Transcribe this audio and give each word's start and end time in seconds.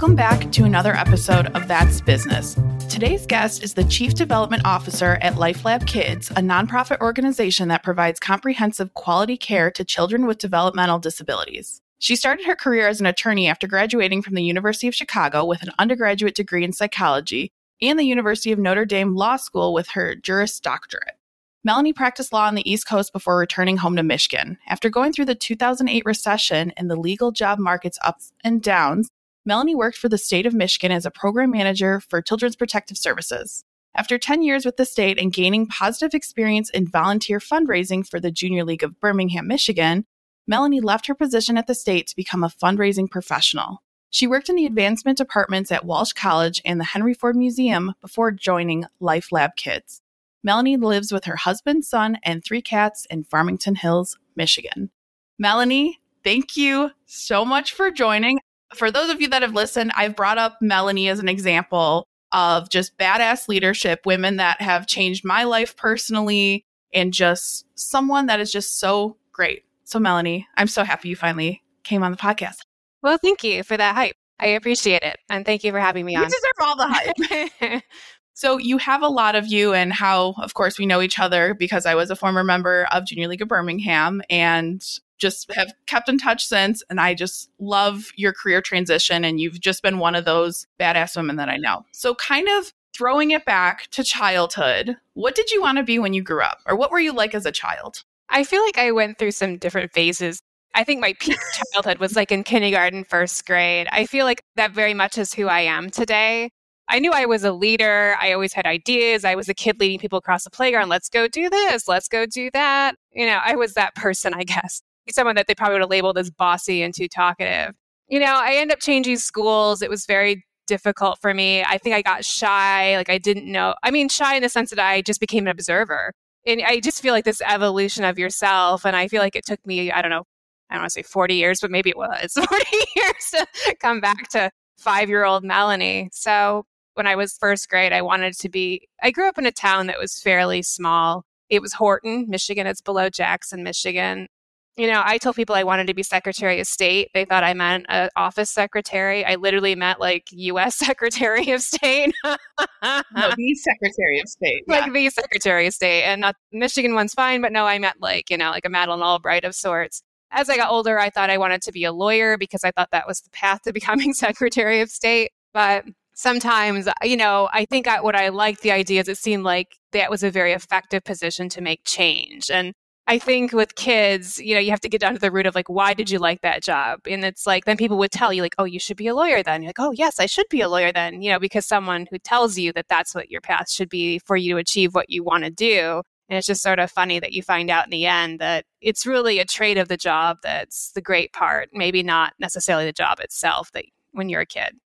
Welcome 0.00 0.16
back 0.16 0.50
to 0.52 0.64
another 0.64 0.94
episode 0.94 1.48
of 1.48 1.68
That's 1.68 2.00
Business. 2.00 2.56
Today's 2.88 3.26
guest 3.26 3.62
is 3.62 3.74
the 3.74 3.84
Chief 3.84 4.14
Development 4.14 4.62
Officer 4.64 5.18
at 5.20 5.34
LifeLab 5.34 5.86
Kids, 5.86 6.30
a 6.30 6.36
nonprofit 6.36 7.02
organization 7.02 7.68
that 7.68 7.82
provides 7.82 8.18
comprehensive 8.18 8.94
quality 8.94 9.36
care 9.36 9.70
to 9.72 9.84
children 9.84 10.24
with 10.24 10.38
developmental 10.38 10.98
disabilities. 10.98 11.82
She 11.98 12.16
started 12.16 12.46
her 12.46 12.56
career 12.56 12.88
as 12.88 12.98
an 13.00 13.04
attorney 13.04 13.46
after 13.46 13.66
graduating 13.66 14.22
from 14.22 14.36
the 14.36 14.42
University 14.42 14.88
of 14.88 14.94
Chicago 14.94 15.44
with 15.44 15.62
an 15.62 15.72
undergraduate 15.78 16.34
degree 16.34 16.64
in 16.64 16.72
psychology 16.72 17.52
and 17.82 17.98
the 17.98 18.04
University 18.04 18.52
of 18.52 18.58
Notre 18.58 18.86
Dame 18.86 19.14
Law 19.14 19.36
School 19.36 19.74
with 19.74 19.90
her 19.90 20.14
Juris 20.14 20.60
Doctorate. 20.60 21.18
Melanie 21.62 21.92
practiced 21.92 22.32
law 22.32 22.46
on 22.46 22.54
the 22.54 22.68
East 22.68 22.88
Coast 22.88 23.12
before 23.12 23.36
returning 23.36 23.76
home 23.76 23.96
to 23.96 24.02
Michigan. 24.02 24.56
After 24.66 24.88
going 24.88 25.12
through 25.12 25.26
the 25.26 25.34
2008 25.34 26.06
recession 26.06 26.72
and 26.78 26.90
the 26.90 26.96
legal 26.96 27.32
job 27.32 27.58
market's 27.58 27.98
ups 28.02 28.32
and 28.42 28.62
downs, 28.62 29.10
Melanie 29.46 29.74
worked 29.74 29.96
for 29.96 30.08
the 30.08 30.18
state 30.18 30.44
of 30.44 30.54
Michigan 30.54 30.92
as 30.92 31.06
a 31.06 31.10
program 31.10 31.50
manager 31.50 32.00
for 32.00 32.20
Children's 32.20 32.56
Protective 32.56 32.98
Services. 32.98 33.64
After 33.94 34.18
10 34.18 34.42
years 34.42 34.64
with 34.64 34.76
the 34.76 34.84
state 34.84 35.18
and 35.18 35.32
gaining 35.32 35.66
positive 35.66 36.14
experience 36.14 36.70
in 36.70 36.86
volunteer 36.86 37.38
fundraising 37.38 38.06
for 38.06 38.20
the 38.20 38.30
Junior 38.30 38.64
League 38.64 38.84
of 38.84 39.00
Birmingham, 39.00 39.48
Michigan, 39.48 40.04
Melanie 40.46 40.80
left 40.80 41.06
her 41.06 41.14
position 41.14 41.56
at 41.56 41.66
the 41.66 41.74
state 41.74 42.06
to 42.08 42.16
become 42.16 42.44
a 42.44 42.48
fundraising 42.48 43.10
professional. 43.10 43.82
She 44.10 44.26
worked 44.26 44.48
in 44.48 44.56
the 44.56 44.66
advancement 44.66 45.16
departments 45.16 45.72
at 45.72 45.84
Walsh 45.84 46.12
College 46.12 46.60
and 46.64 46.78
the 46.78 46.84
Henry 46.84 47.14
Ford 47.14 47.36
Museum 47.36 47.94
before 48.00 48.32
joining 48.32 48.84
Life 49.00 49.32
Lab 49.32 49.56
Kids. 49.56 50.02
Melanie 50.42 50.76
lives 50.76 51.12
with 51.12 51.24
her 51.24 51.36
husband, 51.36 51.84
son, 51.84 52.18
and 52.24 52.44
three 52.44 52.62
cats 52.62 53.06
in 53.10 53.24
Farmington 53.24 53.76
Hills, 53.76 54.18
Michigan. 54.36 54.90
Melanie, 55.38 55.98
thank 56.24 56.56
you 56.56 56.90
so 57.06 57.44
much 57.44 57.72
for 57.72 57.90
joining. 57.90 58.38
For 58.74 58.90
those 58.90 59.10
of 59.10 59.20
you 59.20 59.28
that 59.28 59.42
have 59.42 59.54
listened, 59.54 59.92
I've 59.96 60.16
brought 60.16 60.38
up 60.38 60.58
Melanie 60.60 61.08
as 61.08 61.18
an 61.18 61.28
example 61.28 62.06
of 62.32 62.68
just 62.70 62.96
badass 62.98 63.48
leadership, 63.48 64.06
women 64.06 64.36
that 64.36 64.60
have 64.60 64.86
changed 64.86 65.24
my 65.24 65.44
life 65.44 65.76
personally, 65.76 66.64
and 66.92 67.12
just 67.12 67.66
someone 67.74 68.26
that 68.26 68.40
is 68.40 68.52
just 68.52 68.78
so 68.78 69.16
great. 69.32 69.64
So, 69.84 69.98
Melanie, 69.98 70.46
I'm 70.56 70.68
so 70.68 70.84
happy 70.84 71.08
you 71.08 71.16
finally 71.16 71.62
came 71.82 72.02
on 72.02 72.12
the 72.12 72.16
podcast. 72.16 72.58
Well, 73.02 73.18
thank 73.18 73.42
you 73.42 73.62
for 73.64 73.76
that 73.76 73.94
hype. 73.94 74.14
I 74.38 74.48
appreciate 74.48 75.02
it. 75.02 75.18
And 75.28 75.44
thank 75.44 75.64
you 75.64 75.72
for 75.72 75.80
having 75.80 76.06
me 76.06 76.12
you 76.12 76.18
on. 76.18 76.24
You 76.24 76.30
deserve 76.30 76.52
all 76.62 76.76
the 76.76 76.88
hype. 76.88 77.82
So 78.40 78.56
you 78.56 78.78
have 78.78 79.02
a 79.02 79.08
lot 79.08 79.34
of 79.34 79.48
you 79.48 79.74
and 79.74 79.92
how, 79.92 80.34
of 80.38 80.54
course, 80.54 80.78
we 80.78 80.86
know 80.86 81.02
each 81.02 81.18
other 81.18 81.52
because 81.52 81.84
I 81.84 81.94
was 81.94 82.10
a 82.10 82.16
former 82.16 82.42
member 82.42 82.88
of 82.90 83.04
Junior 83.04 83.28
League 83.28 83.42
of 83.42 83.48
Birmingham 83.48 84.22
and 84.30 84.82
just 85.20 85.52
have 85.54 85.72
kept 85.86 86.08
in 86.08 86.18
touch 86.18 86.44
since. 86.44 86.82
And 86.90 87.00
I 87.00 87.14
just 87.14 87.50
love 87.58 88.10
your 88.16 88.32
career 88.32 88.60
transition. 88.60 89.24
And 89.24 89.40
you've 89.40 89.60
just 89.60 89.82
been 89.82 89.98
one 89.98 90.14
of 90.14 90.24
those 90.24 90.66
badass 90.80 91.16
women 91.16 91.36
that 91.36 91.48
I 91.48 91.56
know. 91.56 91.84
So, 91.92 92.14
kind 92.14 92.48
of 92.48 92.72
throwing 92.94 93.30
it 93.30 93.44
back 93.44 93.86
to 93.92 94.04
childhood, 94.04 94.96
what 95.14 95.34
did 95.34 95.50
you 95.50 95.60
want 95.60 95.78
to 95.78 95.84
be 95.84 95.98
when 95.98 96.12
you 96.12 96.22
grew 96.22 96.42
up? 96.42 96.58
Or 96.66 96.76
what 96.76 96.90
were 96.90 97.00
you 97.00 97.12
like 97.12 97.34
as 97.34 97.46
a 97.46 97.52
child? 97.52 98.02
I 98.28 98.44
feel 98.44 98.62
like 98.62 98.78
I 98.78 98.90
went 98.92 99.18
through 99.18 99.32
some 99.32 99.58
different 99.58 99.92
phases. 99.92 100.40
I 100.74 100.84
think 100.84 101.00
my 101.00 101.14
peak 101.18 101.38
childhood 101.72 101.98
was 101.98 102.16
like 102.16 102.30
in 102.30 102.44
kindergarten, 102.44 103.04
first 103.04 103.44
grade. 103.46 103.88
I 103.90 104.06
feel 104.06 104.24
like 104.24 104.42
that 104.56 104.72
very 104.72 104.94
much 104.94 105.18
is 105.18 105.34
who 105.34 105.46
I 105.46 105.60
am 105.60 105.90
today. 105.90 106.50
I 106.88 106.98
knew 106.98 107.12
I 107.12 107.26
was 107.26 107.44
a 107.44 107.52
leader. 107.52 108.16
I 108.20 108.32
always 108.32 108.52
had 108.52 108.66
ideas. 108.66 109.24
I 109.24 109.36
was 109.36 109.48
a 109.48 109.54
kid 109.54 109.78
leading 109.78 110.00
people 110.00 110.18
across 110.18 110.44
the 110.44 110.50
playground. 110.50 110.88
Let's 110.88 111.08
go 111.08 111.28
do 111.28 111.48
this. 111.48 111.86
Let's 111.86 112.08
go 112.08 112.26
do 112.26 112.50
that. 112.52 112.96
You 113.12 113.26
know, 113.26 113.38
I 113.42 113.54
was 113.54 113.74
that 113.74 113.94
person, 113.94 114.34
I 114.34 114.42
guess. 114.42 114.82
Someone 115.08 115.36
that 115.36 115.46
they 115.46 115.54
probably 115.54 115.74
would 115.74 115.82
have 115.82 115.90
labeled 115.90 116.18
as 116.18 116.30
bossy 116.30 116.82
and 116.82 116.94
too 116.94 117.08
talkative. 117.08 117.74
You 118.08 118.20
know, 118.20 118.38
I 118.40 118.54
ended 118.54 118.76
up 118.76 118.80
changing 118.80 119.16
schools. 119.16 119.82
It 119.82 119.90
was 119.90 120.06
very 120.06 120.44
difficult 120.66 121.18
for 121.20 121.34
me. 121.34 121.62
I 121.62 121.78
think 121.78 121.94
I 121.94 122.02
got 122.02 122.24
shy. 122.24 122.96
Like 122.96 123.10
I 123.10 123.18
didn't 123.18 123.50
know. 123.50 123.74
I 123.82 123.90
mean, 123.90 124.08
shy 124.08 124.36
in 124.36 124.42
the 124.42 124.48
sense 124.48 124.70
that 124.70 124.78
I 124.78 125.02
just 125.02 125.20
became 125.20 125.44
an 125.46 125.50
observer. 125.50 126.12
And 126.46 126.62
I 126.62 126.80
just 126.80 127.02
feel 127.02 127.12
like 127.12 127.24
this 127.24 127.42
evolution 127.44 128.04
of 128.04 128.18
yourself. 128.18 128.86
And 128.86 128.96
I 128.96 129.08
feel 129.08 129.20
like 129.20 129.36
it 129.36 129.44
took 129.44 129.64
me, 129.66 129.90
I 129.90 130.00
don't 130.00 130.10
know, 130.10 130.24
I 130.70 130.74
don't 130.74 130.82
want 130.82 130.90
to 130.90 130.94
say 130.94 131.02
40 131.02 131.34
years, 131.34 131.60
but 131.60 131.70
maybe 131.70 131.90
it 131.90 131.96
was 131.96 132.32
40 132.48 132.64
years 132.96 133.30
to 133.32 133.76
come 133.80 134.00
back 134.00 134.28
to 134.30 134.50
five 134.78 135.08
year 135.08 135.24
old 135.24 135.44
Melanie. 135.44 136.08
So 136.12 136.64
when 136.94 137.06
I 137.06 137.16
was 137.16 137.36
first 137.36 137.68
grade, 137.68 137.92
I 137.92 138.02
wanted 138.02 138.34
to 138.38 138.48
be, 138.48 138.88
I 139.02 139.10
grew 139.10 139.28
up 139.28 139.38
in 139.38 139.46
a 139.46 139.52
town 139.52 139.86
that 139.88 139.98
was 139.98 140.20
fairly 140.20 140.62
small. 140.62 141.24
It 141.48 141.60
was 141.60 141.72
Horton, 141.72 142.26
Michigan. 142.28 142.66
It's 142.66 142.80
below 142.80 143.10
Jackson, 143.10 143.64
Michigan. 143.64 144.28
You 144.76 144.86
know, 144.86 145.02
I 145.04 145.18
told 145.18 145.36
people 145.36 145.54
I 145.54 145.64
wanted 145.64 145.88
to 145.88 145.94
be 145.94 146.02
Secretary 146.02 146.60
of 146.60 146.66
State. 146.66 147.10
They 147.12 147.24
thought 147.24 147.44
I 147.44 147.52
meant 147.54 147.86
an 147.88 148.08
office 148.16 148.50
secretary. 148.50 149.24
I 149.24 149.34
literally 149.34 149.74
meant 149.74 150.00
like 150.00 150.28
U.S. 150.30 150.76
Secretary 150.78 151.50
of 151.50 151.60
State. 151.60 152.14
no, 152.24 152.36
the 152.82 153.54
Secretary 153.56 154.20
of 154.20 154.28
State. 154.28 154.64
Like 154.68 154.92
the 154.92 155.10
Secretary 155.10 155.66
of 155.66 155.74
State. 155.74 156.04
And 156.04 156.20
not, 156.22 156.36
Michigan 156.52 156.94
one's 156.94 157.14
fine, 157.14 157.42
but 157.42 157.52
no, 157.52 157.66
I 157.66 157.78
meant 157.78 158.00
like, 158.00 158.30
you 158.30 158.38
know, 158.38 158.50
like 158.50 158.64
a 158.64 158.70
Madeleine 158.70 159.02
Albright 159.02 159.44
of 159.44 159.54
sorts. 159.54 160.02
As 160.30 160.48
I 160.48 160.56
got 160.56 160.70
older, 160.70 160.98
I 160.98 161.10
thought 161.10 161.28
I 161.30 161.38
wanted 161.38 161.62
to 161.62 161.72
be 161.72 161.84
a 161.84 161.92
lawyer 161.92 162.38
because 162.38 162.62
I 162.62 162.70
thought 162.70 162.90
that 162.92 163.08
was 163.08 163.20
the 163.20 163.30
path 163.30 163.62
to 163.62 163.72
becoming 163.74 164.14
Secretary 164.14 164.80
of 164.80 164.88
State. 164.88 165.32
But 165.52 165.84
sometimes, 166.14 166.88
you 167.02 167.16
know, 167.16 167.48
I 167.52 167.64
think 167.64 167.88
I, 167.88 168.00
what 168.00 168.14
I 168.14 168.28
liked 168.28 168.62
the 168.62 168.70
idea 168.70 169.00
is 169.00 169.08
it 169.08 169.18
seemed 169.18 169.42
like 169.42 169.76
that 169.92 170.10
was 170.10 170.22
a 170.22 170.30
very 170.30 170.52
effective 170.52 171.02
position 171.02 171.48
to 171.50 171.60
make 171.60 171.80
change. 171.84 172.50
And 172.50 172.74
I 173.10 173.18
think 173.18 173.52
with 173.52 173.74
kids, 173.74 174.38
you 174.38 174.54
know, 174.54 174.60
you 174.60 174.70
have 174.70 174.82
to 174.82 174.88
get 174.88 175.00
down 175.00 175.14
to 175.14 175.18
the 175.18 175.32
root 175.32 175.44
of 175.44 175.56
like, 175.56 175.68
why 175.68 175.94
did 175.94 176.10
you 176.10 176.20
like 176.20 176.42
that 176.42 176.62
job? 176.62 177.00
And 177.10 177.24
it's 177.24 177.44
like, 177.44 177.64
then 177.64 177.76
people 177.76 177.98
would 177.98 178.12
tell 178.12 178.32
you, 178.32 178.40
like, 178.40 178.54
oh, 178.56 178.64
you 178.64 178.78
should 178.78 178.96
be 178.96 179.08
a 179.08 179.16
lawyer 179.16 179.42
then. 179.42 179.62
You're 179.62 179.70
like, 179.70 179.80
oh, 179.80 179.90
yes, 179.90 180.20
I 180.20 180.26
should 180.26 180.46
be 180.48 180.60
a 180.60 180.68
lawyer 180.68 180.92
then, 180.92 181.20
you 181.20 181.28
know, 181.32 181.40
because 181.40 181.66
someone 181.66 182.06
who 182.08 182.20
tells 182.20 182.56
you 182.56 182.72
that 182.74 182.86
that's 182.88 183.12
what 183.12 183.28
your 183.28 183.40
path 183.40 183.68
should 183.68 183.88
be 183.88 184.20
for 184.20 184.36
you 184.36 184.54
to 184.54 184.60
achieve 184.60 184.94
what 184.94 185.10
you 185.10 185.24
want 185.24 185.42
to 185.42 185.50
do. 185.50 186.02
And 186.28 186.38
it's 186.38 186.46
just 186.46 186.62
sort 186.62 186.78
of 186.78 186.88
funny 186.88 187.18
that 187.18 187.32
you 187.32 187.42
find 187.42 187.68
out 187.68 187.84
in 187.84 187.90
the 187.90 188.06
end 188.06 188.38
that 188.38 188.64
it's 188.80 189.04
really 189.04 189.40
a 189.40 189.44
trait 189.44 189.76
of 189.76 189.88
the 189.88 189.96
job 189.96 190.38
that's 190.44 190.92
the 190.92 191.02
great 191.02 191.32
part, 191.32 191.70
maybe 191.72 192.04
not 192.04 192.34
necessarily 192.38 192.84
the 192.84 192.92
job 192.92 193.18
itself 193.18 193.72
that 193.72 193.86
when 194.12 194.28
you're 194.28 194.42
a 194.42 194.46
kid 194.46 194.76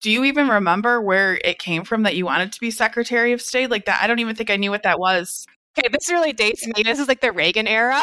do 0.00 0.10
you 0.10 0.24
even 0.24 0.48
remember 0.48 1.00
where 1.00 1.40
it 1.42 1.58
came 1.58 1.82
from 1.82 2.02
that 2.02 2.14
you 2.14 2.26
wanted 2.26 2.52
to 2.52 2.60
be 2.60 2.70
Secretary 2.70 3.32
of 3.32 3.40
State? 3.40 3.70
Like 3.70 3.86
that, 3.86 4.02
I 4.02 4.06
don't 4.06 4.18
even 4.18 4.36
think 4.36 4.50
I 4.50 4.56
knew 4.56 4.70
what 4.70 4.82
that 4.82 4.98
was. 4.98 5.46
Okay, 5.76 5.88
this 5.88 6.08
really 6.10 6.32
dates 6.32 6.64
me. 6.66 6.84
This 6.84 7.00
is 7.00 7.08
like 7.08 7.20
the 7.20 7.32
Reagan 7.32 7.66
era. 7.66 8.00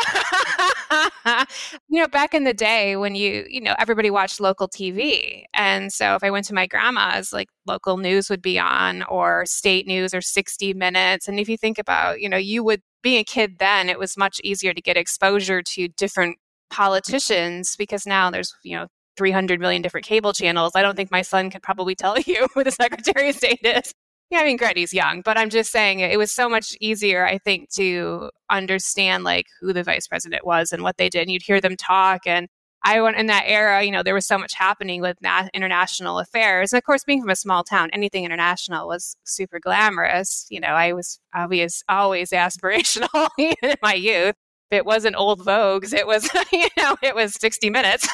you 1.88 2.02
know, 2.02 2.08
back 2.08 2.34
in 2.34 2.44
the 2.44 2.54
day 2.54 2.98
when 2.98 3.16
you, 3.16 3.46
you 3.50 3.62
know, 3.62 3.76
everybody 3.80 4.10
watched 4.10 4.42
local 4.42 4.68
TV. 4.68 5.46
And 5.54 5.92
so 5.94 6.16
if 6.16 6.24
I 6.24 6.32
went 6.32 6.46
to 6.48 6.54
my 6.54 6.68
grandma's, 6.68 7.32
like 7.32 7.48
local 7.66 7.96
news 7.98 8.30
would 8.30 8.42
be 8.42 8.60
on 8.60 9.04
or 9.04 9.46
state 9.46 9.88
news 9.88 10.14
or 10.14 10.20
60 10.20 10.74
minutes. 10.74 11.30
And 11.30 11.40
if 11.40 11.48
you 11.48 11.58
think 11.58 11.80
about, 11.80 12.20
you 12.20 12.28
know, 12.28 12.38
you 12.38 12.62
would, 12.64 12.82
being 13.04 13.20
a 13.20 13.24
kid 13.24 13.58
then, 13.60 13.88
it 13.90 13.98
was 13.98 14.18
much 14.18 14.42
easier 14.44 14.74
to 14.74 14.82
get 14.82 14.98
exposure 14.98 15.62
to 15.64 15.88
different 15.90 16.38
politicians 16.70 17.76
because 17.78 18.06
now 18.06 18.30
there's, 18.30 18.54
you 18.64 18.76
know, 18.78 18.88
300 19.16 19.62
million 19.62 19.82
different 19.82 20.06
cable 20.06 20.34
channels. 20.34 20.74
I 20.76 20.82
don't 20.82 20.96
think 20.96 21.10
my 21.12 21.22
son 21.22 21.50
could 21.50 21.64
probably 21.64 21.96
tell 21.96 22.20
you 22.26 22.48
who 22.54 22.66
the 22.66 22.72
Secretary 22.72 23.30
of 23.30 23.36
State 23.36 23.60
is. 23.64 23.94
Yeah, 24.32 24.40
I 24.40 24.46
mean, 24.46 24.56
Gret, 24.58 24.78
he's 24.78 24.94
young, 24.94 25.22
but 25.22 25.38
I'm 25.38 25.50
just 25.50 25.72
saying 25.74 26.00
it 26.00 26.18
was 26.18 26.32
so 26.32 26.48
much 26.48 26.76
easier, 26.80 27.26
I 27.28 27.38
think, 27.38 27.70
to 27.72 28.32
understand 28.50 29.26
like 29.26 29.48
who 29.60 29.74
the 29.74 29.84
vice 29.84 30.08
president 30.08 30.46
was 30.46 30.72
and 30.72 30.84
what 30.84 30.96
they 30.98 31.10
did. 31.10 31.24
And 31.24 31.32
you'd 31.32 31.44
hear 31.44 31.60
them 31.60 31.76
talk. 31.76 32.22
And 32.26 32.48
I 32.84 33.02
went 33.02 33.18
in 33.18 33.28
that 33.28 33.44
era, 33.46 33.84
you 33.84 33.92
know, 33.92 34.04
there 34.04 34.14
was 34.14 34.26
so 34.26 34.38
much 34.38 34.54
happening 34.56 35.02
with 35.02 35.18
na- 35.22 35.50
international 35.54 36.18
affairs. 36.18 36.72
And 36.72 36.78
of 36.80 36.86
course, 36.86 37.04
being 37.04 37.22
from 37.22 37.30
a 37.30 37.36
small 37.36 37.64
town, 37.66 37.90
anything 37.92 38.24
international 38.24 38.88
was 38.88 39.18
super 39.26 39.60
glamorous. 39.60 40.48
You 40.50 40.62
know, 40.62 40.70
I 40.70 40.94
was 40.94 41.20
obvious, 41.36 41.84
always 41.90 42.30
aspirational 42.32 43.30
in 43.38 43.76
my 43.84 43.94
youth 43.96 44.36
it 44.72 44.86
wasn't 44.86 45.16
old 45.16 45.42
Vogues. 45.42 45.94
It 45.94 46.08
was, 46.08 46.30
you 46.52 46.68
know, 46.78 46.96
it 47.02 47.16
was 47.16 47.36
60 47.36 47.70
minutes. 47.70 48.08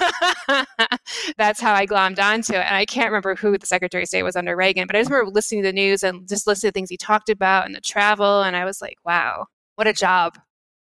That's 1.37 1.61
how 1.61 1.73
I 1.73 1.85
glommed 1.85 2.19
onto 2.19 2.53
it. 2.53 2.65
And 2.65 2.75
I 2.75 2.85
can't 2.85 3.09
remember 3.09 3.35
who 3.35 3.57
the 3.57 3.65
Secretary 3.65 4.03
of 4.03 4.07
State 4.07 4.23
was 4.23 4.35
under 4.35 4.55
Reagan, 4.55 4.87
but 4.87 4.95
I 4.95 4.99
just 4.99 5.11
remember 5.11 5.31
listening 5.31 5.63
to 5.63 5.69
the 5.69 5.73
news 5.73 6.03
and 6.03 6.27
just 6.27 6.47
listening 6.47 6.71
to 6.71 6.73
things 6.73 6.89
he 6.89 6.97
talked 6.97 7.29
about 7.29 7.65
and 7.65 7.75
the 7.75 7.81
travel. 7.81 8.41
And 8.41 8.55
I 8.55 8.65
was 8.65 8.81
like, 8.81 8.97
wow, 9.05 9.47
what 9.75 9.87
a 9.87 9.93
job. 9.93 10.37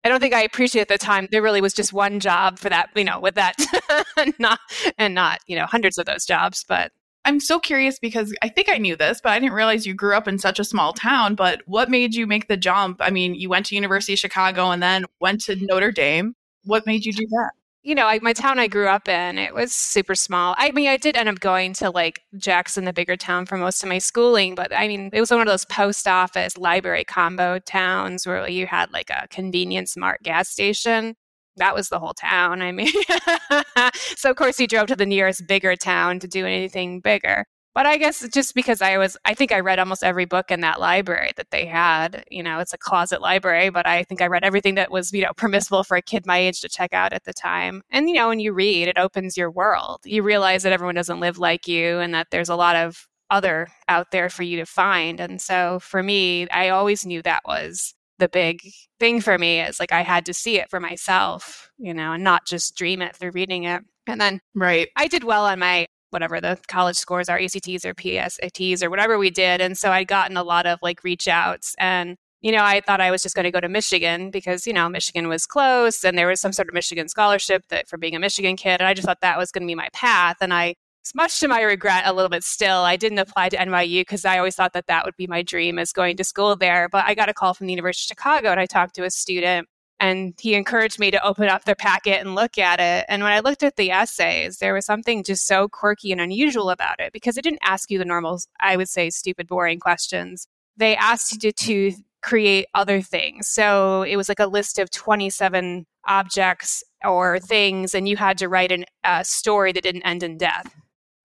I 0.03 0.09
don't 0.09 0.21
think 0.21 0.35
I 0.35 0.43
appreciated 0.43 0.91
at 0.91 1.01
the 1.01 1.05
time 1.05 1.29
there 1.31 1.43
really 1.43 1.61
was 1.61 1.75
just 1.75 1.93
one 1.93 2.21
job 2.21 2.59
for 2.59 2.71
that, 2.71 2.89
you 2.97 3.05
know, 3.05 3.21
with 3.21 3.35
that, 3.35 3.55
not 4.39 4.59
and 4.97 5.15
not, 5.15 5.41
you 5.47 5.57
know, 5.57 5.67
hundreds 5.67 5.99
of 5.99 6.07
those 6.07 6.25
jobs, 6.25 6.65
but 6.67 6.91
I'm 7.25 7.41
so 7.41 7.59
curious 7.59 7.99
because 7.99 8.35
I 8.43 8.49
think 8.49 8.69
I 8.71 8.79
knew 8.79 8.97
this, 8.97 9.21
but 9.23 9.31
I 9.31 9.39
didn't 9.39 9.55
realize 9.55 9.87
you 9.87 9.95
grew 9.95 10.17
up 10.17 10.27
in 10.27 10.39
such 10.39 10.59
a 10.59 10.65
small 10.65 10.93
town. 10.93 11.35
But 11.35 11.63
what 11.67 11.91
made 11.91 12.15
you 12.15 12.27
make 12.27 12.49
the 12.49 12.57
jump? 12.57 12.99
I 13.01 13.11
mean, 13.11 13.35
you 13.35 13.49
went 13.49 13.67
to 13.67 13.75
University 13.75 14.15
of 14.15 14.19
Chicago 14.19 14.71
and 14.71 14.83
then 14.83 15.05
went 15.21 15.43
to 15.43 15.57
Notre 15.57 15.93
Dame. 15.93 16.35
What 16.65 16.87
made 16.87 17.05
you 17.05 17.13
do 17.13 17.27
that? 17.27 17.51
You 17.83 17.95
know, 17.95 18.05
like 18.05 18.23
my 18.23 18.35
town 18.35 18.59
I 18.59 18.67
grew 18.67 18.89
up 18.89 19.09
in, 19.09 19.39
it 19.39 19.55
was 19.55 19.73
super 19.73 20.15
small. 20.15 20.55
I 20.59 20.71
mean, 20.73 20.87
I 20.87 20.99
did 20.99 21.17
end 21.17 21.31
up 21.31 21.41
going 21.41 21.73
to 21.75 21.91
like 21.91 22.21
Jackson, 22.37 22.85
the 22.85 22.93
bigger 22.93 23.17
town, 23.17 23.47
for 23.47 23.57
most 23.57 23.83
of 23.83 23.89
my 23.89 23.97
schooling. 23.97 24.55
But 24.55 24.75
I 24.75 24.87
mean, 24.87 25.09
it 25.15 25.21
was 25.21 25.31
one 25.31 25.41
of 25.41 25.47
those 25.47 25.65
post 25.65 26.07
office 26.07 26.59
library 26.59 27.05
combo 27.05 27.59
towns 27.59 28.27
where 28.27 28.47
you 28.49 28.67
had 28.67 28.93
like 28.93 29.09
a 29.09 29.27
convenience 29.29 29.97
mart 29.97 30.23
gas 30.23 30.51
station 30.51 31.17
that 31.61 31.75
was 31.75 31.89
the 31.89 32.01
whole 32.01 32.15
town. 32.15 32.61
I 32.63 32.73
mean, 32.73 32.93
so 34.17 34.31
of 34.31 34.37
course 34.37 34.57
he 34.57 34.67
drove 34.67 34.89
to 34.89 34.97
the 34.97 35.07
nearest 35.07 35.47
bigger 35.47 35.77
town 35.77 36.19
to 36.21 36.29
do 36.29 36.45
anything 36.45 37.01
bigger. 37.01 37.45
But 37.73 37.87
I 37.87 37.99
guess 37.99 38.27
just 38.29 38.57
because 38.57 38.83
I 38.83 38.99
was, 38.99 39.17
I 39.25 39.35
think 39.35 39.53
I 39.53 39.61
read 39.61 39.79
almost 39.79 40.03
every 40.03 40.25
book 40.25 40.51
in 40.51 40.61
that 40.63 40.81
library 40.81 41.31
that 41.37 41.53
they 41.53 41.67
had. 41.67 42.25
You 42.29 42.43
know, 42.43 42.59
it's 42.59 42.73
a 42.73 42.79
closet 42.79 43.21
library, 43.21 43.71
but 43.71 43.87
I 43.87 44.03
think 44.03 44.21
I 44.21 44.27
read 44.27 44.43
everything 44.43 44.75
that 44.75 44.91
was, 44.91 45.13
you 45.13 45.23
know, 45.23 45.33
permissible 45.37 45.85
for 45.85 45.97
a 45.97 46.03
kid 46.03 46.27
my 46.27 46.39
age 46.39 46.61
to 46.63 46.69
check 46.69 46.93
out 46.93 47.13
at 47.13 47.25
the 47.25 47.33
time. 47.33 47.83
And, 47.91 48.09
you 48.09 48.17
know, 48.17 48.29
when 48.29 48.41
you 48.41 48.53
read, 48.53 48.89
it 48.89 48.99
opens 48.99 49.37
your 49.37 49.53
world. 49.53 50.01
You 50.05 50.25
realize 50.25 50.65
that 50.65 50.73
everyone 50.73 50.97
doesn't 50.97 51.21
live 51.21 51.39
like 51.39 51.69
you 51.69 52.01
and 52.01 52.13
that 52.13 52.27
there's 52.33 52.49
a 52.49 52.57
lot 52.57 52.75
of 52.75 53.07
other 53.31 53.69
out 53.87 54.11
there 54.11 54.29
for 54.29 54.43
you 54.43 54.57
to 54.57 54.67
find. 54.67 55.21
And 55.21 55.41
so 55.41 55.79
for 55.79 56.03
me, 56.03 56.49
I 56.49 56.71
always 56.71 57.07
knew 57.07 57.23
that 57.23 57.43
was 57.47 57.95
the 58.21 58.29
big 58.29 58.61
thing 59.01 59.21
for 59.21 59.37
me 59.39 59.61
is 59.61 59.81
like 59.81 59.93
I 59.93 60.03
had 60.03 60.25
to 60.27 60.35
see 60.35 60.61
it 60.61 60.71
for 60.71 60.79
myself, 60.79 61.71
you 61.79 61.93
know, 61.93 62.13
and 62.13 62.23
not 62.23 62.47
just 62.47 62.77
dream 62.77 63.03
it 63.03 63.17
through 63.17 63.33
reading 63.33 63.65
it. 63.65 63.83
And 64.07 64.21
then 64.21 64.41
right. 64.55 64.89
I 64.97 65.09
did 65.09 65.25
well 65.25 65.45
on 65.47 65.59
my 65.59 65.87
whatever 66.11 66.41
the 66.41 66.59
college 66.69 66.97
scores 66.97 67.29
are, 67.29 67.39
ACTs 67.39 67.85
or 67.85 67.95
PSATs 67.95 68.83
or 68.83 68.91
whatever 68.91 69.19
we 69.19 69.31
did. 69.31 69.61
And 69.61 69.77
so 69.77 69.91
I'd 69.91 70.09
gotten 70.09 70.37
a 70.37 70.43
lot 70.43 70.67
of 70.67 70.79
like 70.83 71.03
reach 71.03 71.27
outs 71.27 71.75
and 71.79 72.17
you 72.43 72.53
know, 72.53 72.65
I 72.65 72.81
thought 72.81 73.03
I 73.03 73.11
was 73.11 73.23
just 73.23 73.35
going 73.35 73.45
to 73.45 73.51
go 73.51 73.61
to 73.61 73.69
Michigan 73.69 74.31
because, 74.31 74.67
you 74.67 74.73
know, 74.73 74.89
Michigan 74.89 75.29
was 75.29 75.45
close 75.45 76.05
and 76.05 76.17
there 76.17 76.27
was 76.27 76.41
some 76.41 76.53
sort 76.53 76.69
of 76.69 76.75
Michigan 76.75 77.07
scholarship 77.07 77.65
that 77.69 77.87
for 77.87 77.99
being 77.99 78.17
a 78.17 78.19
Michigan 78.19 78.57
kid. 78.57 78.81
And 78.81 78.85
I 78.85 78.95
just 78.95 79.07
thought 79.07 79.21
that 79.21 79.37
was 79.37 79.53
going 79.53 79.63
to 79.63 79.67
be 79.67 79.75
my 79.75 79.89
path. 79.93 80.39
And 80.41 80.55
I, 80.55 80.75
much 81.15 81.41
to 81.41 81.49
my 81.49 81.63
regret, 81.63 82.03
a 82.07 82.13
little 82.13 82.29
bit 82.29 82.45
still, 82.45 82.79
I 82.79 82.97
didn't 82.97 83.19
apply 83.19 83.49
to 83.51 83.57
NYU 83.57 84.03
because 84.03 84.25
I 84.25 84.39
always 84.39 84.55
thought 84.55 84.75
that 84.75 84.87
that 84.87 85.05
would 85.05 85.17
be 85.17 85.27
my 85.27 85.43
dream 85.43 85.79
is 85.79 85.93
going 85.93 86.17
to 86.19 86.25
school 86.25 86.57
there. 86.57 86.89
But 86.89 87.05
I 87.07 87.15
got 87.15 87.29
a 87.29 87.35
call 87.35 87.55
from 87.55 87.67
the 87.67 87.73
University 87.73 88.13
of 88.13 88.17
Chicago 88.17 88.51
and 88.51 88.61
I 88.61 88.67
talked 88.67 88.95
to 88.97 89.05
a 89.05 89.11
student 89.11 89.69
and 90.01 90.35
he 90.41 90.55
encouraged 90.55 90.99
me 90.99 91.11
to 91.11 91.25
open 91.25 91.49
up 91.49 91.65
their 91.65 91.75
packet 91.75 92.21
and 92.21 92.35
look 92.35 92.59
at 92.59 92.81
it. 92.81 93.05
And 93.09 93.23
when 93.23 93.33
I 93.33 93.41
looked 93.41 93.63
at 93.63 93.77
the 93.77 93.91
essays, 93.91 94.59
there 94.59 94.75
was 94.75 94.87
something 94.87 95.23
just 95.23 95.47
so 95.47 95.69
quirky 95.69 96.11
and 96.11 96.21
unusual 96.21 96.71
about 96.71 97.01
it 97.01 97.13
because 97.13 97.37
it 97.37 97.45
didn't 97.45 97.61
ask 97.63 97.91
you 97.91 97.99
the 97.99 98.05
normal, 98.05 98.41
I 98.61 98.77
would 98.77 98.89
say, 98.89 99.11
stupid, 99.11 99.47
boring 99.47 99.79
questions. 99.79 100.49
They 100.77 100.97
asked 100.97 101.45
you 101.45 101.53
to 101.53 101.93
create 102.23 102.67
other 102.75 103.03
things. 103.03 103.49
So 103.49 104.03
it 104.03 104.17
was 104.17 104.29
like 104.29 104.41
a 104.41 104.47
list 104.47 104.79
of 104.79 104.91
27 104.91 105.87
objects 106.07 106.83
or 107.05 107.39
things, 107.39 107.95
and 107.95 108.09
you 108.09 108.17
had 108.17 108.39
to 108.39 108.49
write 108.49 108.73
a 108.73 108.85
uh, 109.05 109.23
story 109.23 109.73
that 109.73 109.83
didn't 109.83 110.03
end 110.03 110.23
in 110.23 110.39
death. 110.39 110.75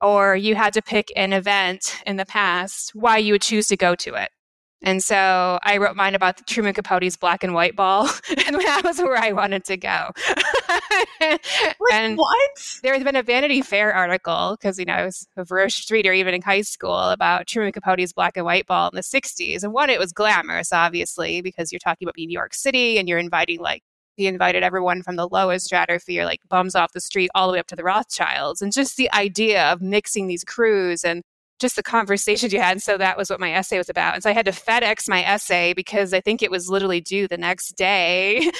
Or 0.01 0.35
you 0.35 0.55
had 0.55 0.73
to 0.73 0.81
pick 0.81 1.11
an 1.15 1.33
event 1.33 1.95
in 2.05 2.17
the 2.17 2.25
past, 2.25 2.91
why 2.93 3.17
you 3.17 3.33
would 3.33 3.41
choose 3.41 3.67
to 3.67 3.77
go 3.77 3.95
to 3.95 4.13
it. 4.15 4.29
And 4.85 5.03
so 5.03 5.57
I 5.63 5.77
wrote 5.77 5.95
mine 5.95 6.13
about 6.13 6.37
the 6.37 6.43
Truman 6.43 6.75
Capote's 6.75 7.17
black 7.17 7.43
and 7.43 7.55
white 7.55 7.75
ball, 7.75 8.03
and 8.29 8.55
that 8.55 8.81
was 8.83 8.99
where 8.99 9.17
I 9.17 9.31
wanted 9.31 9.65
to 9.65 9.77
go. 9.77 10.11
and 11.91 12.17
what? 12.17 12.79
There 12.83 12.93
has 12.93 13.03
been 13.03 13.15
a 13.15 13.23
Vanity 13.23 13.63
Fair 13.63 13.91
article 13.93 14.55
because 14.59 14.77
you 14.77 14.85
know 14.85 14.93
I 14.93 15.05
was 15.05 15.27
a 15.37 15.45
ferocious 15.45 15.89
reader 15.89 16.13
even 16.13 16.35
in 16.35 16.43
high 16.43 16.61
school 16.61 16.99
about 16.99 17.47
Truman 17.47 17.71
Capote's 17.71 18.13
black 18.13 18.37
and 18.37 18.45
white 18.45 18.67
ball 18.67 18.89
in 18.89 18.95
the 18.95 19.01
'60s. 19.01 19.63
And 19.63 19.73
one, 19.73 19.89
it 19.89 19.99
was 19.99 20.11
glamorous, 20.11 20.71
obviously, 20.71 21.41
because 21.41 21.71
you're 21.71 21.79
talking 21.79 22.05
about 22.05 22.17
New 22.17 22.29
York 22.29 22.53
City 22.53 22.99
and 22.99 23.09
you're 23.09 23.17
inviting 23.17 23.59
like 23.59 23.81
he 24.15 24.27
invited 24.27 24.63
everyone 24.63 25.03
from 25.03 25.15
the 25.15 25.27
lowest 25.27 25.65
stratosphere, 25.65 26.25
like 26.25 26.41
bums 26.49 26.75
off 26.75 26.93
the 26.93 27.01
street, 27.01 27.29
all 27.35 27.47
the 27.47 27.53
way 27.53 27.59
up 27.59 27.67
to 27.67 27.75
the 27.75 27.83
Rothschilds. 27.83 28.61
And 28.61 28.71
just 28.73 28.97
the 28.97 29.11
idea 29.11 29.71
of 29.71 29.81
mixing 29.81 30.27
these 30.27 30.43
crews 30.43 31.03
and 31.03 31.21
just 31.59 31.75
the 31.75 31.83
conversations 31.83 32.51
you 32.51 32.59
had. 32.59 32.73
And 32.73 32.83
so 32.83 32.97
that 32.97 33.17
was 33.17 33.29
what 33.29 33.39
my 33.39 33.53
essay 33.53 33.77
was 33.77 33.89
about. 33.89 34.13
And 34.13 34.23
so 34.23 34.29
I 34.29 34.33
had 34.33 34.45
to 34.45 34.51
FedEx 34.51 35.07
my 35.07 35.23
essay 35.23 35.73
because 35.73 36.13
I 36.13 36.19
think 36.19 36.41
it 36.41 36.51
was 36.51 36.69
literally 36.69 36.99
due 36.99 37.27
the 37.27 37.37
next 37.37 37.77
day. 37.77 38.51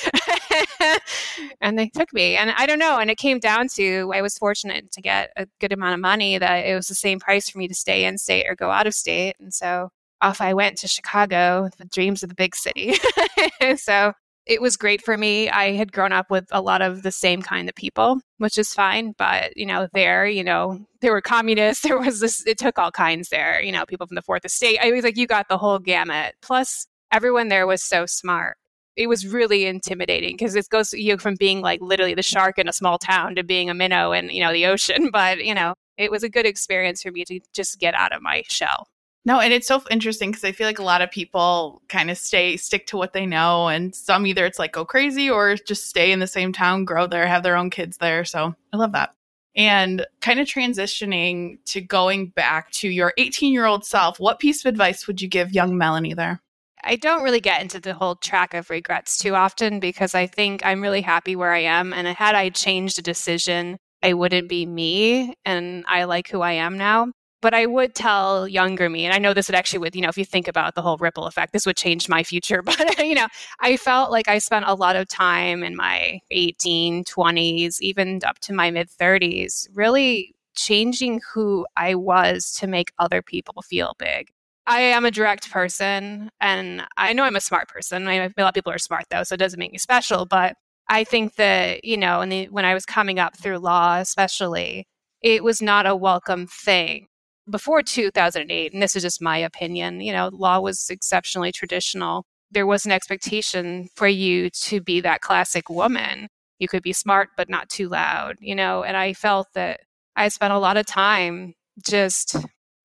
and 1.61 1.77
they 1.77 1.89
took 1.89 2.13
me. 2.13 2.37
And 2.37 2.51
I 2.51 2.65
don't 2.65 2.79
know. 2.79 2.97
And 2.97 3.11
it 3.11 3.17
came 3.17 3.39
down 3.39 3.67
to 3.75 4.11
I 4.13 4.21
was 4.21 4.37
fortunate 4.37 4.91
to 4.93 5.01
get 5.01 5.31
a 5.35 5.45
good 5.59 5.73
amount 5.73 5.95
of 5.95 5.99
money 5.99 6.37
that 6.37 6.65
it 6.65 6.75
was 6.75 6.87
the 6.87 6.95
same 6.95 7.19
price 7.19 7.49
for 7.49 7.57
me 7.57 7.67
to 7.67 7.75
stay 7.75 8.05
in 8.05 8.17
state 8.17 8.45
or 8.47 8.55
go 8.55 8.71
out 8.71 8.87
of 8.87 8.93
state. 8.93 9.35
And 9.39 9.53
so 9.53 9.89
off 10.21 10.39
I 10.39 10.53
went 10.53 10.77
to 10.79 10.87
Chicago, 10.87 11.69
the 11.77 11.85
dreams 11.85 12.23
of 12.23 12.29
the 12.29 12.35
big 12.35 12.55
city. 12.55 12.95
so 13.75 14.13
it 14.45 14.61
was 14.61 14.77
great 14.77 15.01
for 15.01 15.17
me. 15.17 15.49
I 15.49 15.71
had 15.71 15.91
grown 15.91 16.11
up 16.11 16.29
with 16.29 16.45
a 16.51 16.61
lot 16.61 16.81
of 16.81 17.01
the 17.01 17.11
same 17.11 17.41
kind 17.41 17.67
of 17.67 17.75
people, 17.75 18.19
which 18.37 18.57
is 18.57 18.73
fine. 18.73 19.13
But, 19.17 19.57
you 19.57 19.65
know, 19.65 19.87
there, 19.93 20.27
you 20.27 20.43
know, 20.43 20.85
there 21.01 21.11
were 21.11 21.21
communists. 21.21 21.85
There 21.85 21.99
was 21.99 22.19
this, 22.19 22.45
it 22.45 22.57
took 22.57 22.79
all 22.79 22.91
kinds 22.91 23.29
there, 23.29 23.61
you 23.61 23.71
know, 23.71 23.85
people 23.85 24.07
from 24.07 24.15
the 24.15 24.21
fourth 24.21 24.43
estate. 24.43 24.79
I 24.81 24.91
was 24.91 25.03
like, 25.03 25.17
you 25.17 25.27
got 25.27 25.49
the 25.49 25.57
whole 25.57 25.79
gamut. 25.79 26.35
Plus, 26.41 26.87
everyone 27.11 27.47
there 27.47 27.67
was 27.67 27.81
so 27.83 28.05
smart. 28.05 28.57
It 28.95 29.07
was 29.07 29.27
really 29.27 29.65
intimidating 29.65 30.35
because 30.35 30.55
it 30.55 30.69
goes 30.69 30.93
you 30.93 31.13
know, 31.13 31.17
from 31.17 31.35
being 31.35 31.61
like 31.61 31.81
literally 31.81 32.15
the 32.15 32.23
shark 32.23 32.57
in 32.57 32.67
a 32.67 32.73
small 32.73 32.97
town 32.97 33.35
to 33.35 33.43
being 33.43 33.69
a 33.69 33.73
minnow 33.73 34.13
in, 34.13 34.29
you 34.29 34.41
know, 34.41 34.53
the 34.53 34.65
ocean. 34.65 35.09
But, 35.13 35.43
you 35.43 35.53
know, 35.53 35.75
it 35.97 36.11
was 36.11 36.23
a 36.23 36.29
good 36.29 36.45
experience 36.45 37.01
for 37.03 37.11
me 37.11 37.25
to 37.25 37.39
just 37.53 37.79
get 37.79 37.93
out 37.93 38.13
of 38.13 38.21
my 38.21 38.43
shell. 38.47 38.87
No, 39.27 39.39
and 39.39 39.51
it's 39.51 39.67
so 39.67 39.81
interesting 39.89 40.29
because 40.29 40.43
I 40.43 40.51
feel 40.51 40.67
like 40.67 40.77
a 40.77 40.83
lot 40.83 41.01
of 41.01 41.09
people 41.09 41.81
kind 41.89 42.11
of 42.11 42.17
stay 42.17 42.57
stick 42.57 42.85
to 42.87 42.97
what 42.97 43.13
they 43.13 43.25
know, 43.25 43.67
and 43.67 43.93
some 43.95 44.27
either 44.27 44.45
it's 44.45 44.59
like 44.59 44.73
go 44.73 44.85
crazy 44.85 45.29
or 45.29 45.55
just 45.55 45.89
stay 45.89 46.11
in 46.11 46.19
the 46.19 46.27
same 46.27 46.53
town, 46.53 46.85
grow 46.85 47.07
there, 47.07 47.25
have 47.25 47.41
their 47.41 47.57
own 47.57 47.71
kids 47.71 47.97
there. 47.97 48.23
So 48.23 48.53
I 48.71 48.77
love 48.77 48.91
that. 48.91 49.15
And 49.55 50.05
kind 50.21 50.39
of 50.39 50.47
transitioning 50.47 51.57
to 51.65 51.81
going 51.81 52.27
back 52.27 52.69
to 52.71 52.89
your 52.89 53.13
18 53.17 53.51
year 53.51 53.65
old 53.65 53.83
self, 53.83 54.19
what 54.19 54.39
piece 54.39 54.63
of 54.63 54.69
advice 54.69 55.07
would 55.07 55.21
you 55.21 55.27
give 55.27 55.51
young 55.51 55.75
Melanie 55.75 56.13
there? 56.13 56.41
I 56.83 56.95
don't 56.95 57.23
really 57.23 57.39
get 57.39 57.63
into 57.63 57.79
the 57.79 57.95
whole 57.95 58.15
track 58.15 58.53
of 58.53 58.69
regrets 58.69 59.17
too 59.17 59.33
often 59.33 59.79
because 59.79 60.13
I 60.13 60.27
think 60.27 60.63
I'm 60.63 60.81
really 60.81 61.01
happy 61.01 61.35
where 61.35 61.51
I 61.51 61.61
am. 61.61 61.93
And 61.93 62.07
had 62.07 62.35
I 62.35 62.49
changed 62.49 62.99
a 62.99 63.01
decision, 63.01 63.77
I 64.03 64.13
wouldn't 64.13 64.49
be 64.49 64.67
me. 64.67 65.33
And 65.45 65.83
I 65.87 66.03
like 66.03 66.29
who 66.29 66.41
I 66.41 66.51
am 66.51 66.77
now. 66.77 67.11
But 67.45 67.53
I 67.53 67.67
would 67.67 67.93
tell 67.93 68.47
younger 68.47 68.89
me, 68.89 69.05
and 69.05 69.13
I 69.13 69.19
know 69.19 69.31
this 69.31 69.47
would 69.47 69.55
actually 69.55 69.77
would, 69.77 69.95
you 69.95 70.01
know, 70.01 70.09
if 70.09 70.17
you 70.17 70.25
think 70.25 70.47
about 70.47 70.73
the 70.73 70.81
whole 70.81 70.97
ripple 70.97 71.27
effect, 71.27 71.53
this 71.53 71.67
would 71.67 71.77
change 71.77 72.09
my 72.09 72.23
future. 72.23 72.63
But, 72.65 73.05
you 73.05 73.13
know, 73.13 73.27
I 73.59 73.77
felt 73.77 74.09
like 74.09 74.27
I 74.27 74.39
spent 74.39 74.65
a 74.67 74.73
lot 74.73 74.95
of 74.95 75.07
time 75.07 75.61
in 75.61 75.75
my 75.75 76.21
18, 76.31 77.03
20s, 77.03 77.79
even 77.81 78.19
up 78.25 78.39
to 78.39 78.53
my 78.53 78.71
mid 78.71 78.89
30s, 78.89 79.67
really 79.75 80.33
changing 80.55 81.21
who 81.35 81.67
I 81.77 81.93
was 81.93 82.51
to 82.61 82.65
make 82.65 82.89
other 82.97 83.21
people 83.21 83.61
feel 83.61 83.93
big. 83.99 84.31
I 84.65 84.81
am 84.81 85.05
a 85.05 85.11
direct 85.11 85.51
person 85.51 86.31
and 86.41 86.81
I 86.97 87.13
know 87.13 87.25
I'm 87.25 87.35
a 87.35 87.41
smart 87.41 87.67
person. 87.67 88.07
A 88.07 88.31
lot 88.39 88.47
of 88.47 88.53
people 88.55 88.73
are 88.73 88.79
smart 88.79 89.03
though, 89.11 89.21
so 89.21 89.35
it 89.35 89.37
doesn't 89.37 89.59
make 89.59 89.71
me 89.71 89.77
special. 89.77 90.25
But 90.25 90.55
I 90.89 91.03
think 91.03 91.35
that, 91.35 91.85
you 91.85 91.97
know, 91.97 92.25
the, 92.25 92.45
when 92.45 92.65
I 92.65 92.73
was 92.73 92.87
coming 92.87 93.19
up 93.19 93.37
through 93.37 93.59
law, 93.59 93.97
especially, 93.99 94.87
it 95.21 95.43
was 95.43 95.61
not 95.61 95.85
a 95.85 95.95
welcome 95.95 96.47
thing 96.47 97.07
before 97.49 97.81
2008, 97.81 98.73
and 98.73 98.81
this 98.81 98.95
is 98.95 99.03
just 99.03 99.21
my 99.21 99.37
opinion, 99.37 100.01
you 100.01 100.11
know, 100.11 100.29
law 100.33 100.59
was 100.59 100.89
exceptionally 100.89 101.51
traditional. 101.51 102.25
There 102.51 102.65
was 102.65 102.85
an 102.85 102.91
expectation 102.91 103.89
for 103.95 104.07
you 104.07 104.49
to 104.49 104.81
be 104.81 105.01
that 105.01 105.21
classic 105.21 105.69
woman. 105.69 106.27
You 106.59 106.67
could 106.67 106.83
be 106.83 106.93
smart, 106.93 107.29
but 107.37 107.49
not 107.49 107.69
too 107.69 107.89
loud, 107.89 108.37
you 108.39 108.55
know, 108.55 108.83
and 108.83 108.95
I 108.97 109.13
felt 109.13 109.47
that 109.53 109.81
I 110.15 110.29
spent 110.29 110.53
a 110.53 110.59
lot 110.59 110.77
of 110.77 110.85
time 110.85 111.53
just, 111.85 112.35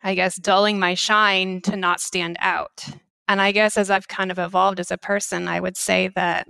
I 0.02 0.14
guess, 0.14 0.36
dulling 0.36 0.78
my 0.78 0.94
shine 0.94 1.60
to 1.62 1.76
not 1.76 2.00
stand 2.00 2.36
out. 2.40 2.84
And 3.28 3.40
I 3.40 3.52
guess 3.52 3.76
as 3.76 3.90
I've 3.90 4.08
kind 4.08 4.32
of 4.32 4.38
evolved 4.40 4.80
as 4.80 4.90
a 4.90 4.98
person, 4.98 5.46
I 5.46 5.60
would 5.60 5.76
say 5.76 6.08
that 6.16 6.48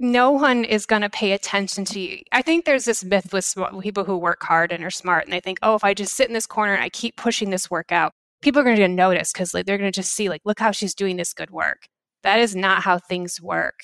no 0.00 0.30
one 0.30 0.64
is 0.64 0.86
going 0.86 1.02
to 1.02 1.10
pay 1.10 1.32
attention 1.32 1.84
to 1.84 2.00
you. 2.00 2.22
I 2.32 2.40
think 2.40 2.64
there's 2.64 2.86
this 2.86 3.04
myth 3.04 3.32
with 3.34 3.54
people 3.82 4.04
who 4.04 4.16
work 4.16 4.42
hard 4.42 4.72
and 4.72 4.82
are 4.82 4.90
smart, 4.90 5.24
and 5.24 5.32
they 5.32 5.40
think, 5.40 5.58
oh, 5.62 5.74
if 5.74 5.84
I 5.84 5.92
just 5.92 6.14
sit 6.14 6.26
in 6.26 6.32
this 6.32 6.46
corner 6.46 6.72
and 6.72 6.82
I 6.82 6.88
keep 6.88 7.16
pushing 7.16 7.50
this 7.50 7.70
work 7.70 7.92
out, 7.92 8.12
people 8.40 8.62
are 8.62 8.64
going 8.64 8.76
to 8.76 8.88
notice 8.88 9.30
because 9.30 9.52
like, 9.52 9.66
they're 9.66 9.76
going 9.76 9.92
to 9.92 10.00
just 10.00 10.14
see, 10.14 10.30
like, 10.30 10.40
look 10.46 10.58
how 10.58 10.70
she's 10.70 10.94
doing 10.94 11.18
this 11.18 11.34
good 11.34 11.50
work. 11.50 11.86
That 12.22 12.40
is 12.40 12.56
not 12.56 12.82
how 12.82 12.98
things 12.98 13.42
work. 13.42 13.80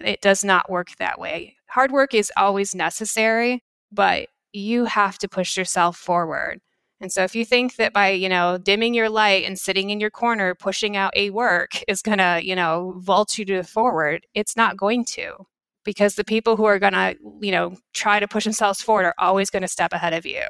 It 0.00 0.20
does 0.20 0.42
not 0.42 0.68
work 0.68 0.88
that 0.98 1.20
way. 1.20 1.56
Hard 1.68 1.92
work 1.92 2.12
is 2.12 2.32
always 2.36 2.74
necessary, 2.74 3.62
but 3.92 4.28
you 4.52 4.84
have 4.86 5.16
to 5.18 5.28
push 5.28 5.56
yourself 5.56 5.96
forward. 5.96 6.58
And 7.00 7.12
so 7.12 7.22
if 7.22 7.36
you 7.36 7.44
think 7.44 7.76
that 7.76 7.92
by, 7.92 8.10
you 8.10 8.28
know, 8.28 8.58
dimming 8.58 8.94
your 8.94 9.08
light 9.08 9.44
and 9.44 9.58
sitting 9.58 9.90
in 9.90 10.00
your 10.00 10.10
corner 10.10 10.54
pushing 10.56 10.96
out 10.96 11.12
a 11.16 11.30
work 11.30 11.82
is 11.86 12.02
going 12.02 12.18
to, 12.18 12.40
you 12.42 12.56
know, 12.56 12.94
vault 12.98 13.38
you 13.38 13.44
to 13.44 13.56
the 13.58 13.64
forward, 13.64 14.26
it's 14.34 14.56
not 14.56 14.76
going 14.76 15.04
to 15.06 15.46
because 15.84 16.14
the 16.14 16.24
people 16.24 16.56
who 16.56 16.64
are 16.64 16.78
going 16.78 16.92
to, 16.92 17.14
you 17.40 17.50
know, 17.50 17.76
try 17.94 18.20
to 18.20 18.28
push 18.28 18.44
themselves 18.44 18.82
forward 18.82 19.04
are 19.04 19.14
always 19.18 19.50
going 19.50 19.62
to 19.62 19.68
step 19.68 19.92
ahead 19.92 20.12
of 20.12 20.26
you. 20.26 20.42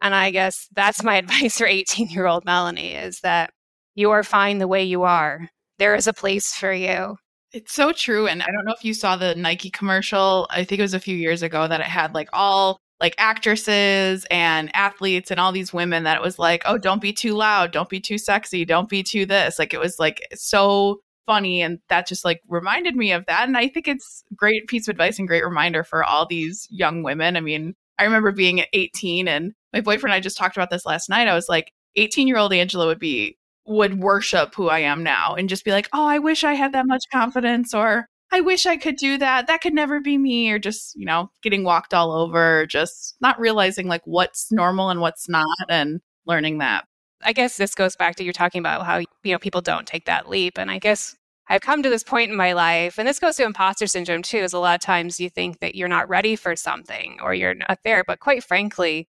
And 0.00 0.14
I 0.14 0.30
guess 0.30 0.68
that's 0.72 1.02
my 1.02 1.16
advice 1.18 1.58
for 1.58 1.66
18 1.66 2.08
year 2.10 2.26
old 2.26 2.44
Melanie 2.44 2.94
is 2.94 3.20
that 3.20 3.50
you 3.94 4.10
are 4.10 4.22
fine 4.22 4.58
the 4.58 4.68
way 4.68 4.84
you 4.84 5.02
are. 5.02 5.48
There 5.78 5.94
is 5.94 6.06
a 6.06 6.12
place 6.12 6.54
for 6.54 6.72
you. 6.72 7.16
It's 7.52 7.74
so 7.74 7.92
true. 7.92 8.26
And 8.26 8.42
I 8.42 8.46
don't 8.46 8.64
know 8.64 8.74
if 8.76 8.84
you 8.84 8.92
saw 8.92 9.16
the 9.16 9.34
Nike 9.34 9.70
commercial. 9.70 10.46
I 10.50 10.64
think 10.64 10.78
it 10.78 10.82
was 10.82 10.94
a 10.94 11.00
few 11.00 11.16
years 11.16 11.42
ago 11.42 11.66
that 11.66 11.80
it 11.80 11.86
had 11.86 12.14
like 12.14 12.28
all 12.32 12.78
like 13.00 13.14
actresses 13.18 14.26
and 14.30 14.74
athletes 14.74 15.30
and 15.30 15.38
all 15.38 15.52
these 15.52 15.72
women 15.72 16.04
that 16.04 16.16
it 16.16 16.22
was 16.22 16.38
like, 16.38 16.62
oh, 16.64 16.78
don't 16.78 17.02
be 17.02 17.12
too 17.12 17.34
loud, 17.34 17.70
don't 17.70 17.90
be 17.90 18.00
too 18.00 18.18
sexy, 18.18 18.64
don't 18.64 18.88
be 18.88 19.02
too 19.02 19.26
this. 19.26 19.58
Like 19.58 19.74
it 19.74 19.80
was 19.80 19.98
like 19.98 20.26
so 20.34 21.00
funny 21.26 21.60
and 21.60 21.80
that 21.88 22.06
just 22.06 22.24
like 22.24 22.40
reminded 22.48 22.96
me 22.96 23.12
of 23.12 23.26
that 23.26 23.46
and 23.46 23.56
i 23.56 23.68
think 23.68 23.88
it's 23.88 24.22
great 24.34 24.66
piece 24.68 24.86
of 24.88 24.92
advice 24.92 25.18
and 25.18 25.28
great 25.28 25.44
reminder 25.44 25.82
for 25.82 26.04
all 26.04 26.24
these 26.24 26.66
young 26.70 27.02
women 27.02 27.36
i 27.36 27.40
mean 27.40 27.74
i 27.98 28.04
remember 28.04 28.32
being 28.32 28.64
18 28.72 29.28
and 29.28 29.52
my 29.72 29.80
boyfriend 29.80 30.12
and 30.12 30.18
i 30.18 30.20
just 30.20 30.38
talked 30.38 30.56
about 30.56 30.70
this 30.70 30.86
last 30.86 31.08
night 31.10 31.28
i 31.28 31.34
was 31.34 31.48
like 31.48 31.72
18 31.96 32.28
year 32.28 32.36
old 32.36 32.52
Angela 32.52 32.86
would 32.86 32.98
be, 32.98 33.36
would 33.66 34.00
worship 34.00 34.54
who 34.54 34.68
I 34.68 34.80
am 34.80 35.02
now 35.02 35.34
and 35.34 35.48
just 35.48 35.64
be 35.64 35.72
like, 35.72 35.88
oh, 35.92 36.06
I 36.06 36.18
wish 36.18 36.44
I 36.44 36.54
had 36.54 36.72
that 36.72 36.86
much 36.86 37.04
confidence 37.12 37.74
or 37.74 38.06
I 38.32 38.40
wish 38.40 38.66
I 38.66 38.76
could 38.76 38.96
do 38.96 39.18
that. 39.18 39.46
That 39.46 39.60
could 39.60 39.74
never 39.74 40.00
be 40.00 40.18
me. 40.18 40.50
Or 40.50 40.58
just, 40.58 40.94
you 40.96 41.06
know, 41.06 41.30
getting 41.42 41.64
walked 41.64 41.94
all 41.94 42.12
over, 42.12 42.66
just 42.66 43.16
not 43.20 43.40
realizing 43.40 43.88
like 43.88 44.02
what's 44.04 44.52
normal 44.52 44.90
and 44.90 45.00
what's 45.00 45.28
not 45.28 45.46
and 45.68 46.00
learning 46.26 46.58
that. 46.58 46.84
I 47.22 47.32
guess 47.32 47.56
this 47.56 47.74
goes 47.74 47.96
back 47.96 48.16
to 48.16 48.24
you're 48.24 48.32
talking 48.32 48.58
about 48.58 48.86
how, 48.86 48.98
you 48.98 49.32
know, 49.32 49.38
people 49.38 49.60
don't 49.60 49.86
take 49.86 50.04
that 50.06 50.28
leap. 50.28 50.58
And 50.58 50.70
I 50.70 50.78
guess 50.78 51.16
I've 51.48 51.60
come 51.60 51.82
to 51.82 51.90
this 51.90 52.02
point 52.02 52.30
in 52.30 52.36
my 52.36 52.52
life, 52.52 52.98
and 52.98 53.06
this 53.06 53.20
goes 53.20 53.36
to 53.36 53.44
imposter 53.44 53.86
syndrome 53.86 54.22
too, 54.22 54.38
is 54.38 54.52
a 54.52 54.58
lot 54.58 54.74
of 54.74 54.80
times 54.80 55.20
you 55.20 55.30
think 55.30 55.60
that 55.60 55.74
you're 55.74 55.88
not 55.88 56.08
ready 56.08 56.36
for 56.36 56.56
something 56.56 57.18
or 57.22 57.34
you're 57.34 57.54
not 57.54 57.78
there. 57.84 58.02
But 58.04 58.20
quite 58.20 58.42
frankly, 58.42 59.08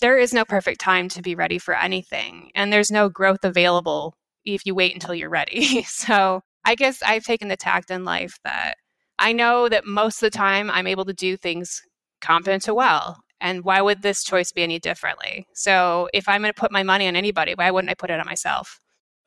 there 0.00 0.16
is 0.16 0.32
no 0.32 0.44
perfect 0.44 0.80
time 0.80 1.08
to 1.10 1.22
be 1.22 1.34
ready 1.34 1.58
for 1.58 1.76
anything. 1.76 2.50
And 2.54 2.72
there's 2.72 2.90
no 2.90 3.08
growth 3.08 3.44
available 3.44 4.14
if 4.44 4.64
you 4.64 4.74
wait 4.74 4.94
until 4.94 5.14
you're 5.14 5.28
ready. 5.28 5.82
so 5.86 6.42
I 6.64 6.74
guess 6.74 7.02
I've 7.02 7.24
taken 7.24 7.48
the 7.48 7.56
tact 7.56 7.90
in 7.90 8.04
life 8.04 8.38
that 8.44 8.74
I 9.18 9.32
know 9.32 9.68
that 9.68 9.86
most 9.86 10.22
of 10.22 10.30
the 10.30 10.36
time 10.36 10.70
I'm 10.70 10.86
able 10.86 11.04
to 11.04 11.12
do 11.12 11.36
things 11.36 11.82
competent 12.20 12.62
to 12.64 12.74
well. 12.74 13.22
And 13.42 13.64
why 13.64 13.82
would 13.82 14.00
this 14.00 14.24
choice 14.24 14.52
be 14.52 14.62
any 14.62 14.78
differently? 14.78 15.46
So 15.52 16.08
if 16.14 16.28
I'm 16.28 16.40
going 16.40 16.52
to 16.52 16.58
put 16.58 16.72
my 16.72 16.84
money 16.84 17.08
on 17.08 17.16
anybody, 17.16 17.54
why 17.54 17.70
wouldn't 17.70 17.90
I 17.90 17.94
put 17.94 18.08
it 18.08 18.20
on 18.20 18.24
myself? 18.24 18.78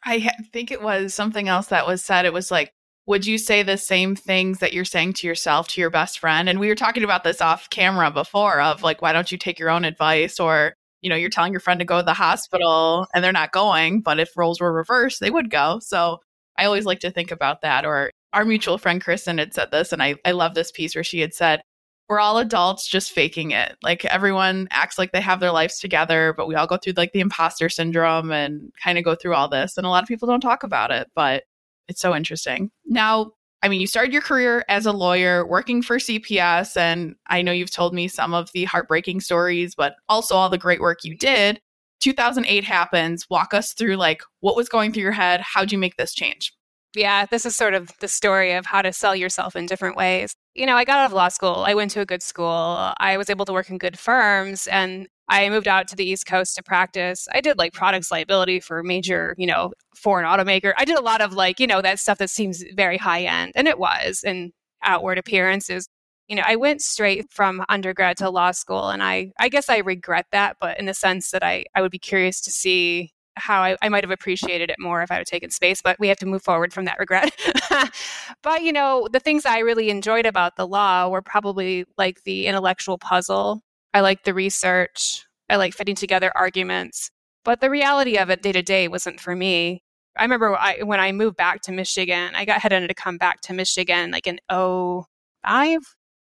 I 0.06 0.30
think 0.54 0.72
it 0.72 0.82
was 0.82 1.14
something 1.14 1.50
else 1.50 1.68
that 1.68 1.86
was 1.86 2.04
said. 2.04 2.26
It 2.26 2.34
was 2.34 2.50
like, 2.50 2.72
would 3.08 3.26
you 3.26 3.38
say 3.38 3.62
the 3.62 3.78
same 3.78 4.16
things 4.16 4.60
that 4.60 4.74
you're 4.74 4.86
saying 4.86 5.14
to 5.14 5.28
yourself 5.28 5.68
to 5.70 5.82
your 5.82 5.90
best 5.90 6.18
friend? 6.18 6.48
And 6.48 6.60
we 6.60 6.70
were 6.70 6.76
talking 6.76 7.04
about 7.04 7.24
this 7.24 7.42
off 7.42 7.70
camera 7.70 8.10
before 8.10 8.62
of 8.62 8.82
like, 8.82 9.02
why 9.02 9.14
don't 9.14 9.32
you 9.32 9.38
take 9.38 9.60
your 9.60 9.70
own 9.70 9.84
advice? 9.84 10.40
Or, 10.40 10.74
you 11.02 11.10
know, 11.10 11.16
you're 11.16 11.30
telling 11.30 11.52
your 11.52 11.60
friend 11.60 11.80
to 11.80 11.86
go 11.86 11.98
to 11.98 12.04
the 12.04 12.14
hospital 12.14 13.08
and 13.14 13.24
they're 13.24 13.32
not 13.32 13.52
going, 13.52 14.02
but 14.02 14.20
if 14.20 14.36
roles 14.38 14.62
were 14.62 14.74
reversed, 14.74 15.20
they 15.20 15.30
would 15.30 15.52
go. 15.52 15.80
So 15.82 16.20
I 16.58 16.66
always 16.66 16.86
like 16.86 17.00
to 17.02 17.12
think 17.12 17.32
about 17.32 17.62
that. 17.62 17.86
Or 17.86 18.12
our 18.32 18.46
mutual 18.46 18.78
friend 18.78 19.04
Kristen 19.04 19.40
had 19.40 19.54
said 19.54 19.72
this, 19.72 19.92
and 19.92 20.02
I, 20.02 20.16
I 20.24 20.32
love 20.32 20.54
this 20.56 20.72
piece 20.72 20.96
where 20.96 21.04
she 21.04 21.20
had 21.20 21.34
said, 21.34 21.62
we're 22.08 22.20
all 22.20 22.38
adults 22.38 22.88
just 22.88 23.12
faking 23.12 23.52
it. 23.52 23.76
Like 23.82 24.06
everyone 24.06 24.68
acts 24.72 24.98
like 24.98 25.12
they 25.12 25.22
have 25.22 25.40
their 25.40 25.52
lives 25.52 25.80
together, 25.80 26.34
but 26.38 26.48
we 26.48 26.56
all 26.56 26.68
go 26.68 26.78
through 26.78 26.94
like 26.98 27.14
the 27.14 27.20
imposter 27.20 27.70
syndrome 27.70 28.32
and 28.32 28.72
kind 28.82 28.98
of 28.98 29.04
go 29.04 29.16
through 29.16 29.34
all 29.34 29.48
this. 29.48 29.78
And 29.78 29.86
a 29.86 29.90
lot 29.90 30.04
of 30.04 30.08
people 30.08 30.28
don't 30.28 30.42
talk 30.42 30.64
about 30.64 30.92
it, 30.92 31.10
but 31.16 31.44
it's 31.88 32.02
so 32.02 32.16
interesting. 32.16 32.70
Now, 32.86 33.32
I 33.64 33.68
mean, 33.68 33.82
you 33.82 33.88
started 33.88 34.14
your 34.14 34.22
career 34.22 34.64
as 34.70 34.86
a 34.86 34.92
lawyer 34.92 35.48
working 35.48 35.82
for 35.82 35.98
CPS, 35.98 36.78
and 36.78 37.16
I 37.28 37.42
know 37.42 37.52
you've 37.52 37.72
told 37.72 37.96
me 37.96 38.08
some 38.08 38.34
of 38.34 38.52
the 38.52 38.66
heartbreaking 38.66 39.22
stories, 39.22 39.74
but 39.74 39.96
also 40.08 40.36
all 40.36 40.50
the 40.50 40.58
great 40.58 40.82
work 40.82 41.04
you 41.04 41.18
did. 41.18 41.60
2008 42.02 42.64
happens. 42.64 43.28
Walk 43.30 43.56
us 43.56 43.74
through 43.74 43.96
like 43.96 44.22
what 44.42 44.56
was 44.56 44.70
going 44.70 44.94
through 44.94 45.02
your 45.02 45.12
head. 45.12 45.42
How'd 45.42 45.72
you 45.72 45.80
make 45.80 45.98
this 45.98 46.14
change? 46.14 46.54
Yeah, 46.96 47.26
this 47.26 47.46
is 47.46 47.56
sort 47.56 47.74
of 47.74 47.92
the 48.00 48.08
story 48.08 48.54
of 48.54 48.66
how 48.66 48.82
to 48.82 48.94
sell 48.94 49.16
yourself 49.16 49.56
in 49.56 49.66
different 49.66 49.98
ways. 49.98 50.34
You 50.54 50.66
know, 50.66 50.76
I 50.78 50.86
got 50.86 51.00
out 51.00 51.06
of 51.08 51.14
law 51.14 51.28
school. 51.28 51.64
I 51.68 51.74
went 51.74 51.92
to 51.92 52.00
a 52.02 52.06
good 52.06 52.24
school. 52.24 52.94
I 52.98 53.18
was 53.18 53.30
able 53.30 53.44
to 53.46 53.54
work 53.54 53.70
in 53.70 53.78
good 53.78 54.00
firms 54.00 54.68
and 54.68 55.08
I 55.28 55.50
moved 55.50 55.68
out 55.68 55.88
to 55.90 55.96
the 55.96 56.06
East 56.06 56.26
Coast 56.26 56.56
to 56.56 56.64
practice. 56.64 57.28
I 57.34 57.42
did 57.42 57.58
like 57.58 57.74
products 57.74 58.12
liability 58.12 58.62
for 58.62 58.82
major, 58.84 59.36
you 59.38 59.48
know, 59.48 59.74
foreign 59.96 60.26
automaker. 60.26 60.74
I 60.78 60.86
did 60.86 60.98
a 60.98 61.02
lot 61.02 61.20
of 61.20 61.34
like, 61.34 61.60
you 61.60 61.68
know, 61.68 61.82
that 61.82 62.00
stuff 62.00 62.20
that 62.20 62.30
seems 62.30 62.64
very 62.76 62.98
high 62.98 63.24
end 63.24 63.52
and 63.56 63.68
it 63.68 63.78
was 63.80 64.24
and 64.26 64.54
outward 64.84 65.18
appearances. 65.18 65.90
You 66.30 66.38
know, 66.38 66.44
I 66.46 66.56
went 66.56 66.82
straight 66.82 67.26
from 67.32 67.66
undergrad 67.68 68.18
to 68.18 68.30
law 68.30 68.52
school 68.52 68.90
and 68.90 69.04
I 69.04 69.32
I 69.40 69.50
guess 69.50 69.68
I 69.70 69.80
regret 69.80 70.28
that, 70.32 70.58
but 70.62 70.80
in 70.80 70.86
the 70.86 70.94
sense 70.94 71.32
that 71.32 71.44
I 71.44 71.66
I 71.76 71.82
would 71.82 71.92
be 71.92 72.00
curious 72.00 72.40
to 72.42 72.52
see 72.52 73.12
how 73.36 73.62
I, 73.62 73.78
I 73.82 73.90
might 73.90 74.04
have 74.04 74.12
appreciated 74.12 74.70
it 74.70 74.78
more 74.80 75.02
if 75.02 75.12
I 75.12 75.16
had 75.16 75.28
taken 75.28 75.50
space, 75.50 75.82
but 75.82 76.00
we 76.00 76.08
have 76.08 76.18
to 76.18 76.26
move 76.26 76.44
forward 76.44 76.74
from 76.74 76.86
that 76.86 77.00
regret. 77.00 77.34
but, 78.42 78.64
you 78.64 78.72
know, 78.72 79.08
the 79.12 79.20
things 79.20 79.46
I 79.46 79.60
really 79.60 79.90
enjoyed 79.90 80.26
about 80.26 80.56
the 80.56 80.68
law 80.68 81.10
were 81.10 81.22
probably 81.22 81.86
like 81.98 82.24
the 82.24 82.48
intellectual 82.48 82.98
puzzle. 82.98 83.62
I 83.94 84.02
like 84.02 84.24
the 84.24 84.34
research. 84.34 85.26
I 85.50 85.58
like 85.58 85.74
fitting 85.74 85.96
together 85.96 86.32
arguments. 86.36 87.12
But 87.44 87.62
the 87.62 87.70
reality 87.70 88.18
of 88.18 88.30
it 88.30 88.42
day 88.42 88.52
to 88.52 88.62
day 88.62 88.88
wasn't 88.88 89.20
for 89.20 89.36
me. 89.36 89.84
I 90.18 90.24
remember 90.24 90.56
I, 90.58 90.82
when 90.84 91.00
I 91.00 91.12
moved 91.12 91.38
back 91.38 91.62
to 91.64 91.72
Michigan, 91.72 92.32
I 92.36 92.46
got 92.46 92.62
headed 92.62 92.88
to 92.88 92.94
come 92.96 93.18
back 93.18 93.42
to 93.42 93.54
Michigan 93.54 94.12
like 94.12 94.28
in 94.28 94.40
05. 94.50 95.06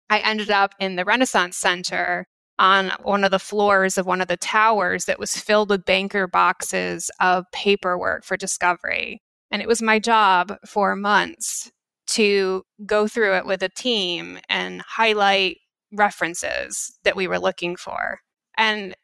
I 0.08 0.18
ended 0.18 0.50
up 0.50 0.74
in 0.78 0.96
the 0.96 1.04
Renaissance 1.04 1.56
Center 1.56 2.26
on 2.58 2.90
one 3.02 3.24
of 3.24 3.30
the 3.30 3.38
floors 3.38 3.98
of 3.98 4.06
one 4.06 4.20
of 4.20 4.28
the 4.28 4.36
towers 4.36 5.04
that 5.04 5.18
was 5.18 5.36
filled 5.36 5.70
with 5.70 5.84
banker 5.84 6.26
boxes 6.26 7.10
of 7.20 7.44
paperwork 7.52 8.24
for 8.24 8.36
discovery. 8.36 9.20
And 9.50 9.62
it 9.62 9.68
was 9.68 9.82
my 9.82 9.98
job 9.98 10.56
for 10.66 10.96
months 10.96 11.70
to 12.08 12.62
go 12.84 13.06
through 13.06 13.36
it 13.36 13.46
with 13.46 13.62
a 13.62 13.68
team 13.68 14.38
and 14.48 14.82
highlight 14.82 15.58
references 15.92 16.98
that 17.04 17.16
we 17.16 17.26
were 17.26 17.38
looking 17.38 17.76
for. 17.76 18.20
And 18.56 18.94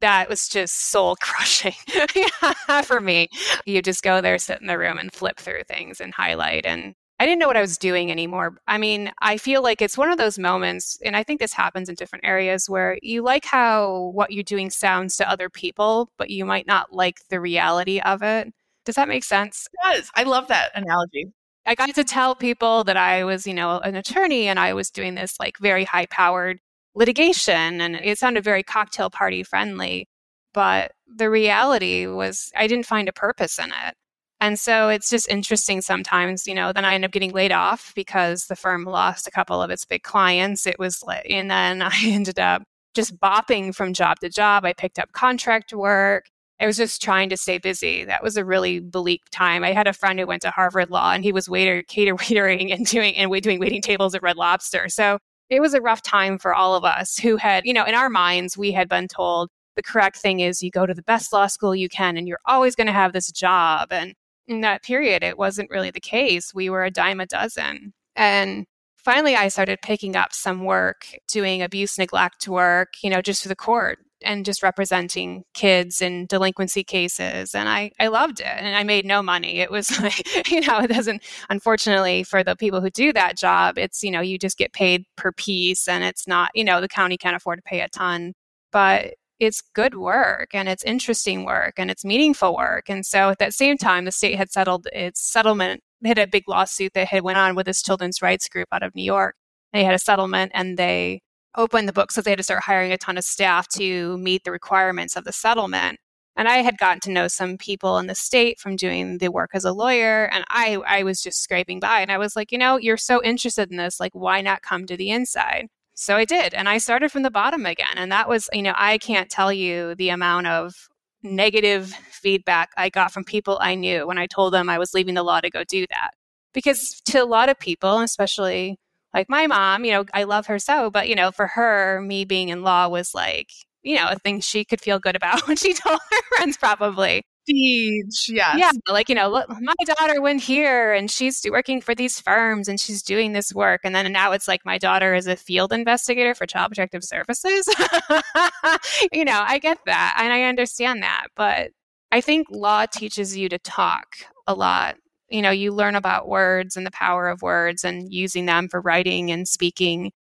that 0.00 0.28
was 0.28 0.48
just 0.48 0.90
soul 0.90 1.16
crushing 1.20 1.74
for 2.84 3.00
me. 3.00 3.28
You 3.66 3.82
just 3.82 4.02
go 4.02 4.20
there, 4.20 4.38
sit 4.38 4.60
in 4.60 4.66
the 4.66 4.78
room, 4.78 4.98
and 4.98 5.12
flip 5.12 5.38
through 5.38 5.62
things 5.64 6.00
and 6.00 6.12
highlight. 6.12 6.66
And 6.66 6.94
I 7.22 7.24
didn't 7.24 7.38
know 7.38 7.46
what 7.46 7.56
I 7.56 7.60
was 7.60 7.78
doing 7.78 8.10
anymore. 8.10 8.56
I 8.66 8.78
mean, 8.78 9.12
I 9.20 9.36
feel 9.36 9.62
like 9.62 9.80
it's 9.80 9.96
one 9.96 10.10
of 10.10 10.18
those 10.18 10.40
moments, 10.40 10.98
and 11.04 11.16
I 11.16 11.22
think 11.22 11.38
this 11.38 11.52
happens 11.52 11.88
in 11.88 11.94
different 11.94 12.24
areas 12.24 12.68
where 12.68 12.98
you 13.00 13.22
like 13.22 13.44
how 13.44 14.10
what 14.12 14.32
you're 14.32 14.42
doing 14.42 14.70
sounds 14.70 15.16
to 15.18 15.30
other 15.30 15.48
people, 15.48 16.10
but 16.18 16.30
you 16.30 16.44
might 16.44 16.66
not 16.66 16.92
like 16.92 17.20
the 17.30 17.38
reality 17.38 18.00
of 18.00 18.24
it. 18.24 18.52
Does 18.84 18.96
that 18.96 19.06
make 19.06 19.22
sense? 19.22 19.68
It 19.72 19.94
does. 19.94 20.10
I 20.16 20.24
love 20.24 20.48
that 20.48 20.72
analogy. 20.74 21.28
I 21.64 21.76
got 21.76 21.94
to 21.94 22.02
tell 22.02 22.34
people 22.34 22.82
that 22.82 22.96
I 22.96 23.22
was, 23.22 23.46
you 23.46 23.54
know, 23.54 23.78
an 23.78 23.94
attorney 23.94 24.48
and 24.48 24.58
I 24.58 24.74
was 24.74 24.90
doing 24.90 25.14
this 25.14 25.38
like 25.38 25.58
very 25.58 25.84
high 25.84 26.06
powered 26.06 26.58
litigation 26.96 27.80
and 27.80 27.94
it 27.94 28.18
sounded 28.18 28.42
very 28.42 28.64
cocktail 28.64 29.10
party 29.10 29.44
friendly. 29.44 30.08
But 30.52 30.90
the 31.06 31.30
reality 31.30 32.08
was 32.08 32.50
I 32.56 32.66
didn't 32.66 32.86
find 32.86 33.08
a 33.08 33.12
purpose 33.12 33.60
in 33.60 33.66
it. 33.66 33.94
And 34.42 34.58
so 34.58 34.88
it's 34.88 35.08
just 35.08 35.28
interesting 35.28 35.80
sometimes, 35.80 36.48
you 36.48 36.54
know, 36.54 36.72
then 36.72 36.84
I 36.84 36.94
end 36.94 37.04
up 37.04 37.12
getting 37.12 37.30
laid 37.30 37.52
off 37.52 37.92
because 37.94 38.46
the 38.46 38.56
firm 38.56 38.82
lost 38.82 39.28
a 39.28 39.30
couple 39.30 39.62
of 39.62 39.70
its 39.70 39.84
big 39.84 40.02
clients. 40.02 40.66
It 40.66 40.80
was 40.80 41.04
and 41.30 41.48
then 41.48 41.80
I 41.82 41.92
ended 42.02 42.40
up 42.40 42.64
just 42.92 43.16
bopping 43.20 43.72
from 43.72 43.92
job 43.92 44.18
to 44.18 44.28
job. 44.28 44.64
I 44.64 44.72
picked 44.72 44.98
up 44.98 45.12
contract 45.12 45.72
work. 45.72 46.26
I 46.58 46.66
was 46.66 46.76
just 46.76 47.00
trying 47.00 47.28
to 47.28 47.36
stay 47.36 47.58
busy. 47.58 48.04
That 48.04 48.24
was 48.24 48.36
a 48.36 48.44
really 48.44 48.80
bleak 48.80 49.20
time. 49.30 49.62
I 49.62 49.72
had 49.72 49.86
a 49.86 49.92
friend 49.92 50.18
who 50.18 50.26
went 50.26 50.42
to 50.42 50.50
Harvard 50.50 50.90
Law 50.90 51.12
and 51.12 51.22
he 51.22 51.30
was 51.30 51.48
waiter, 51.48 51.82
cater 51.88 52.16
waitering 52.16 52.74
and 52.74 52.84
doing 52.84 53.14
and 53.14 53.30
doing 53.42 53.60
waiting 53.60 53.80
tables 53.80 54.12
at 54.12 54.24
Red 54.24 54.36
Lobster. 54.36 54.88
So 54.88 55.18
it 55.50 55.60
was 55.60 55.72
a 55.72 55.80
rough 55.80 56.02
time 56.02 56.36
for 56.36 56.52
all 56.52 56.74
of 56.74 56.84
us 56.84 57.16
who 57.16 57.36
had, 57.36 57.64
you 57.64 57.72
know, 57.72 57.84
in 57.84 57.94
our 57.94 58.10
minds, 58.10 58.58
we 58.58 58.72
had 58.72 58.88
been 58.88 59.06
told 59.06 59.50
the 59.76 59.82
correct 59.84 60.16
thing 60.16 60.40
is 60.40 60.62
you 60.64 60.70
go 60.72 60.84
to 60.84 60.94
the 60.94 61.02
best 61.02 61.32
law 61.32 61.46
school 61.46 61.76
you 61.76 61.88
can 61.88 62.16
and 62.16 62.26
you're 62.26 62.40
always 62.44 62.74
going 62.74 62.88
to 62.88 62.92
have 62.92 63.12
this 63.12 63.30
job. 63.30 63.92
And 63.92 64.14
in 64.46 64.60
that 64.62 64.82
period, 64.82 65.22
it 65.22 65.38
wasn't 65.38 65.70
really 65.70 65.90
the 65.90 66.00
case. 66.00 66.52
We 66.54 66.70
were 66.70 66.84
a 66.84 66.90
dime 66.90 67.20
a 67.20 67.26
dozen. 67.26 67.92
And 68.16 68.66
finally, 68.96 69.34
I 69.36 69.48
started 69.48 69.80
picking 69.82 70.16
up 70.16 70.32
some 70.32 70.64
work, 70.64 71.06
doing 71.28 71.62
abuse 71.62 71.98
neglect 71.98 72.48
work, 72.48 72.94
you 73.02 73.10
know, 73.10 73.22
just 73.22 73.42
for 73.42 73.48
the 73.48 73.56
court 73.56 73.98
and 74.24 74.44
just 74.44 74.62
representing 74.62 75.42
kids 75.54 76.00
in 76.00 76.26
delinquency 76.26 76.84
cases. 76.84 77.54
And 77.54 77.68
I, 77.68 77.90
I 77.98 78.08
loved 78.08 78.40
it. 78.40 78.46
And 78.46 78.76
I 78.76 78.84
made 78.84 79.04
no 79.04 79.22
money. 79.22 79.58
It 79.58 79.70
was 79.70 79.98
like, 80.00 80.50
you 80.50 80.60
know, 80.60 80.80
it 80.80 80.88
doesn't, 80.88 81.22
unfortunately, 81.50 82.22
for 82.22 82.44
the 82.44 82.56
people 82.56 82.80
who 82.80 82.90
do 82.90 83.12
that 83.12 83.36
job, 83.36 83.78
it's, 83.78 84.02
you 84.02 84.10
know, 84.10 84.20
you 84.20 84.38
just 84.38 84.58
get 84.58 84.72
paid 84.72 85.04
per 85.16 85.32
piece 85.32 85.88
and 85.88 86.04
it's 86.04 86.26
not, 86.26 86.50
you 86.54 86.64
know, 86.64 86.80
the 86.80 86.88
county 86.88 87.16
can't 87.16 87.36
afford 87.36 87.58
to 87.58 87.62
pay 87.62 87.80
a 87.80 87.88
ton. 87.88 88.34
But 88.70 89.14
it's 89.42 89.60
good 89.60 89.96
work 89.96 90.50
and 90.54 90.68
it's 90.68 90.84
interesting 90.84 91.44
work 91.44 91.74
and 91.76 91.90
it's 91.90 92.04
meaningful 92.04 92.54
work. 92.54 92.88
And 92.88 93.04
so 93.04 93.28
at 93.30 93.38
that 93.40 93.54
same 93.54 93.76
time, 93.76 94.04
the 94.04 94.12
state 94.12 94.36
had 94.36 94.52
settled 94.52 94.86
its 94.92 95.20
settlement, 95.20 95.82
had 96.04 96.18
a 96.18 96.28
big 96.28 96.44
lawsuit 96.46 96.92
that 96.94 97.08
had 97.08 97.24
went 97.24 97.38
on 97.38 97.56
with 97.56 97.66
this 97.66 97.82
children's 97.82 98.22
rights 98.22 98.48
group 98.48 98.68
out 98.70 98.84
of 98.84 98.94
New 98.94 99.02
York. 99.02 99.34
They 99.72 99.82
had 99.82 99.94
a 99.94 99.98
settlement 99.98 100.52
and 100.54 100.78
they 100.78 101.22
opened 101.56 101.88
the 101.88 101.92
books 101.92 102.14
so 102.14 102.20
they 102.20 102.30
had 102.30 102.36
to 102.36 102.44
start 102.44 102.62
hiring 102.62 102.92
a 102.92 102.98
ton 102.98 103.18
of 103.18 103.24
staff 103.24 103.66
to 103.70 104.16
meet 104.18 104.44
the 104.44 104.52
requirements 104.52 105.16
of 105.16 105.24
the 105.24 105.32
settlement. 105.32 105.98
And 106.36 106.46
I 106.46 106.58
had 106.58 106.78
gotten 106.78 107.00
to 107.00 107.10
know 107.10 107.26
some 107.26 107.58
people 107.58 107.98
in 107.98 108.06
the 108.06 108.14
state 108.14 108.60
from 108.60 108.76
doing 108.76 109.18
the 109.18 109.32
work 109.32 109.50
as 109.54 109.64
a 109.64 109.72
lawyer. 109.72 110.26
And 110.32 110.44
I, 110.50 110.78
I 110.86 111.02
was 111.02 111.20
just 111.20 111.42
scraping 111.42 111.80
by. 111.80 112.00
And 112.00 112.12
I 112.12 112.18
was 112.18 112.36
like, 112.36 112.52
you 112.52 112.58
know, 112.58 112.76
you're 112.76 112.96
so 112.96 113.20
interested 113.24 113.72
in 113.72 113.76
this. 113.76 113.98
Like, 113.98 114.14
why 114.14 114.40
not 114.40 114.62
come 114.62 114.86
to 114.86 114.96
the 114.96 115.10
inside? 115.10 115.66
So 116.02 116.16
I 116.16 116.24
did. 116.24 116.52
And 116.52 116.68
I 116.68 116.78
started 116.78 117.12
from 117.12 117.22
the 117.22 117.30
bottom 117.30 117.64
again. 117.64 117.94
And 117.94 118.10
that 118.10 118.28
was, 118.28 118.50
you 118.52 118.62
know, 118.62 118.74
I 118.76 118.98
can't 118.98 119.30
tell 119.30 119.52
you 119.52 119.94
the 119.94 120.08
amount 120.08 120.48
of 120.48 120.74
negative 121.22 121.90
feedback 122.10 122.70
I 122.76 122.88
got 122.88 123.12
from 123.12 123.22
people 123.22 123.56
I 123.60 123.76
knew 123.76 124.08
when 124.08 124.18
I 124.18 124.26
told 124.26 124.52
them 124.52 124.68
I 124.68 124.80
was 124.80 124.94
leaving 124.94 125.14
the 125.14 125.22
law 125.22 125.40
to 125.40 125.48
go 125.48 125.62
do 125.62 125.86
that. 125.90 126.10
Because 126.52 127.00
to 127.04 127.22
a 127.22 127.24
lot 127.24 127.48
of 127.48 127.58
people, 127.60 128.00
especially 128.00 128.80
like 129.14 129.28
my 129.28 129.46
mom, 129.46 129.84
you 129.84 129.92
know, 129.92 130.04
I 130.12 130.24
love 130.24 130.46
her 130.46 130.58
so, 130.58 130.90
but, 130.90 131.08
you 131.08 131.14
know, 131.14 131.30
for 131.30 131.46
her, 131.46 132.00
me 132.00 132.24
being 132.24 132.48
in 132.48 132.64
law 132.64 132.88
was 132.88 133.14
like, 133.14 133.50
you 133.84 133.94
know, 133.94 134.08
a 134.08 134.18
thing 134.18 134.40
she 134.40 134.64
could 134.64 134.80
feel 134.80 134.98
good 134.98 135.14
about 135.14 135.46
when 135.46 135.56
she 135.56 135.72
told 135.72 136.00
her 136.10 136.36
friends, 136.36 136.56
probably. 136.56 137.22
Prestige, 137.44 138.28
yes. 138.28 138.56
Yeah, 138.58 138.70
like, 138.88 139.08
you 139.08 139.14
know, 139.14 139.28
look, 139.28 139.48
my 139.60 139.74
daughter 139.84 140.20
went 140.20 140.40
here 140.40 140.92
and 140.92 141.10
she's 141.10 141.44
working 141.50 141.80
for 141.80 141.94
these 141.94 142.20
firms 142.20 142.68
and 142.68 142.78
she's 142.80 143.02
doing 143.02 143.32
this 143.32 143.52
work. 143.54 143.80
And 143.84 143.94
then 143.94 144.10
now 144.12 144.32
it's 144.32 144.48
like 144.48 144.64
my 144.64 144.78
daughter 144.78 145.14
is 145.14 145.26
a 145.26 145.36
field 145.36 145.72
investigator 145.72 146.34
for 146.34 146.46
Child 146.46 146.70
Protective 146.70 147.04
Services. 147.04 147.68
you 149.12 149.24
know, 149.24 149.42
I 149.44 149.58
get 149.58 149.78
that 149.86 150.16
and 150.18 150.32
I 150.32 150.44
understand 150.44 151.02
that. 151.02 151.28
But 151.36 151.70
I 152.10 152.20
think 152.20 152.46
law 152.50 152.86
teaches 152.86 153.36
you 153.36 153.48
to 153.48 153.58
talk 153.58 154.06
a 154.46 154.54
lot. 154.54 154.96
You 155.28 155.42
know, 155.42 155.50
you 155.50 155.72
learn 155.72 155.96
about 155.96 156.28
words 156.28 156.76
and 156.76 156.86
the 156.86 156.90
power 156.90 157.28
of 157.28 157.42
words 157.42 157.84
and 157.84 158.12
using 158.12 158.46
them 158.46 158.68
for 158.68 158.80
writing 158.80 159.30
and 159.30 159.48
speaking. 159.48 160.12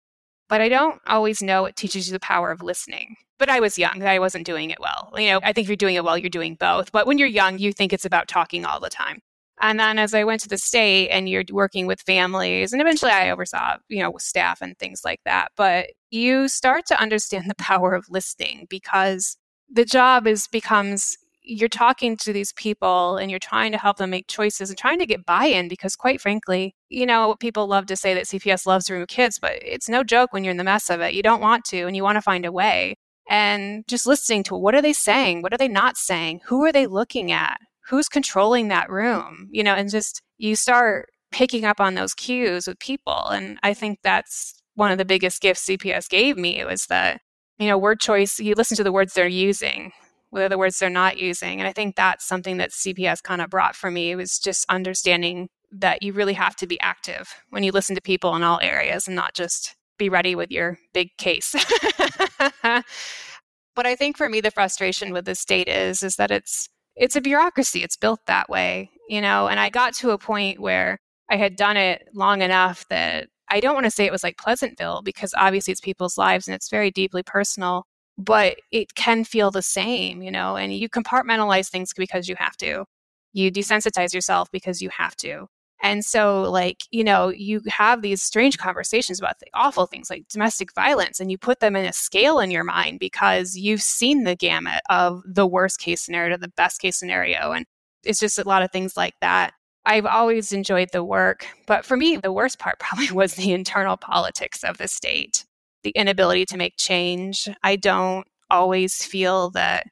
But 0.48 0.60
I 0.60 0.68
don't 0.68 1.00
always 1.06 1.42
know 1.42 1.66
it 1.66 1.76
teaches 1.76 2.06
you 2.08 2.12
the 2.12 2.20
power 2.20 2.50
of 2.50 2.62
listening 2.62 3.16
but 3.40 3.48
I 3.48 3.58
was 3.58 3.78
young. 3.78 4.04
I 4.04 4.20
wasn't 4.20 4.46
doing 4.46 4.70
it 4.70 4.78
well. 4.78 5.10
You 5.16 5.30
know, 5.30 5.40
I 5.42 5.52
think 5.52 5.64
if 5.64 5.70
you're 5.70 5.76
doing 5.76 5.96
it 5.96 6.04
well, 6.04 6.16
you're 6.16 6.30
doing 6.30 6.54
both. 6.54 6.92
But 6.92 7.06
when 7.06 7.18
you're 7.18 7.26
young, 7.26 7.58
you 7.58 7.72
think 7.72 7.92
it's 7.92 8.04
about 8.04 8.28
talking 8.28 8.64
all 8.64 8.78
the 8.78 8.90
time. 8.90 9.20
And 9.62 9.80
then 9.80 9.98
as 9.98 10.14
I 10.14 10.24
went 10.24 10.42
to 10.42 10.48
the 10.48 10.58
state 10.58 11.08
and 11.08 11.28
you're 11.28 11.44
working 11.50 11.86
with 11.86 12.00
families, 12.02 12.72
and 12.72 12.80
eventually 12.80 13.10
I 13.10 13.30
oversaw, 13.30 13.78
you 13.88 14.02
know, 14.02 14.12
staff 14.18 14.60
and 14.60 14.78
things 14.78 15.02
like 15.04 15.20
that. 15.24 15.48
But 15.56 15.88
you 16.10 16.48
start 16.48 16.86
to 16.86 17.00
understand 17.00 17.46
the 17.50 17.54
power 17.56 17.94
of 17.94 18.06
listening 18.10 18.66
because 18.68 19.36
the 19.72 19.84
job 19.84 20.26
is 20.26 20.46
becomes 20.46 21.16
you're 21.42 21.68
talking 21.70 22.18
to 22.18 22.34
these 22.34 22.52
people 22.52 23.16
and 23.16 23.30
you're 23.30 23.40
trying 23.40 23.72
to 23.72 23.78
help 23.78 23.96
them 23.96 24.10
make 24.10 24.28
choices 24.28 24.68
and 24.68 24.78
trying 24.78 24.98
to 24.98 25.06
get 25.06 25.24
buy-in 25.24 25.68
because 25.68 25.96
quite 25.96 26.20
frankly 26.20 26.74
you 26.90 27.06
know 27.06 27.34
people 27.40 27.66
love 27.66 27.86
to 27.86 27.96
say 27.96 28.12
that 28.12 28.26
cps 28.26 28.66
loves 28.66 28.84
to 28.84 28.92
remove 28.92 29.08
kids 29.08 29.38
but 29.38 29.52
it's 29.62 29.88
no 29.88 30.04
joke 30.04 30.32
when 30.32 30.44
you're 30.44 30.50
in 30.50 30.58
the 30.58 30.64
mess 30.64 30.90
of 30.90 31.00
it 31.00 31.14
you 31.14 31.22
don't 31.22 31.40
want 31.40 31.64
to 31.64 31.86
and 31.86 31.96
you 31.96 32.02
want 32.02 32.16
to 32.16 32.22
find 32.22 32.44
a 32.44 32.52
way 32.52 32.94
and 33.30 33.84
just 33.86 34.06
listening 34.06 34.42
to 34.42 34.56
what 34.56 34.74
are 34.74 34.82
they 34.82 34.92
saying? 34.92 35.40
What 35.40 35.54
are 35.54 35.58
they 35.58 35.68
not 35.68 35.96
saying? 35.96 36.40
Who 36.46 36.64
are 36.64 36.72
they 36.72 36.86
looking 36.86 37.30
at? 37.30 37.58
Who's 37.88 38.08
controlling 38.08 38.68
that 38.68 38.90
room? 38.90 39.48
You 39.52 39.62
know, 39.62 39.74
and 39.74 39.88
just 39.88 40.20
you 40.36 40.56
start 40.56 41.08
picking 41.30 41.64
up 41.64 41.80
on 41.80 41.94
those 41.94 42.12
cues 42.12 42.66
with 42.66 42.80
people. 42.80 43.28
And 43.28 43.58
I 43.62 43.72
think 43.72 44.00
that's 44.02 44.60
one 44.74 44.90
of 44.90 44.98
the 44.98 45.04
biggest 45.04 45.40
gifts 45.40 45.64
CPS 45.64 46.08
gave 46.08 46.36
me 46.36 46.64
was 46.64 46.86
that, 46.86 47.20
you 47.58 47.68
know, 47.68 47.78
word 47.78 48.00
choice, 48.00 48.40
you 48.40 48.54
listen 48.56 48.76
to 48.76 48.84
the 48.84 48.92
words 48.92 49.14
they're 49.14 49.28
using, 49.28 49.92
what 50.30 50.42
are 50.42 50.48
the 50.48 50.58
words 50.58 50.78
they're 50.78 50.90
not 50.90 51.18
using. 51.18 51.60
And 51.60 51.68
I 51.68 51.72
think 51.72 51.94
that's 51.94 52.26
something 52.26 52.56
that 52.56 52.72
CPS 52.72 53.22
kind 53.22 53.40
of 53.40 53.48
brought 53.48 53.76
for 53.76 53.92
me 53.92 54.10
It 54.10 54.16
was 54.16 54.40
just 54.40 54.66
understanding 54.68 55.48
that 55.70 56.02
you 56.02 56.12
really 56.12 56.32
have 56.32 56.56
to 56.56 56.66
be 56.66 56.80
active 56.80 57.32
when 57.50 57.62
you 57.62 57.70
listen 57.70 57.94
to 57.94 58.02
people 58.02 58.34
in 58.34 58.42
all 58.42 58.58
areas 58.60 59.06
and 59.06 59.14
not 59.14 59.34
just 59.34 59.76
be 60.00 60.08
ready 60.08 60.34
with 60.34 60.50
your 60.50 60.78
big 60.92 61.16
case. 61.18 61.54
but 62.62 63.86
I 63.86 63.94
think 63.94 64.16
for 64.16 64.28
me 64.28 64.40
the 64.40 64.50
frustration 64.50 65.12
with 65.12 65.26
the 65.26 65.36
state 65.36 65.68
is 65.68 66.02
is 66.02 66.16
that 66.16 66.32
it's 66.32 66.68
it's 66.96 67.14
a 67.14 67.20
bureaucracy. 67.20 67.84
It's 67.84 67.96
built 67.96 68.20
that 68.26 68.48
way, 68.50 68.90
you 69.08 69.20
know, 69.20 69.46
and 69.46 69.60
I 69.60 69.70
got 69.70 69.94
to 69.96 70.10
a 70.10 70.18
point 70.18 70.58
where 70.58 70.98
I 71.30 71.36
had 71.36 71.54
done 71.54 71.76
it 71.76 72.08
long 72.12 72.42
enough 72.42 72.84
that 72.88 73.28
I 73.48 73.60
don't 73.60 73.74
want 73.74 73.84
to 73.84 73.90
say 73.90 74.04
it 74.04 74.12
was 74.12 74.24
like 74.24 74.38
Pleasantville 74.38 75.02
because 75.02 75.32
obviously 75.36 75.72
it's 75.72 75.80
people's 75.80 76.18
lives 76.18 76.48
and 76.48 76.54
it's 76.54 76.68
very 76.68 76.90
deeply 76.90 77.22
personal, 77.22 77.84
but 78.18 78.56
it 78.72 78.94
can 78.94 79.24
feel 79.24 79.50
the 79.50 79.62
same, 79.62 80.22
you 80.22 80.30
know, 80.30 80.56
and 80.56 80.74
you 80.74 80.88
compartmentalize 80.88 81.68
things 81.68 81.92
because 81.96 82.28
you 82.28 82.36
have 82.38 82.56
to. 82.58 82.84
You 83.32 83.52
desensitize 83.52 84.12
yourself 84.12 84.50
because 84.50 84.82
you 84.82 84.90
have 84.90 85.14
to. 85.16 85.46
And 85.82 86.04
so, 86.04 86.42
like, 86.42 86.82
you 86.90 87.02
know, 87.02 87.28
you 87.28 87.62
have 87.68 88.02
these 88.02 88.22
strange 88.22 88.58
conversations 88.58 89.18
about 89.18 89.38
the 89.38 89.46
awful 89.54 89.86
things 89.86 90.10
like 90.10 90.28
domestic 90.28 90.74
violence, 90.74 91.20
and 91.20 91.30
you 91.30 91.38
put 91.38 91.60
them 91.60 91.74
in 91.76 91.86
a 91.86 91.92
scale 91.92 92.38
in 92.38 92.50
your 92.50 92.64
mind 92.64 92.98
because 92.98 93.56
you've 93.56 93.82
seen 93.82 94.24
the 94.24 94.36
gamut 94.36 94.82
of 94.90 95.22
the 95.24 95.46
worst 95.46 95.80
case 95.80 96.02
scenario 96.02 96.36
to 96.36 96.40
the 96.40 96.52
best 96.56 96.80
case 96.80 96.98
scenario. 96.98 97.52
And 97.52 97.64
it's 98.04 98.20
just 98.20 98.38
a 98.38 98.48
lot 98.48 98.62
of 98.62 98.70
things 98.70 98.96
like 98.96 99.14
that. 99.20 99.52
I've 99.86 100.06
always 100.06 100.52
enjoyed 100.52 100.90
the 100.92 101.02
work, 101.02 101.46
but 101.66 101.86
for 101.86 101.96
me, 101.96 102.16
the 102.16 102.32
worst 102.32 102.58
part 102.58 102.78
probably 102.80 103.10
was 103.10 103.34
the 103.34 103.52
internal 103.52 103.96
politics 103.96 104.62
of 104.62 104.78
the 104.78 104.88
state, 104.88 105.44
the 105.82 105.90
inability 105.90 106.44
to 106.46 106.56
make 106.56 106.74
change. 106.76 107.48
I 107.62 107.76
don't 107.76 108.26
always 108.50 109.02
feel 109.02 109.50
that 109.50 109.86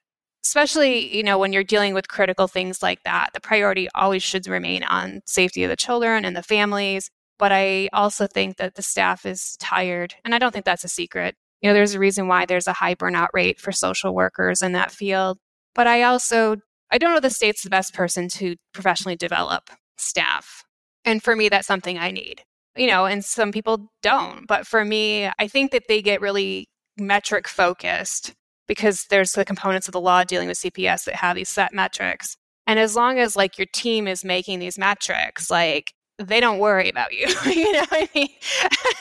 especially 0.45 1.15
you 1.15 1.23
know 1.23 1.39
when 1.39 1.53
you're 1.53 1.65
dealing 1.65 1.95
with 1.95 2.09
critical 2.09 2.47
things 2.49 2.83
like 2.83 3.03
that 3.05 3.31
the 3.35 3.41
priority 3.41 3.89
always 3.95 4.23
should 4.23 4.47
remain 4.47 4.83
on 4.85 5.21
safety 5.27 5.65
of 5.65 5.71
the 5.71 5.77
children 5.77 6.25
and 6.25 6.37
the 6.37 6.43
families 6.43 7.11
but 7.39 7.53
i 7.53 7.89
also 7.93 8.27
think 8.27 8.57
that 8.57 8.75
the 8.75 8.83
staff 8.83 9.27
is 9.27 9.57
tired 9.59 10.15
and 10.25 10.35
i 10.35 10.39
don't 10.39 10.53
think 10.53 10.65
that's 10.65 10.85
a 10.85 10.89
secret. 10.89 11.35
You 11.61 11.69
know 11.69 11.75
there's 11.75 11.95
a 11.95 11.99
reason 11.99 12.29
why 12.29 12.47
there's 12.47 12.69
a 12.69 12.73
high 12.73 12.95
burnout 12.95 13.29
rate 13.35 13.61
for 13.61 13.73
social 13.73 14.15
workers 14.15 14.63
in 14.63 14.73
that 14.73 14.93
field 14.93 15.39
but 15.75 15.87
i 15.89 16.03
also 16.03 16.57
i 16.91 16.99
don't 16.99 17.13
know 17.13 17.21
the 17.21 17.31
state's 17.31 17.63
the 17.63 17.71
best 17.71 17.95
person 17.95 18.29
to 18.29 18.55
professionally 18.73 19.17
develop 19.17 19.71
staff 19.97 20.63
and 21.05 21.23
for 21.23 21.35
me 21.35 21.49
that's 21.49 21.67
something 21.67 21.99
i 21.99 22.13
need 22.13 22.43
you 22.77 22.87
know 22.87 23.07
and 23.07 23.25
some 23.25 23.51
people 23.51 23.91
don't 24.03 24.47
but 24.47 24.69
for 24.69 24.85
me 24.85 25.29
i 25.41 25.49
think 25.49 25.73
that 25.73 25.89
they 25.89 26.01
get 26.01 26.21
really 26.21 26.69
metric 26.97 27.49
focused 27.49 28.35
because 28.69 29.07
there's 29.11 29.33
the 29.33 29.45
components 29.45 29.89
of 29.89 29.93
the 29.93 30.01
law 30.01 30.23
dealing 30.23 30.47
with 30.47 30.59
CPS 30.59 31.05
that 31.05 31.17
have 31.17 31.35
these 31.35 31.49
set 31.49 31.75
metrics. 31.75 32.37
And 32.67 32.79
as 32.79 32.95
long 32.95 33.19
as 33.19 33.35
like 33.35 33.59
your 33.59 33.67
team 33.73 34.07
is 34.07 34.25
making 34.25 34.59
these 34.59 34.79
metrics, 34.79 35.51
like 35.51 35.95
they 36.19 36.39
don't 36.39 36.59
worry 36.59 36.89
about 36.89 37.13
you. 37.13 37.27
you 37.47 37.73
know 37.73 37.85
what 37.89 37.93
I 37.93 38.09
mean? 38.15 38.29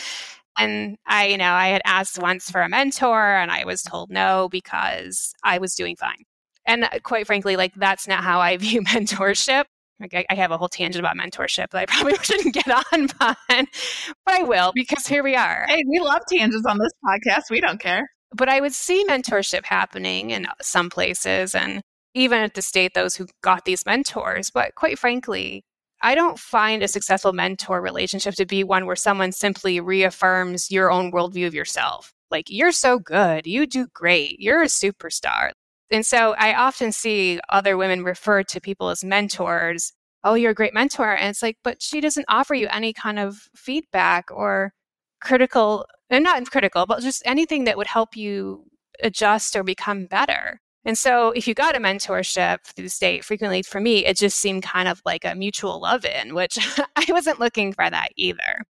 and 0.58 0.98
I, 1.06 1.26
you 1.26 1.38
know, 1.38 1.52
I 1.52 1.68
had 1.68 1.82
asked 1.84 2.20
once 2.20 2.50
for 2.50 2.60
a 2.60 2.68
mentor 2.68 3.36
and 3.36 3.50
I 3.50 3.64
was 3.64 3.82
told 3.82 4.10
no 4.10 4.48
because 4.50 5.32
I 5.42 5.58
was 5.58 5.74
doing 5.74 5.96
fine. 5.96 6.24
And 6.66 6.84
uh, 6.84 6.90
quite 7.02 7.26
frankly, 7.26 7.56
like 7.56 7.74
that's 7.74 8.06
not 8.06 8.22
how 8.22 8.40
I 8.40 8.56
view 8.58 8.82
mentorship. 8.82 9.64
Like 9.98 10.14
I, 10.14 10.24
I 10.30 10.34
have 10.34 10.50
a 10.50 10.58
whole 10.58 10.68
tangent 10.68 11.00
about 11.00 11.16
mentorship 11.16 11.70
that 11.70 11.78
I 11.78 11.86
probably 11.86 12.16
shouldn't 12.22 12.54
get 12.54 12.68
on, 12.68 13.08
but, 13.18 13.36
but 13.48 14.34
I 14.34 14.42
will 14.42 14.72
because 14.74 15.06
here 15.06 15.22
we 15.22 15.34
are. 15.34 15.66
Hey, 15.68 15.82
we 15.88 15.98
love 16.00 16.22
tangents 16.28 16.66
on 16.66 16.78
this 16.78 16.92
podcast. 17.04 17.50
We 17.50 17.60
don't 17.60 17.80
care. 17.80 18.08
But 18.34 18.48
I 18.48 18.60
would 18.60 18.72
see 18.72 19.04
mentorship 19.08 19.64
happening 19.64 20.30
in 20.30 20.46
some 20.62 20.90
places 20.90 21.54
and 21.54 21.82
even 22.14 22.40
at 22.40 22.54
the 22.54 22.62
state, 22.62 22.94
those 22.94 23.14
who 23.14 23.26
got 23.42 23.64
these 23.64 23.86
mentors. 23.86 24.50
But 24.50 24.74
quite 24.74 24.98
frankly, 24.98 25.64
I 26.02 26.14
don't 26.14 26.38
find 26.38 26.82
a 26.82 26.88
successful 26.88 27.32
mentor 27.32 27.80
relationship 27.80 28.34
to 28.36 28.46
be 28.46 28.64
one 28.64 28.86
where 28.86 28.96
someone 28.96 29.32
simply 29.32 29.80
reaffirms 29.80 30.70
your 30.70 30.90
own 30.90 31.12
worldview 31.12 31.46
of 31.46 31.54
yourself. 31.54 32.12
Like, 32.30 32.46
you're 32.48 32.72
so 32.72 32.98
good, 32.98 33.46
you 33.46 33.66
do 33.66 33.86
great, 33.92 34.38
you're 34.38 34.62
a 34.62 34.66
superstar. 34.66 35.50
And 35.90 36.06
so 36.06 36.34
I 36.38 36.54
often 36.54 36.92
see 36.92 37.40
other 37.48 37.76
women 37.76 38.04
refer 38.04 38.44
to 38.44 38.60
people 38.60 38.88
as 38.90 39.04
mentors. 39.04 39.92
Oh, 40.22 40.34
you're 40.34 40.52
a 40.52 40.54
great 40.54 40.74
mentor. 40.74 41.14
And 41.14 41.28
it's 41.30 41.42
like, 41.42 41.58
but 41.64 41.82
she 41.82 42.00
doesn't 42.00 42.26
offer 42.28 42.54
you 42.54 42.68
any 42.70 42.92
kind 42.92 43.18
of 43.18 43.48
feedback 43.56 44.30
or 44.30 44.72
critical 45.20 45.86
and 46.10 46.24
not 46.24 46.50
critical, 46.50 46.86
but 46.86 47.02
just 47.02 47.22
anything 47.24 47.64
that 47.64 47.76
would 47.76 47.86
help 47.86 48.16
you 48.16 48.64
adjust 49.02 49.56
or 49.56 49.62
become 49.62 50.06
better. 50.06 50.60
And 50.84 50.96
so 50.96 51.30
if 51.32 51.46
you 51.46 51.54
got 51.54 51.76
a 51.76 51.80
mentorship 51.80 52.58
through 52.64 52.84
the 52.84 52.90
state, 52.90 53.24
frequently 53.24 53.62
for 53.62 53.80
me, 53.80 54.04
it 54.04 54.16
just 54.16 54.38
seemed 54.38 54.62
kind 54.62 54.88
of 54.88 55.02
like 55.04 55.24
a 55.24 55.34
mutual 55.34 55.80
love 55.80 56.04
in, 56.04 56.34
which 56.34 56.58
I 56.96 57.04
wasn't 57.08 57.40
looking 57.40 57.72
for 57.72 57.88
that 57.88 58.08
either. 58.16 58.64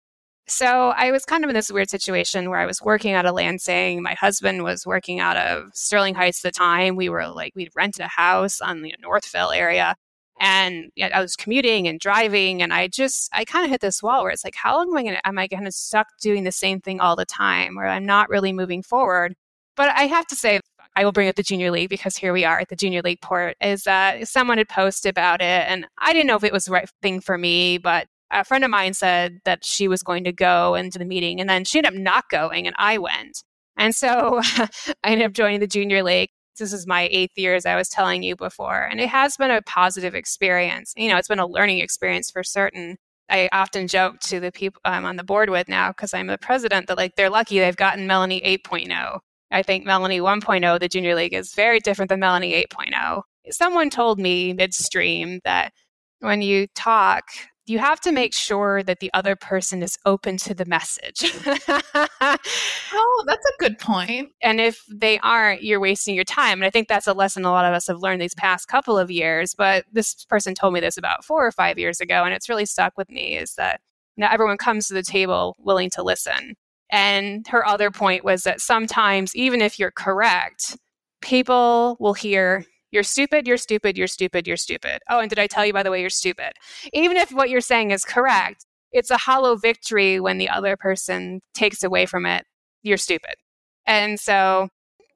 So 0.48 0.88
I 0.96 1.12
was 1.12 1.24
kind 1.24 1.44
of 1.44 1.50
in 1.50 1.54
this 1.54 1.70
weird 1.70 1.90
situation 1.90 2.50
where 2.50 2.58
I 2.58 2.66
was 2.66 2.82
working 2.82 3.12
out 3.12 3.24
of 3.24 3.34
Lansing. 3.36 4.02
My 4.02 4.14
husband 4.14 4.64
was 4.64 4.84
working 4.84 5.20
out 5.20 5.36
of 5.36 5.70
Sterling 5.74 6.16
Heights 6.16 6.44
at 6.44 6.52
the 6.52 6.58
time. 6.58 6.96
We 6.96 7.08
were 7.08 7.28
like, 7.28 7.52
we'd 7.54 7.70
rented 7.76 8.04
a 8.04 8.08
house 8.08 8.60
on 8.60 8.82
the 8.82 8.92
Northville 9.00 9.52
area 9.52 9.94
and 10.40 10.90
I 11.00 11.20
was 11.20 11.36
commuting 11.36 11.86
and 11.86 12.00
driving, 12.00 12.62
and 12.62 12.72
I 12.72 12.88
just 12.88 13.28
I 13.32 13.44
kind 13.44 13.64
of 13.64 13.70
hit 13.70 13.80
this 13.82 14.02
wall 14.02 14.22
where 14.22 14.32
it's 14.32 14.44
like, 14.44 14.56
how 14.56 14.76
long 14.76 14.88
am 14.88 14.96
I 14.96 15.02
gonna 15.04 15.20
am 15.24 15.38
I 15.38 15.46
gonna 15.46 15.72
stuck 15.72 16.08
doing 16.20 16.44
the 16.44 16.52
same 16.52 16.80
thing 16.80 17.00
all 17.00 17.14
the 17.14 17.26
time, 17.26 17.76
where 17.76 17.86
I'm 17.86 18.06
not 18.06 18.30
really 18.30 18.52
moving 18.52 18.82
forward? 18.82 19.34
But 19.76 19.90
I 19.90 20.04
have 20.04 20.26
to 20.28 20.36
say, 20.36 20.60
I 20.96 21.04
will 21.04 21.12
bring 21.12 21.28
up 21.28 21.36
the 21.36 21.42
junior 21.42 21.70
league 21.70 21.90
because 21.90 22.16
here 22.16 22.32
we 22.32 22.44
are 22.44 22.58
at 22.58 22.68
the 22.68 22.76
junior 22.76 23.02
league 23.02 23.20
port. 23.20 23.56
Is 23.60 23.84
that 23.84 24.26
someone 24.28 24.58
had 24.58 24.68
posted 24.68 25.10
about 25.10 25.40
it, 25.42 25.44
and 25.68 25.86
I 25.98 26.12
didn't 26.12 26.26
know 26.26 26.36
if 26.36 26.44
it 26.44 26.52
was 26.52 26.64
the 26.64 26.72
right 26.72 26.90
thing 27.02 27.20
for 27.20 27.38
me, 27.38 27.78
but 27.78 28.06
a 28.30 28.44
friend 28.44 28.64
of 28.64 28.70
mine 28.70 28.94
said 28.94 29.40
that 29.44 29.64
she 29.64 29.88
was 29.88 30.02
going 30.02 30.24
to 30.24 30.32
go 30.32 30.74
into 30.74 30.98
the 30.98 31.04
meeting, 31.04 31.40
and 31.40 31.50
then 31.50 31.64
she 31.64 31.78
ended 31.78 31.94
up 31.94 31.98
not 31.98 32.28
going, 32.30 32.66
and 32.66 32.76
I 32.78 32.98
went. 32.98 33.44
And 33.76 33.94
so 33.94 34.40
I 34.44 34.68
ended 35.04 35.26
up 35.26 35.32
joining 35.32 35.60
the 35.60 35.66
junior 35.66 36.02
league. 36.02 36.30
This 36.60 36.72
is 36.72 36.86
my 36.86 37.08
eighth 37.10 37.36
year, 37.36 37.54
as 37.56 37.66
I 37.66 37.74
was 37.74 37.88
telling 37.88 38.22
you 38.22 38.36
before. 38.36 38.84
And 38.84 39.00
it 39.00 39.08
has 39.08 39.36
been 39.36 39.50
a 39.50 39.62
positive 39.62 40.14
experience. 40.14 40.94
You 40.96 41.08
know, 41.08 41.16
it's 41.16 41.28
been 41.28 41.40
a 41.40 41.46
learning 41.46 41.80
experience 41.80 42.30
for 42.30 42.44
certain. 42.44 42.96
I 43.28 43.48
often 43.52 43.88
joke 43.88 44.20
to 44.20 44.40
the 44.40 44.52
people 44.52 44.80
I'm 44.84 45.04
um, 45.04 45.08
on 45.08 45.16
the 45.16 45.24
board 45.24 45.50
with 45.50 45.68
now 45.68 45.90
because 45.90 46.14
I'm 46.14 46.26
the 46.26 46.38
president 46.38 46.86
that 46.88 46.96
like 46.96 47.16
they're 47.16 47.30
lucky 47.30 47.58
they've 47.58 47.76
gotten 47.76 48.06
Melanie 48.06 48.40
8.0. 48.40 49.20
I 49.50 49.62
think 49.62 49.84
Melanie 49.84 50.20
1.0, 50.20 50.78
the 50.80 50.88
junior 50.88 51.14
league, 51.14 51.34
is 51.34 51.54
very 51.54 51.80
different 51.80 52.08
than 52.08 52.20
Melanie 52.20 52.64
8.0. 52.72 53.22
Someone 53.50 53.90
told 53.90 54.18
me 54.18 54.52
midstream 54.52 55.40
that 55.44 55.72
when 56.20 56.42
you 56.42 56.66
talk 56.74 57.24
you 57.66 57.78
have 57.78 58.00
to 58.00 58.12
make 58.12 58.34
sure 58.34 58.82
that 58.82 59.00
the 59.00 59.10
other 59.14 59.36
person 59.36 59.82
is 59.82 59.96
open 60.04 60.36
to 60.38 60.54
the 60.54 60.64
message. 60.64 61.22
oh, 61.46 63.24
that's 63.26 63.46
a 63.46 63.58
good 63.58 63.78
point. 63.78 64.30
And 64.42 64.60
if 64.60 64.82
they 64.88 65.18
aren't, 65.20 65.62
you're 65.62 65.80
wasting 65.80 66.14
your 66.14 66.24
time. 66.24 66.58
And 66.58 66.64
I 66.64 66.70
think 66.70 66.88
that's 66.88 67.06
a 67.06 67.12
lesson 67.12 67.44
a 67.44 67.50
lot 67.50 67.64
of 67.64 67.72
us 67.72 67.86
have 67.86 68.00
learned 68.00 68.20
these 68.22 68.34
past 68.34 68.68
couple 68.68 68.98
of 68.98 69.10
years. 69.10 69.54
But 69.54 69.84
this 69.92 70.24
person 70.24 70.54
told 70.54 70.74
me 70.74 70.80
this 70.80 70.96
about 70.96 71.24
four 71.24 71.46
or 71.46 71.52
five 71.52 71.78
years 71.78 72.00
ago, 72.00 72.24
and 72.24 72.34
it's 72.34 72.48
really 72.48 72.66
stuck 72.66 72.94
with 72.96 73.10
me 73.10 73.36
is 73.36 73.54
that 73.54 73.80
not 74.16 74.32
everyone 74.32 74.58
comes 74.58 74.88
to 74.88 74.94
the 74.94 75.02
table 75.02 75.56
willing 75.58 75.90
to 75.90 76.02
listen. 76.02 76.54
And 76.90 77.46
her 77.48 77.64
other 77.66 77.90
point 77.90 78.24
was 78.24 78.42
that 78.42 78.60
sometimes, 78.60 79.34
even 79.36 79.60
if 79.60 79.78
you're 79.78 79.92
correct, 79.92 80.76
people 81.20 81.96
will 82.00 82.14
hear 82.14 82.64
you're 82.90 83.02
stupid, 83.02 83.46
you're 83.46 83.56
stupid, 83.56 83.96
you're 83.96 84.06
stupid, 84.06 84.46
you're 84.46 84.56
stupid. 84.56 85.00
Oh, 85.08 85.20
and 85.20 85.28
did 85.28 85.38
I 85.38 85.46
tell 85.46 85.64
you, 85.64 85.72
by 85.72 85.82
the 85.82 85.90
way, 85.90 86.00
you're 86.00 86.10
stupid? 86.10 86.52
Even 86.92 87.16
if 87.16 87.30
what 87.32 87.50
you're 87.50 87.60
saying 87.60 87.90
is 87.90 88.04
correct, 88.04 88.66
it's 88.92 89.10
a 89.10 89.16
hollow 89.16 89.56
victory 89.56 90.20
when 90.20 90.38
the 90.38 90.48
other 90.48 90.76
person 90.76 91.40
takes 91.54 91.82
away 91.82 92.06
from 92.06 92.26
it, 92.26 92.44
you're 92.82 92.96
stupid. 92.96 93.34
And 93.86 94.18
so 94.18 94.68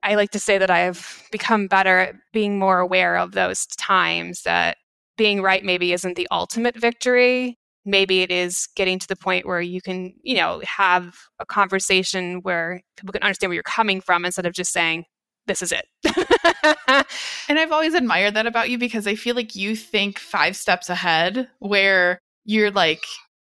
I 0.03 0.15
like 0.15 0.31
to 0.31 0.39
say 0.39 0.59
that 0.59 0.71
I've 0.71 1.27
become 1.33 1.67
better 1.67 1.99
at 1.99 2.15
being 2.33 2.59
more 2.59 2.79
aware 2.79 3.17
of 3.17 3.33
those 3.33 3.67
times 3.67 4.43
that 4.43 4.77
being 5.17 5.43
right 5.43 5.65
maybe 5.65 5.93
isn't 5.93 6.17
the 6.17 6.29
ultimate 6.31 6.77
victory. 6.77 7.57
Maybe 7.85 8.23
it 8.23 8.31
is 8.31 8.69
getting 8.77 8.99
to 8.99 9.09
the 9.09 9.17
point 9.17 9.47
where 9.47 9.61
you 9.61 9.81
can, 9.81 10.15
you 10.23 10.37
know, 10.37 10.61
have 10.65 11.15
a 11.39 11.47
conversation 11.47 12.41
where 12.43 12.81
people 12.97 13.13
can 13.13 13.23
understand 13.23 13.51
where 13.51 13.55
you're 13.55 13.63
coming 13.63 14.01
from 14.01 14.25
instead 14.25 14.47
of 14.47 14.55
just 14.55 14.73
saying, 14.73 15.05
this 15.47 15.63
is 15.63 15.73
it. 15.73 15.87
and 17.49 17.59
I've 17.59 17.73
always 17.73 17.95
admired 17.95 18.35
that 18.35 18.47
about 18.47 18.71
you 18.71 18.79
because 18.79 19.07
I 19.07 19.15
feel 19.15 19.35
like 19.35 19.55
you 19.55 19.77
think 19.77 20.19
five 20.19 20.57
steps 20.57 20.89
ahead 20.89 21.49
where 21.59 22.19
you're 22.45 22.71
like 22.71 23.03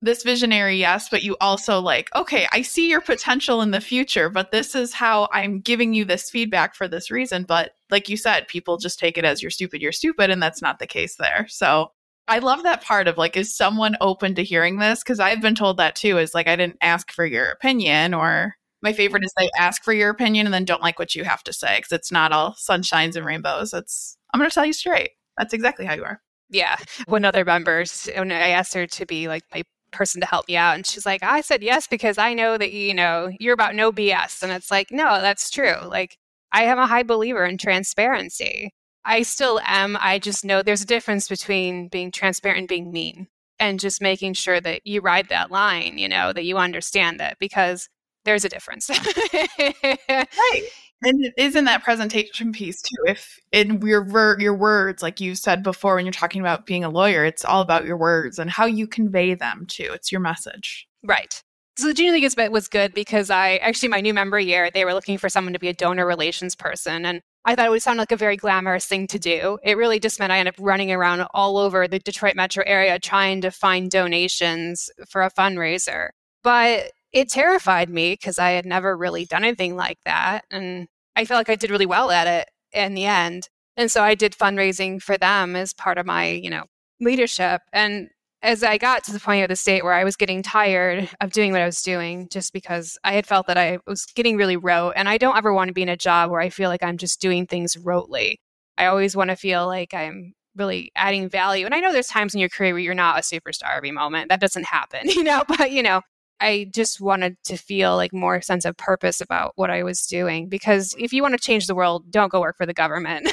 this 0.02 0.24
visionary, 0.24 0.76
yes, 0.76 1.08
but 1.08 1.22
you 1.22 1.36
also 1.40 1.80
like, 1.80 2.10
okay, 2.14 2.48
I 2.52 2.62
see 2.62 2.90
your 2.90 3.00
potential 3.00 3.62
in 3.62 3.70
the 3.70 3.80
future, 3.80 4.28
but 4.28 4.50
this 4.50 4.74
is 4.74 4.92
how 4.92 5.28
I'm 5.32 5.60
giving 5.60 5.94
you 5.94 6.04
this 6.04 6.28
feedback 6.28 6.74
for 6.74 6.88
this 6.88 7.10
reason. 7.10 7.44
But 7.44 7.72
like 7.88 8.08
you 8.08 8.16
said, 8.16 8.48
people 8.48 8.78
just 8.78 8.98
take 8.98 9.16
it 9.16 9.24
as 9.24 9.40
you're 9.40 9.50
stupid, 9.50 9.80
you're 9.80 9.92
stupid, 9.92 10.28
and 10.28 10.42
that's 10.42 10.60
not 10.60 10.80
the 10.80 10.88
case 10.88 11.16
there. 11.16 11.46
So 11.48 11.92
I 12.26 12.40
love 12.40 12.64
that 12.64 12.82
part 12.82 13.06
of 13.06 13.16
like, 13.16 13.36
is 13.36 13.56
someone 13.56 13.96
open 14.00 14.34
to 14.34 14.44
hearing 14.44 14.78
this? 14.78 15.02
Because 15.02 15.20
I've 15.20 15.40
been 15.40 15.54
told 15.54 15.76
that 15.76 15.94
too, 15.94 16.18
is 16.18 16.34
like, 16.34 16.48
I 16.48 16.56
didn't 16.56 16.78
ask 16.80 17.12
for 17.12 17.24
your 17.24 17.50
opinion 17.50 18.12
or 18.12 18.56
my 18.82 18.92
favorite 18.92 19.24
is 19.24 19.32
they 19.36 19.48
ask 19.58 19.82
for 19.82 19.92
your 19.92 20.10
opinion 20.10 20.46
and 20.46 20.52
then 20.54 20.64
don't 20.64 20.82
like 20.82 20.98
what 20.98 21.14
you 21.14 21.24
have 21.24 21.42
to 21.44 21.52
say 21.52 21.78
because 21.78 21.92
it's 21.92 22.12
not 22.12 22.32
all 22.32 22.54
sunshines 22.54 23.16
and 23.16 23.24
rainbows. 23.24 23.72
It's 23.72 24.16
I'm 24.32 24.40
going 24.40 24.50
to 24.50 24.54
tell 24.54 24.66
you 24.66 24.72
straight. 24.72 25.10
That's 25.38 25.54
exactly 25.54 25.84
how 25.84 25.94
you 25.94 26.04
are. 26.04 26.20
Yeah. 26.50 26.76
One 27.06 27.24
other 27.24 27.44
member, 27.44 27.84
when 28.14 28.32
I 28.32 28.50
asked 28.50 28.74
her 28.74 28.86
to 28.86 29.06
be 29.06 29.28
like 29.28 29.44
my 29.54 29.62
person 29.90 30.20
to 30.20 30.26
help 30.26 30.48
me 30.48 30.56
out, 30.56 30.74
and 30.74 30.86
she's 30.86 31.06
like, 31.06 31.22
I 31.22 31.40
said 31.40 31.62
yes 31.62 31.86
because 31.86 32.18
I 32.18 32.34
know 32.34 32.58
that 32.58 32.72
you 32.72 32.94
know 32.94 33.30
you're 33.40 33.54
about 33.54 33.74
no 33.74 33.92
BS, 33.92 34.42
and 34.42 34.52
it's 34.52 34.70
like, 34.70 34.90
no, 34.90 35.20
that's 35.20 35.50
true. 35.50 35.76
Like 35.86 36.18
I 36.52 36.64
am 36.64 36.78
a 36.78 36.86
high 36.86 37.02
believer 37.02 37.44
in 37.46 37.58
transparency. 37.58 38.72
I 39.04 39.22
still 39.22 39.60
am. 39.64 39.96
I 40.00 40.18
just 40.18 40.44
know 40.44 40.62
there's 40.62 40.82
a 40.82 40.86
difference 40.86 41.28
between 41.28 41.88
being 41.88 42.10
transparent 42.12 42.58
and 42.60 42.68
being 42.68 42.92
mean 42.92 43.28
and 43.58 43.80
just 43.80 44.02
making 44.02 44.34
sure 44.34 44.60
that 44.60 44.86
you 44.86 45.00
ride 45.00 45.28
that 45.28 45.50
line, 45.50 45.98
you 45.98 46.08
know, 46.08 46.32
that 46.32 46.44
you 46.44 46.58
understand 46.58 47.20
it 47.20 47.36
because 47.40 47.88
there's 48.24 48.44
a 48.44 48.48
difference. 48.48 48.88
right. 48.88 50.62
And 51.04 51.24
it 51.24 51.34
is 51.36 51.56
in 51.56 51.64
that 51.64 51.82
presentation 51.82 52.52
piece 52.52 52.80
too. 52.80 53.02
If 53.06 53.40
in 53.50 53.80
your 53.82 54.04
ver- 54.04 54.38
your 54.38 54.54
words, 54.54 55.02
like 55.02 55.20
you 55.20 55.34
said 55.34 55.62
before, 55.62 55.96
when 55.96 56.04
you're 56.04 56.12
talking 56.12 56.40
about 56.40 56.64
being 56.64 56.84
a 56.84 56.90
lawyer, 56.90 57.24
it's 57.24 57.44
all 57.44 57.60
about 57.60 57.84
your 57.84 57.96
words 57.96 58.38
and 58.38 58.48
how 58.48 58.66
you 58.66 58.86
convey 58.86 59.34
them 59.34 59.66
too. 59.66 59.90
It's 59.92 60.12
your 60.12 60.20
message. 60.20 60.86
Right. 61.02 61.42
So 61.78 61.88
the 61.88 61.94
Junior 61.94 62.12
League 62.12 62.50
was 62.50 62.68
good 62.68 62.94
because 62.94 63.30
I 63.30 63.56
actually 63.56 63.88
my 63.88 64.00
new 64.00 64.14
member 64.14 64.38
year 64.38 64.70
they 64.70 64.84
were 64.84 64.94
looking 64.94 65.18
for 65.18 65.28
someone 65.28 65.54
to 65.54 65.58
be 65.58 65.68
a 65.68 65.72
donor 65.72 66.06
relations 66.06 66.54
person, 66.54 67.04
and 67.04 67.22
I 67.44 67.56
thought 67.56 67.66
it 67.66 67.70
would 67.70 67.82
sound 67.82 67.98
like 67.98 68.12
a 68.12 68.16
very 68.16 68.36
glamorous 68.36 68.86
thing 68.86 69.06
to 69.08 69.18
do. 69.18 69.58
It 69.64 69.76
really 69.76 69.98
just 69.98 70.20
meant 70.20 70.30
I 70.30 70.38
ended 70.38 70.54
up 70.54 70.64
running 70.64 70.92
around 70.92 71.26
all 71.34 71.56
over 71.56 71.88
the 71.88 71.98
Detroit 71.98 72.36
metro 72.36 72.62
area 72.66 72.98
trying 72.98 73.40
to 73.40 73.50
find 73.50 73.90
donations 73.90 74.90
for 75.08 75.22
a 75.22 75.30
fundraiser. 75.30 76.10
But 76.44 76.92
it 77.12 77.28
terrified 77.28 77.90
me 77.90 78.12
because 78.12 78.38
I 78.38 78.50
had 78.50 78.66
never 78.66 78.96
really 78.96 79.24
done 79.24 79.44
anything 79.44 79.76
like 79.76 79.98
that. 80.04 80.44
And 80.50 80.88
I 81.16 81.24
felt 81.24 81.40
like 81.40 81.50
I 81.50 81.56
did 81.56 81.70
really 81.70 81.86
well 81.86 82.10
at 82.10 82.26
it 82.26 82.48
in 82.72 82.94
the 82.94 83.04
end. 83.04 83.48
And 83.76 83.90
so 83.90 84.02
I 84.02 84.14
did 84.14 84.32
fundraising 84.32 85.02
for 85.02 85.16
them 85.16 85.56
as 85.56 85.74
part 85.74 85.98
of 85.98 86.06
my, 86.06 86.28
you 86.28 86.50
know, 86.50 86.64
leadership. 87.00 87.62
And 87.72 88.08
as 88.42 88.62
I 88.62 88.76
got 88.76 89.04
to 89.04 89.12
the 89.12 89.20
point 89.20 89.42
of 89.42 89.48
the 89.48 89.56
state 89.56 89.84
where 89.84 89.92
I 89.92 90.04
was 90.04 90.16
getting 90.16 90.42
tired 90.42 91.08
of 91.20 91.32
doing 91.32 91.52
what 91.52 91.60
I 91.60 91.66
was 91.66 91.82
doing, 91.82 92.28
just 92.30 92.52
because 92.52 92.98
I 93.04 93.12
had 93.12 93.26
felt 93.26 93.46
that 93.46 93.56
I 93.56 93.78
was 93.86 94.04
getting 94.06 94.36
really 94.36 94.56
rote. 94.56 94.94
And 94.96 95.08
I 95.08 95.16
don't 95.16 95.36
ever 95.36 95.52
want 95.52 95.68
to 95.68 95.74
be 95.74 95.82
in 95.82 95.88
a 95.88 95.96
job 95.96 96.30
where 96.30 96.40
I 96.40 96.50
feel 96.50 96.68
like 96.68 96.82
I'm 96.82 96.98
just 96.98 97.20
doing 97.20 97.46
things 97.46 97.76
rotely. 97.76 98.36
I 98.78 98.86
always 98.86 99.14
want 99.14 99.30
to 99.30 99.36
feel 99.36 99.66
like 99.66 99.94
I'm 99.94 100.34
really 100.56 100.90
adding 100.96 101.28
value. 101.28 101.64
And 101.66 101.74
I 101.74 101.80
know 101.80 101.92
there's 101.92 102.08
times 102.08 102.34
in 102.34 102.40
your 102.40 102.48
career 102.48 102.72
where 102.72 102.82
you're 102.82 102.94
not 102.94 103.18
a 103.18 103.22
superstar 103.22 103.76
every 103.76 103.90
moment. 103.90 104.28
That 104.28 104.40
doesn't 104.40 104.64
happen, 104.64 105.00
you 105.08 105.22
know, 105.22 105.44
but 105.46 105.70
you 105.70 105.82
know, 105.82 106.02
I 106.42 106.66
just 106.72 107.00
wanted 107.00 107.36
to 107.44 107.56
feel 107.56 107.96
like 107.96 108.12
more 108.12 108.42
sense 108.42 108.64
of 108.64 108.76
purpose 108.76 109.20
about 109.20 109.52
what 109.56 109.70
I 109.70 109.82
was 109.82 110.06
doing. 110.06 110.48
Because 110.48 110.94
if 110.98 111.12
you 111.12 111.22
want 111.22 111.34
to 111.34 111.40
change 111.40 111.66
the 111.66 111.74
world, 111.74 112.10
don't 112.10 112.30
go 112.30 112.40
work 112.40 112.56
for 112.56 112.66
the 112.66 112.74
government, 112.74 113.32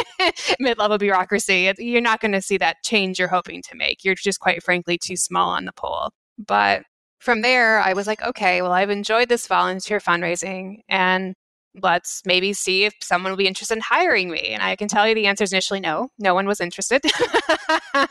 mid 0.60 0.78
level 0.78 0.98
bureaucracy. 0.98 1.72
You're 1.78 2.00
not 2.00 2.20
going 2.20 2.32
to 2.32 2.42
see 2.42 2.56
that 2.58 2.78
change 2.82 3.18
you're 3.18 3.28
hoping 3.28 3.62
to 3.62 3.76
make. 3.76 4.04
You're 4.04 4.14
just 4.14 4.40
quite 4.40 4.62
frankly 4.62 4.98
too 4.98 5.16
small 5.16 5.50
on 5.50 5.66
the 5.66 5.72
pole. 5.72 6.10
But 6.38 6.82
from 7.18 7.42
there, 7.42 7.80
I 7.80 7.92
was 7.92 8.06
like, 8.06 8.22
okay, 8.22 8.62
well, 8.62 8.72
I've 8.72 8.90
enjoyed 8.90 9.28
this 9.28 9.46
volunteer 9.46 9.98
fundraising 9.98 10.78
and 10.88 11.34
let's 11.82 12.22
maybe 12.24 12.52
see 12.52 12.84
if 12.84 12.94
someone 13.00 13.32
will 13.32 13.36
be 13.36 13.46
interested 13.46 13.74
in 13.74 13.80
hiring 13.80 14.30
me. 14.30 14.48
And 14.48 14.62
I 14.62 14.76
can 14.76 14.88
tell 14.88 15.06
you 15.06 15.14
the 15.14 15.26
answer 15.26 15.44
is 15.44 15.52
initially 15.52 15.80
no. 15.80 16.10
No 16.18 16.34
one 16.34 16.46
was 16.46 16.60
interested. 16.60 17.02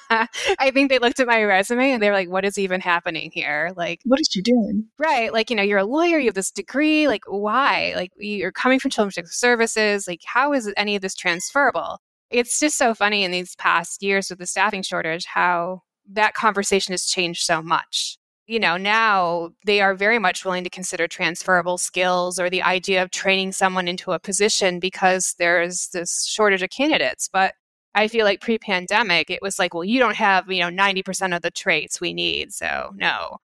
I 0.10 0.72
think 0.74 0.90
they 0.90 1.00
looked 1.00 1.20
at 1.20 1.28
my 1.28 1.44
resume 1.44 1.92
and 1.92 2.02
they 2.02 2.10
were 2.10 2.16
like, 2.16 2.30
what 2.30 2.46
is 2.46 2.58
even 2.58 2.82
happening 2.82 3.32
here? 3.34 3.74
Like, 3.76 4.02
what 4.06 4.20
is 4.20 4.30
she 4.32 4.42
doing? 4.42 4.86
Right. 4.98 5.32
Like, 5.32 5.50
you 5.50 5.56
know, 5.56 5.64
you're 5.64 5.80
a 5.80 5.86
lawyer, 5.86 6.18
you 6.18 6.28
have 6.28 6.36
this 6.36 6.52
degree. 6.52 7.08
Like, 7.08 7.24
why? 7.28 7.94
Like, 7.96 8.12
you're 8.18 8.52
coming 8.52 8.80
from 8.80 8.92
Children's 8.92 9.34
Services. 9.34 10.08
Like, 10.08 10.22
how 10.26 10.54
is 10.54 10.72
any 10.78 10.96
of 10.96 11.02
this 11.02 11.16
transferable? 11.16 12.00
It's 12.30 12.60
just 12.60 12.78
so 12.78 12.94
funny 12.94 13.24
in 13.24 13.32
these 13.32 13.56
past 13.56 14.04
years 14.04 14.30
with 14.30 14.40
the 14.40 14.46
staffing 14.46 14.84
shortage 14.84 15.26
how 15.26 15.84
that 16.10 16.34
conversation 16.34 16.94
has 16.94 17.06
changed 17.06 17.44
so 17.44 17.62
much 17.62 18.18
you 18.48 18.60
know, 18.60 18.78
now 18.78 19.50
they 19.66 19.82
are 19.82 19.94
very 19.94 20.20
much 20.20 20.46
willing 20.46 20.64
to 20.64 20.70
consider 20.70 21.08
transferable 21.08 21.78
skills 21.78 22.40
or 22.40 22.50
the 22.50 22.64
idea 22.64 23.04
of 23.04 23.12
training 23.12 23.52
someone 23.52 23.88
into 23.90 24.14
a 24.14 24.20
position 24.20 24.80
because 24.80 25.36
there's 25.38 25.90
this 25.90 26.26
shortage 26.26 26.62
of 26.64 26.70
candidates. 26.70 27.30
But 27.32 27.54
I 27.94 28.08
feel 28.08 28.26
like 28.26 28.42
pre 28.42 28.58
pandemic, 28.58 29.30
it 29.30 29.42
was 29.42 29.60
like, 29.60 29.74
well, 29.74 29.84
you 29.84 30.00
don't 30.00 30.16
have, 30.16 30.50
you 30.50 30.62
know, 30.62 30.70
90% 30.70 31.36
of 31.36 31.42
the 31.42 31.52
traits 31.52 32.00
we 32.00 32.14
need. 32.14 32.54
So 32.54 32.92
no. 32.96 33.38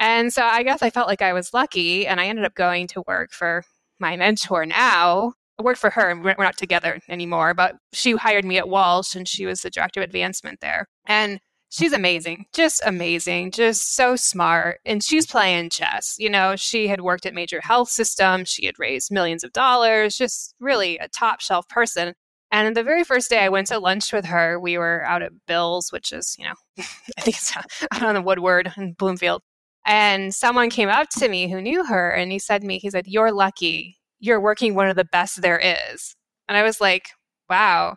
And 0.00 0.32
so 0.32 0.42
I 0.42 0.62
guess 0.64 0.82
I 0.82 0.90
felt 0.90 1.08
like 1.08 1.22
I 1.22 1.32
was 1.32 1.54
lucky 1.54 2.06
and 2.06 2.20
I 2.20 2.26
ended 2.26 2.44
up 2.44 2.54
going 2.54 2.88
to 2.88 3.04
work 3.06 3.32
for 3.32 3.64
my 4.00 4.16
mentor 4.16 4.66
now. 4.66 5.34
I 5.58 5.62
worked 5.62 5.80
for 5.80 5.90
her 5.90 6.10
and 6.10 6.24
we're 6.24 6.34
not 6.38 6.56
together 6.56 7.00
anymore, 7.08 7.54
but 7.54 7.76
she 7.92 8.12
hired 8.12 8.44
me 8.44 8.58
at 8.58 8.68
Walsh 8.68 9.14
and 9.14 9.26
she 9.26 9.46
was 9.46 9.62
the 9.62 9.70
director 9.70 10.00
of 10.00 10.04
advancement 10.04 10.60
there. 10.60 10.86
And 11.06 11.40
she's 11.70 11.92
amazing, 11.92 12.46
just 12.52 12.82
amazing, 12.84 13.50
just 13.50 13.94
so 13.94 14.16
smart. 14.16 14.80
And 14.84 15.02
she's 15.02 15.26
playing 15.26 15.70
chess. 15.70 16.16
You 16.18 16.30
know, 16.30 16.56
she 16.56 16.88
had 16.88 17.00
worked 17.00 17.26
at 17.26 17.34
major 17.34 17.60
health 17.60 17.90
systems, 17.90 18.48
she 18.48 18.66
had 18.66 18.78
raised 18.78 19.10
millions 19.10 19.44
of 19.44 19.52
dollars, 19.52 20.16
just 20.16 20.54
really 20.60 20.98
a 20.98 21.08
top 21.08 21.40
shelf 21.40 21.68
person. 21.68 22.14
And 22.50 22.74
the 22.74 22.82
very 22.82 23.04
first 23.04 23.28
day 23.28 23.40
I 23.40 23.50
went 23.50 23.66
to 23.66 23.78
lunch 23.78 24.12
with 24.12 24.24
her, 24.24 24.58
we 24.58 24.78
were 24.78 25.04
out 25.04 25.22
at 25.22 25.32
Bill's, 25.46 25.92
which 25.92 26.12
is, 26.12 26.34
you 26.38 26.46
know, 26.46 26.54
I 26.78 27.20
think 27.20 27.36
it's 27.36 27.54
out 27.56 28.02
on 28.02 28.14
the 28.14 28.22
Woodward 28.22 28.72
in 28.76 28.94
Bloomfield. 28.94 29.42
And 29.84 30.34
someone 30.34 30.70
came 30.70 30.88
up 30.88 31.08
to 31.10 31.28
me 31.28 31.50
who 31.50 31.60
knew 31.60 31.84
her 31.84 32.10
and 32.10 32.32
he 32.32 32.38
said 32.38 32.62
to 32.62 32.66
me, 32.66 32.78
he 32.78 32.90
said, 32.90 33.06
You're 33.06 33.32
lucky. 33.32 33.98
You're 34.20 34.40
working 34.40 34.74
one 34.74 34.88
of 34.88 34.96
the 34.96 35.04
best 35.04 35.42
there 35.42 35.58
is. 35.58 36.16
And 36.48 36.56
I 36.56 36.62
was 36.62 36.80
like, 36.80 37.10
wow. 37.48 37.96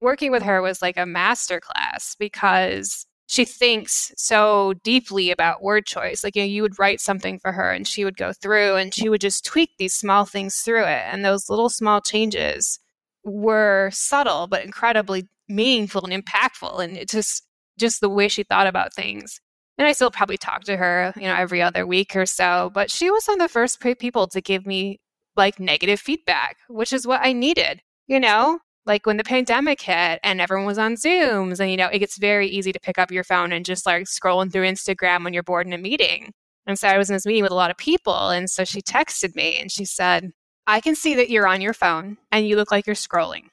Working 0.00 0.32
with 0.32 0.42
her 0.42 0.62
was 0.62 0.80
like 0.82 0.96
a 0.96 1.06
master 1.06 1.60
class 1.60 2.16
because 2.18 3.06
she 3.30 3.44
thinks 3.44 4.10
so 4.16 4.74
deeply 4.82 5.30
about 5.30 5.62
word 5.62 5.86
choice. 5.86 6.24
Like, 6.24 6.34
you 6.34 6.42
know, 6.42 6.48
you 6.48 6.62
would 6.62 6.80
write 6.80 7.00
something 7.00 7.38
for 7.38 7.52
her 7.52 7.70
and 7.70 7.86
she 7.86 8.04
would 8.04 8.16
go 8.16 8.32
through 8.32 8.74
and 8.74 8.92
she 8.92 9.08
would 9.08 9.20
just 9.20 9.44
tweak 9.44 9.70
these 9.78 9.94
small 9.94 10.24
things 10.24 10.56
through 10.56 10.82
it. 10.82 11.04
And 11.06 11.24
those 11.24 11.48
little 11.48 11.68
small 11.68 12.00
changes 12.00 12.80
were 13.22 13.88
subtle, 13.92 14.48
but 14.48 14.64
incredibly 14.64 15.28
meaningful 15.48 16.04
and 16.04 16.12
impactful. 16.12 16.82
And 16.82 16.96
it 16.96 17.08
just, 17.08 17.44
just 17.78 18.00
the 18.00 18.08
way 18.08 18.26
she 18.26 18.42
thought 18.42 18.66
about 18.66 18.94
things. 18.94 19.40
And 19.78 19.86
I 19.86 19.92
still 19.92 20.10
probably 20.10 20.36
talk 20.36 20.64
to 20.64 20.76
her, 20.76 21.12
you 21.14 21.22
know, 21.22 21.36
every 21.36 21.62
other 21.62 21.86
week 21.86 22.16
or 22.16 22.26
so. 22.26 22.72
But 22.74 22.90
she 22.90 23.12
was 23.12 23.26
one 23.26 23.40
of 23.40 23.44
the 23.44 23.52
first 23.52 23.78
people 24.00 24.26
to 24.26 24.40
give 24.40 24.66
me 24.66 24.98
like 25.36 25.60
negative 25.60 26.00
feedback, 26.00 26.56
which 26.68 26.92
is 26.92 27.06
what 27.06 27.20
I 27.22 27.32
needed. 27.32 27.80
You 28.08 28.18
know, 28.18 28.58
like 28.90 29.06
when 29.06 29.18
the 29.18 29.24
pandemic 29.24 29.80
hit 29.80 30.18
and 30.24 30.40
everyone 30.40 30.66
was 30.66 30.76
on 30.76 30.96
Zooms, 30.96 31.60
and 31.60 31.70
you 31.70 31.76
know, 31.76 31.86
it 31.86 32.00
gets 32.00 32.18
very 32.18 32.48
easy 32.48 32.72
to 32.72 32.80
pick 32.80 32.98
up 32.98 33.12
your 33.12 33.22
phone 33.22 33.52
and 33.52 33.64
just 33.64 33.86
like 33.86 34.02
scrolling 34.06 34.50
through 34.50 34.64
Instagram 34.66 35.22
when 35.22 35.32
you're 35.32 35.44
bored 35.44 35.68
in 35.68 35.72
a 35.72 35.78
meeting. 35.78 36.32
And 36.66 36.76
so 36.76 36.88
I 36.88 36.98
was 36.98 37.08
in 37.08 37.14
this 37.14 37.24
meeting 37.24 37.44
with 37.44 37.52
a 37.52 37.62
lot 37.62 37.70
of 37.70 37.76
people. 37.76 38.30
And 38.30 38.50
so 38.50 38.64
she 38.64 38.82
texted 38.82 39.36
me 39.36 39.60
and 39.60 39.70
she 39.70 39.84
said, 39.84 40.32
I 40.66 40.80
can 40.80 40.96
see 40.96 41.14
that 41.14 41.30
you're 41.30 41.46
on 41.46 41.60
your 41.60 41.72
phone 41.72 42.18
and 42.32 42.48
you 42.48 42.56
look 42.56 42.72
like 42.72 42.84
you're 42.84 42.96
scrolling. 42.96 43.44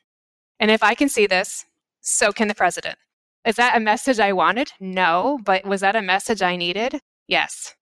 And 0.59 0.71
if 0.71 0.81
I 0.81 0.95
can 0.95 1.07
see 1.07 1.27
this, 1.27 1.65
so 2.01 2.31
can 2.31 2.47
the 2.47 2.55
president. 2.55 2.97
Is 3.45 3.57
that 3.57 3.77
a 3.77 3.79
message 3.79 4.19
I 4.19 4.33
wanted? 4.33 4.71
No. 4.79 5.37
But 5.45 5.67
was 5.67 5.81
that 5.81 5.95
a 5.95 6.01
message 6.01 6.41
I 6.41 6.55
needed? 6.55 6.99
Yes. 7.27 7.75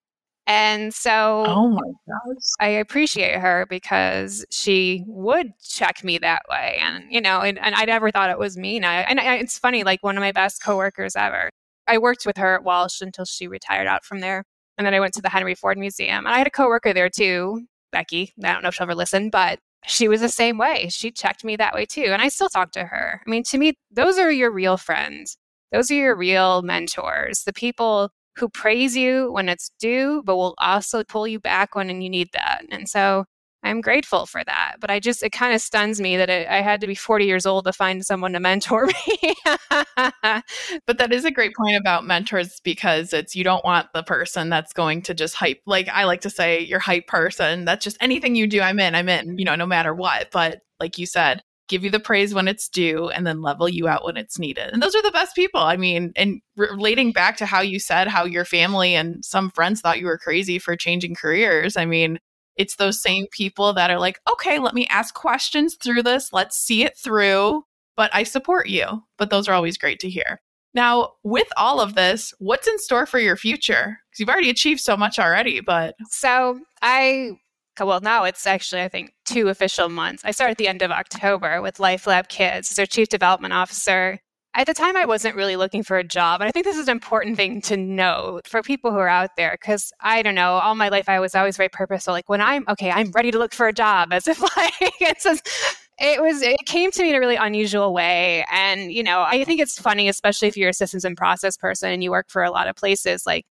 And 0.47 0.93
so 0.93 1.43
oh 1.47 1.69
my 1.69 1.81
gosh. 2.07 2.43
I 2.59 2.67
appreciate 2.67 3.39
her 3.39 3.65
because 3.67 4.45
she 4.51 5.03
would 5.07 5.53
check 5.59 6.03
me 6.03 6.19
that 6.19 6.43
way. 6.49 6.77
And, 6.79 7.05
you 7.09 7.19
know, 7.19 7.41
and, 7.41 7.57
and 7.57 7.73
I 7.73 7.85
never 7.85 8.11
thought 8.11 8.29
it 8.29 8.37
was 8.37 8.55
mean. 8.55 8.83
I, 8.83 9.01
and 9.01 9.19
I, 9.19 9.37
it's 9.37 9.57
funny, 9.57 9.83
like 9.83 10.03
one 10.03 10.17
of 10.17 10.21
my 10.21 10.31
best 10.31 10.61
coworkers 10.63 11.15
ever. 11.15 11.49
I 11.87 11.97
worked 11.97 12.25
with 12.25 12.37
her 12.37 12.55
at 12.55 12.63
Walsh 12.63 13.01
until 13.01 13.25
she 13.25 13.47
retired 13.47 13.87
out 13.87 14.05
from 14.05 14.19
there. 14.19 14.43
And 14.77 14.85
then 14.85 14.93
I 14.93 14.99
went 14.99 15.13
to 15.15 15.21
the 15.21 15.29
Henry 15.29 15.55
Ford 15.55 15.77
Museum. 15.77 16.25
And 16.25 16.35
I 16.35 16.37
had 16.37 16.47
a 16.47 16.51
coworker 16.51 16.93
there 16.93 17.09
too, 17.09 17.65
Becky. 17.91 18.33
I 18.43 18.53
don't 18.53 18.61
know 18.61 18.69
if 18.69 18.75
she'll 18.75 18.83
ever 18.83 18.95
listen, 18.95 19.29
but 19.31 19.59
she 19.87 20.07
was 20.07 20.21
the 20.21 20.29
same 20.29 20.57
way. 20.57 20.89
She 20.89 21.11
checked 21.11 21.43
me 21.43 21.55
that 21.55 21.73
way 21.73 21.85
too. 21.85 22.05
And 22.05 22.21
I 22.21 22.27
still 22.27 22.49
talk 22.49 22.71
to 22.73 22.85
her. 22.85 23.21
I 23.25 23.29
mean, 23.29 23.43
to 23.45 23.57
me, 23.57 23.73
those 23.91 24.19
are 24.19 24.31
your 24.31 24.51
real 24.51 24.77
friends. 24.77 25.37
Those 25.71 25.89
are 25.89 25.95
your 25.95 26.15
real 26.15 26.61
mentors, 26.61 27.43
the 27.43 27.53
people 27.53 28.11
who 28.37 28.49
praise 28.49 28.95
you 28.95 29.31
when 29.31 29.49
it's 29.49 29.71
due, 29.79 30.21
but 30.25 30.35
will 30.35 30.55
also 30.57 31.03
pull 31.03 31.27
you 31.27 31.39
back 31.39 31.75
when 31.75 32.01
you 32.01 32.09
need 32.09 32.29
that. 32.33 32.63
And 32.69 32.87
so 32.89 33.25
I'm 33.65 33.81
grateful 33.81 34.27
for 34.27 34.43
that. 34.43 34.75
But 34.79 34.91
I 34.91 34.99
just, 34.99 35.23
it 35.23 35.31
kind 35.31 35.55
of 35.55 35.59
stuns 35.59 35.99
me 35.99 36.17
that 36.17 36.29
it, 36.29 36.47
I 36.47 36.61
had 36.61 36.81
to 36.81 36.87
be 36.87 36.93
40 36.93 37.25
years 37.25 37.47
old 37.47 37.65
to 37.65 37.73
find 37.73 38.05
someone 38.05 38.33
to 38.33 38.39
mentor 38.39 38.85
me. 39.07 39.35
but 40.85 40.97
that 40.99 41.11
is 41.11 41.25
a 41.25 41.31
great 41.31 41.55
point 41.55 41.75
about 41.75 42.05
mentors 42.05 42.61
because 42.63 43.11
it's, 43.11 43.35
you 43.35 43.43
don't 43.43 43.65
want 43.65 43.87
the 43.93 44.03
person 44.03 44.49
that's 44.49 44.71
going 44.71 45.01
to 45.03 45.15
just 45.15 45.33
hype. 45.33 45.61
Like 45.65 45.89
I 45.89 46.03
like 46.03 46.21
to 46.21 46.29
say, 46.29 46.59
your 46.59 46.79
hype 46.79 47.07
person. 47.07 47.65
That's 47.65 47.83
just 47.83 47.97
anything 48.01 48.35
you 48.35 48.45
do, 48.45 48.61
I'm 48.61 48.79
in, 48.79 48.93
I'm 48.93 49.09
in, 49.09 49.39
you 49.39 49.45
know, 49.45 49.55
no 49.55 49.65
matter 49.65 49.95
what. 49.95 50.29
But 50.31 50.61
like 50.79 50.99
you 50.99 51.07
said, 51.07 51.41
give 51.67 51.83
you 51.83 51.89
the 51.89 51.99
praise 51.99 52.33
when 52.33 52.47
it's 52.47 52.69
due 52.69 53.09
and 53.09 53.25
then 53.25 53.41
level 53.41 53.67
you 53.67 53.87
out 53.87 54.05
when 54.05 54.17
it's 54.17 54.37
needed. 54.39 54.71
And 54.71 54.81
those 54.81 54.95
are 54.95 55.01
the 55.01 55.11
best 55.11 55.35
people. 55.35 55.61
I 55.61 55.77
mean, 55.77 56.11
and 56.15 56.41
relating 56.55 57.11
back 57.11 57.37
to 57.37 57.45
how 57.45 57.61
you 57.61 57.79
said 57.79 58.07
how 58.07 58.25
your 58.25 58.45
family 58.45 58.95
and 58.95 59.23
some 59.25 59.49
friends 59.51 59.81
thought 59.81 59.99
you 59.99 60.05
were 60.05 60.17
crazy 60.17 60.59
for 60.59 60.75
changing 60.75 61.15
careers. 61.15 61.75
I 61.75 61.85
mean, 61.85 62.19
it's 62.55 62.75
those 62.75 62.97
mm-hmm. 62.97 63.09
same 63.09 63.27
people 63.31 63.73
that 63.73 63.89
are 63.89 63.99
like, 63.99 64.19
okay, 64.31 64.59
let 64.59 64.73
me 64.73 64.87
ask 64.87 65.13
questions 65.13 65.75
through 65.81 66.03
this. 66.03 66.31
Let's 66.31 66.57
see 66.57 66.83
it 66.83 66.97
through. 66.97 67.63
But 67.97 68.11
I 68.13 68.23
support 68.23 68.67
you. 68.67 69.03
But 69.17 69.29
those 69.29 69.47
are 69.47 69.53
always 69.53 69.77
great 69.77 69.99
to 70.01 70.09
hear. 70.09 70.41
Now, 70.73 71.13
with 71.23 71.47
all 71.55 71.79
of 71.79 71.95
this, 71.95 72.33
what's 72.39 72.67
in 72.67 72.77
store 72.79 73.05
for 73.05 73.17
your 73.17 73.37
future? 73.37 73.97
Because 74.09 74.19
you've 74.19 74.29
already 74.29 74.49
achieved 74.49 74.81
so 74.81 74.97
much 74.97 75.17
already, 75.17 75.61
but. 75.61 75.95
So 76.09 76.59
I, 76.81 77.31
well, 77.79 77.99
now 78.01 78.23
it's 78.23 78.47
actually, 78.47 78.81
I 78.81 78.87
think, 78.87 79.13
two 79.25 79.49
official 79.49 79.89
months. 79.89 80.23
I 80.25 80.31
started 80.31 80.51
at 80.51 80.57
the 80.57 80.67
end 80.67 80.81
of 80.81 80.91
October 80.91 81.61
with 81.61 81.79
Life 81.79 82.07
Lab 82.07 82.27
Kids 82.27 82.71
as 82.71 82.77
their 82.77 82.85
chief 82.85 83.09
development 83.09 83.53
officer. 83.53 84.19
At 84.53 84.67
the 84.67 84.73
time, 84.73 84.95
I 84.95 85.05
wasn't 85.05 85.35
really 85.35 85.57
looking 85.57 85.83
for 85.83 85.97
a 85.97 86.03
job. 86.03 86.39
And 86.39 86.47
I 86.47 86.51
think 86.51 86.65
this 86.65 86.77
is 86.77 86.87
an 86.87 86.93
important 86.93 87.35
thing 87.35 87.61
to 87.63 87.75
know 87.75 88.39
for 88.45 88.61
people 88.61 88.91
who 88.91 88.97
are 88.97 89.09
out 89.09 89.31
there, 89.35 89.57
because 89.59 89.91
I 89.99 90.21
don't 90.21 90.35
know, 90.35 90.53
all 90.53 90.75
my 90.75 90.87
life 90.87 91.09
I 91.09 91.19
was 91.19 91.35
always 91.35 91.57
very 91.57 91.67
purposeful. 91.67 92.13
Like 92.13 92.29
when 92.29 92.39
I'm, 92.39 92.63
okay, 92.69 92.89
I'm 92.89 93.11
ready 93.11 93.31
to 93.31 93.37
look 93.37 93.53
for 93.53 93.67
a 93.67 93.73
job, 93.73 94.13
as 94.13 94.27
if 94.27 94.41
like, 94.57 94.73
it's 95.01 95.25
just, 95.25 95.49
it 95.99 96.21
was 96.21 96.41
it 96.41 96.57
came 96.65 96.91
to 96.91 97.01
me 97.01 97.09
in 97.09 97.15
a 97.15 97.19
really 97.19 97.37
unusual 97.37 97.93
way 97.93 98.45
and 98.51 98.91
you 98.91 99.01
know 99.01 99.23
i 99.25 99.45
think 99.45 99.61
it's 99.61 99.79
funny 99.79 100.09
especially 100.09 100.47
if 100.47 100.57
you're 100.57 100.69
a 100.69 100.73
systems 100.73 101.05
and 101.05 101.15
process 101.15 101.55
person 101.55 101.89
and 101.89 102.03
you 102.03 102.11
work 102.11 102.25
for 102.27 102.43
a 102.43 102.51
lot 102.51 102.67
of 102.67 102.75
places 102.75 103.25
like 103.25 103.45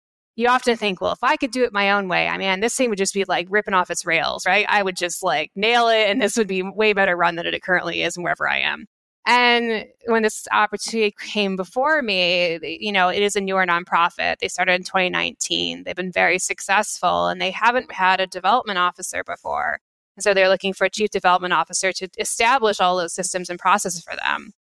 you 0.42 0.48
often 0.48 0.76
think 0.76 1.00
well 1.02 1.14
if 1.14 1.24
i 1.24 1.38
could 1.38 1.52
do 1.52 1.64
it 1.64 1.72
my 1.72 1.92
own 1.92 2.08
way 2.08 2.28
i 2.28 2.38
mean 2.38 2.60
this 2.60 2.76
thing 2.76 2.90
would 2.90 2.98
just 2.98 3.14
be 3.14 3.24
like 3.26 3.48
ripping 3.50 3.74
off 3.74 3.90
its 3.90 4.06
rails 4.06 4.46
right 4.46 4.66
i 4.70 4.84
would 4.84 4.96
just 4.96 5.24
like 5.24 5.52
nail 5.56 5.88
it 5.88 6.10
and 6.10 6.22
this 6.22 6.36
would 6.36 6.48
be 6.48 6.62
way 6.62 6.94
better 6.94 7.16
run 7.16 7.36
than 7.36 7.46
it 7.46 7.64
currently 7.64 8.02
is 8.02 8.18
and 8.18 8.24
wherever 8.24 8.50
i 8.50 8.60
am 8.60 8.86
and 9.26 9.86
when 10.08 10.24
this 10.24 10.48
opportunity 10.52 11.14
came 11.20 11.56
before 11.56 12.02
me, 12.02 12.58
you 12.64 12.92
know, 12.92 13.10
it 13.10 13.22
is 13.22 13.36
a 13.36 13.42
newer 13.42 13.66
nonprofit. 13.66 14.40
They 14.40 14.48
started 14.48 14.74
in 14.74 14.84
2019. 14.84 15.84
They've 15.84 15.96
been 15.96 16.12
very 16.12 16.40
successful 16.40 17.28
and 17.28 17.40
they 17.40 17.52
haven't 17.52 17.92
had 17.92 18.20
a 18.20 18.26
development 18.26 18.80
officer 18.80 19.24
before. 19.24 19.80
And 20.18 20.24
so 20.24 20.34
they're 20.34 20.50
looking 20.50 20.74
for 20.74 20.86
a 20.86 20.90
chief 20.90 21.12
development 21.12 21.54
officer 21.54 21.94
to 21.94 22.10
establish 22.18 22.80
all 22.80 22.98
those 22.98 23.14
systems 23.14 23.50
and 23.50 23.60
processes 23.60 24.02
for 24.02 24.16
them. 24.16 24.54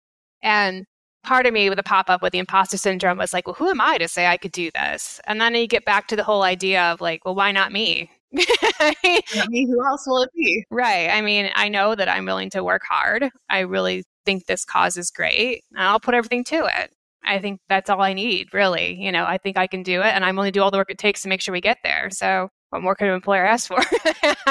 And 0.44 0.86
part 1.24 1.46
of 1.46 1.54
me 1.54 1.70
with 1.70 1.78
the 1.78 1.84
pop 1.84 2.10
up 2.10 2.22
with 2.22 2.34
the 2.34 2.40
imposter 2.40 2.78
syndrome 2.78 3.18
was 3.18 3.34
like, 3.34 3.48
well, 3.48 3.54
who 3.54 3.70
am 3.70 3.82
I 3.82 3.98
to 3.98 4.08
say 4.08 4.28
I 4.28 4.38
could 4.38 4.52
do 4.52 4.72
this? 4.72 5.20
And 5.26 5.40
then 5.40 5.56
you 5.56 5.68
get 5.68 5.86
back 5.86 6.08
to 6.08 6.16
the 6.16 6.24
whole 6.24 6.44
idea 6.44 6.84
of 6.92 7.02
like, 7.02 7.24
well, 7.26 7.36
why 7.36 7.52
not 7.52 7.72
me? 7.72 8.10
I 8.36 9.48
mean, 9.50 9.68
who 9.68 9.86
else 9.86 10.06
will 10.08 10.22
it 10.22 10.30
be? 10.36 10.66
Right. 10.72 11.10
I 11.10 11.22
mean, 11.22 11.50
I 11.56 11.70
know 11.70 11.96
that 11.96 12.10
I'm 12.10 12.26
willing 12.26 12.50
to 12.52 12.64
work 12.64 12.84
hard. 12.88 13.30
I 13.50 13.60
really 13.60 14.04
think 14.26 14.46
this 14.46 14.66
cause 14.66 14.98
is 14.98 15.12
great. 15.12 15.64
I'll 15.76 16.00
put 16.00 16.14
everything 16.14 16.44
to 16.46 16.66
it. 16.66 16.92
I 17.24 17.40
think 17.40 17.60
that's 17.70 17.90
all 17.90 18.02
I 18.02 18.14
need, 18.14 18.54
really. 18.54 18.96
You 18.96 19.12
know, 19.12 19.26
I 19.26 19.38
think 19.38 19.58
I 19.58 19.68
can 19.68 19.84
do 19.84 20.02
it 20.02 20.08
and 20.08 20.26
I'm 20.26 20.36
willing 20.36 20.52
to 20.52 20.58
do 20.60 20.64
all 20.64 20.72
the 20.72 20.78
work 20.78 20.90
it 20.90 20.98
takes 20.98 21.22
to 21.22 21.30
make 21.30 21.42
sure 21.42 21.52
we 21.52 21.62
get 21.62 21.78
there. 21.84 22.10
So 22.12 22.50
what 22.70 22.82
more 22.82 22.96
could 22.96 23.08
an 23.08 23.14
employer 23.14 23.46
ask 23.46 23.68
for? 23.68 23.78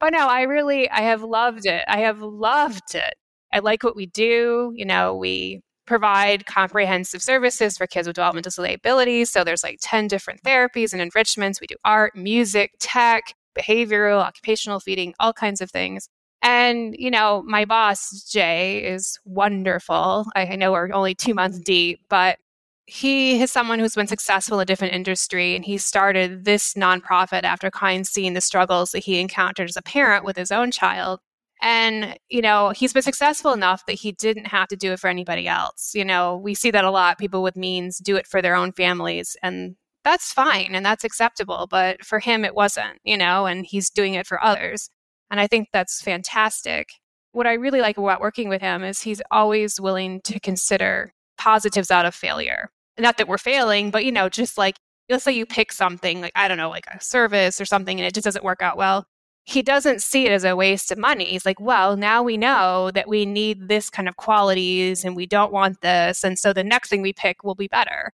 but 0.00 0.12
no, 0.12 0.26
I 0.28 0.42
really, 0.42 0.88
I 0.88 1.00
have 1.00 1.22
loved 1.22 1.66
it. 1.66 1.84
I 1.88 1.98
have 2.00 2.20
loved 2.22 2.94
it. 2.94 3.14
I 3.52 3.58
like 3.58 3.82
what 3.82 3.96
we 3.96 4.06
do. 4.06 4.72
You 4.74 4.86
know, 4.86 5.16
we 5.16 5.62
provide 5.86 6.46
comprehensive 6.46 7.22
services 7.22 7.76
for 7.76 7.86
kids 7.86 8.06
with 8.06 8.16
developmental 8.16 8.50
disabilities. 8.50 9.30
So 9.30 9.44
there's 9.44 9.62
like 9.62 9.78
10 9.80 10.08
different 10.08 10.42
therapies 10.42 10.92
and 10.92 11.00
enrichments. 11.00 11.60
We 11.60 11.66
do 11.66 11.76
art, 11.84 12.16
music, 12.16 12.72
tech, 12.78 13.34
behavioral, 13.56 14.20
occupational 14.20 14.80
feeding, 14.80 15.14
all 15.18 15.32
kinds 15.32 15.60
of 15.60 15.70
things. 15.70 16.08
And, 16.42 16.94
you 16.98 17.10
know, 17.10 17.42
my 17.46 17.64
boss, 17.64 18.28
Jay, 18.30 18.84
is 18.84 19.18
wonderful. 19.24 20.26
I, 20.36 20.46
I 20.46 20.56
know 20.56 20.72
we're 20.72 20.92
only 20.92 21.14
two 21.14 21.34
months 21.34 21.58
deep, 21.58 22.00
but 22.08 22.38
he 22.86 23.40
is 23.42 23.50
someone 23.50 23.80
who's 23.80 23.96
been 23.96 24.06
successful 24.06 24.60
in 24.60 24.62
a 24.62 24.66
different 24.66 24.94
industry 24.94 25.56
and 25.56 25.64
he 25.64 25.76
started 25.76 26.44
this 26.44 26.74
nonprofit 26.74 27.42
after 27.42 27.68
kind 27.68 28.02
of 28.02 28.06
seeing 28.06 28.34
the 28.34 28.40
struggles 28.40 28.92
that 28.92 29.00
he 29.00 29.18
encountered 29.18 29.68
as 29.68 29.76
a 29.76 29.82
parent 29.82 30.24
with 30.24 30.36
his 30.36 30.52
own 30.52 30.70
child 30.70 31.18
and 31.62 32.18
you 32.28 32.42
know 32.42 32.70
he's 32.70 32.92
been 32.92 33.02
successful 33.02 33.52
enough 33.52 33.84
that 33.86 33.94
he 33.94 34.12
didn't 34.12 34.46
have 34.46 34.68
to 34.68 34.76
do 34.76 34.92
it 34.92 35.00
for 35.00 35.08
anybody 35.08 35.48
else 35.48 35.92
you 35.94 36.04
know 36.04 36.36
we 36.36 36.54
see 36.54 36.70
that 36.70 36.84
a 36.84 36.90
lot 36.90 37.18
people 37.18 37.42
with 37.42 37.56
means 37.56 37.98
do 37.98 38.16
it 38.16 38.26
for 38.26 38.42
their 38.42 38.54
own 38.54 38.72
families 38.72 39.36
and 39.42 39.76
that's 40.04 40.32
fine 40.32 40.74
and 40.74 40.84
that's 40.84 41.04
acceptable 41.04 41.66
but 41.70 42.04
for 42.04 42.18
him 42.18 42.44
it 42.44 42.54
wasn't 42.54 42.98
you 43.04 43.16
know 43.16 43.46
and 43.46 43.66
he's 43.66 43.90
doing 43.90 44.14
it 44.14 44.26
for 44.26 44.42
others 44.42 44.90
and 45.30 45.40
i 45.40 45.46
think 45.46 45.68
that's 45.72 46.00
fantastic 46.02 46.88
what 47.32 47.46
i 47.46 47.54
really 47.54 47.80
like 47.80 47.98
about 47.98 48.20
working 48.20 48.48
with 48.48 48.60
him 48.62 48.84
is 48.84 49.00
he's 49.02 49.22
always 49.30 49.80
willing 49.80 50.20
to 50.22 50.38
consider 50.40 51.12
positives 51.38 51.90
out 51.90 52.06
of 52.06 52.14
failure 52.14 52.70
not 52.98 53.18
that 53.18 53.28
we're 53.28 53.38
failing, 53.38 53.90
but 53.90 54.04
you 54.04 54.12
know, 54.12 54.28
just 54.28 54.58
like 54.58 54.76
let's 55.08 55.24
say 55.24 55.32
you 55.32 55.46
pick 55.46 55.72
something 55.72 56.20
like 56.20 56.32
I 56.34 56.48
don't 56.48 56.56
know, 56.56 56.70
like 56.70 56.86
a 56.92 57.00
service 57.00 57.60
or 57.60 57.64
something, 57.64 57.98
and 57.98 58.06
it 58.06 58.14
just 58.14 58.24
doesn't 58.24 58.44
work 58.44 58.62
out 58.62 58.76
well. 58.76 59.06
He 59.48 59.62
doesn't 59.62 60.02
see 60.02 60.26
it 60.26 60.32
as 60.32 60.44
a 60.44 60.56
waste 60.56 60.90
of 60.90 60.98
money. 60.98 61.24
He's 61.24 61.46
like, 61.46 61.60
well, 61.60 61.96
now 61.96 62.22
we 62.22 62.36
know 62.36 62.90
that 62.92 63.08
we 63.08 63.24
need 63.24 63.68
this 63.68 63.88
kind 63.88 64.08
of 64.08 64.16
qualities 64.16 65.04
and 65.04 65.14
we 65.14 65.24
don't 65.24 65.52
want 65.52 65.80
this. 65.82 66.24
And 66.24 66.36
so 66.38 66.52
the 66.52 66.64
next 66.64 66.88
thing 66.88 67.00
we 67.00 67.12
pick 67.12 67.44
will 67.44 67.54
be 67.54 67.68
better. 67.68 68.12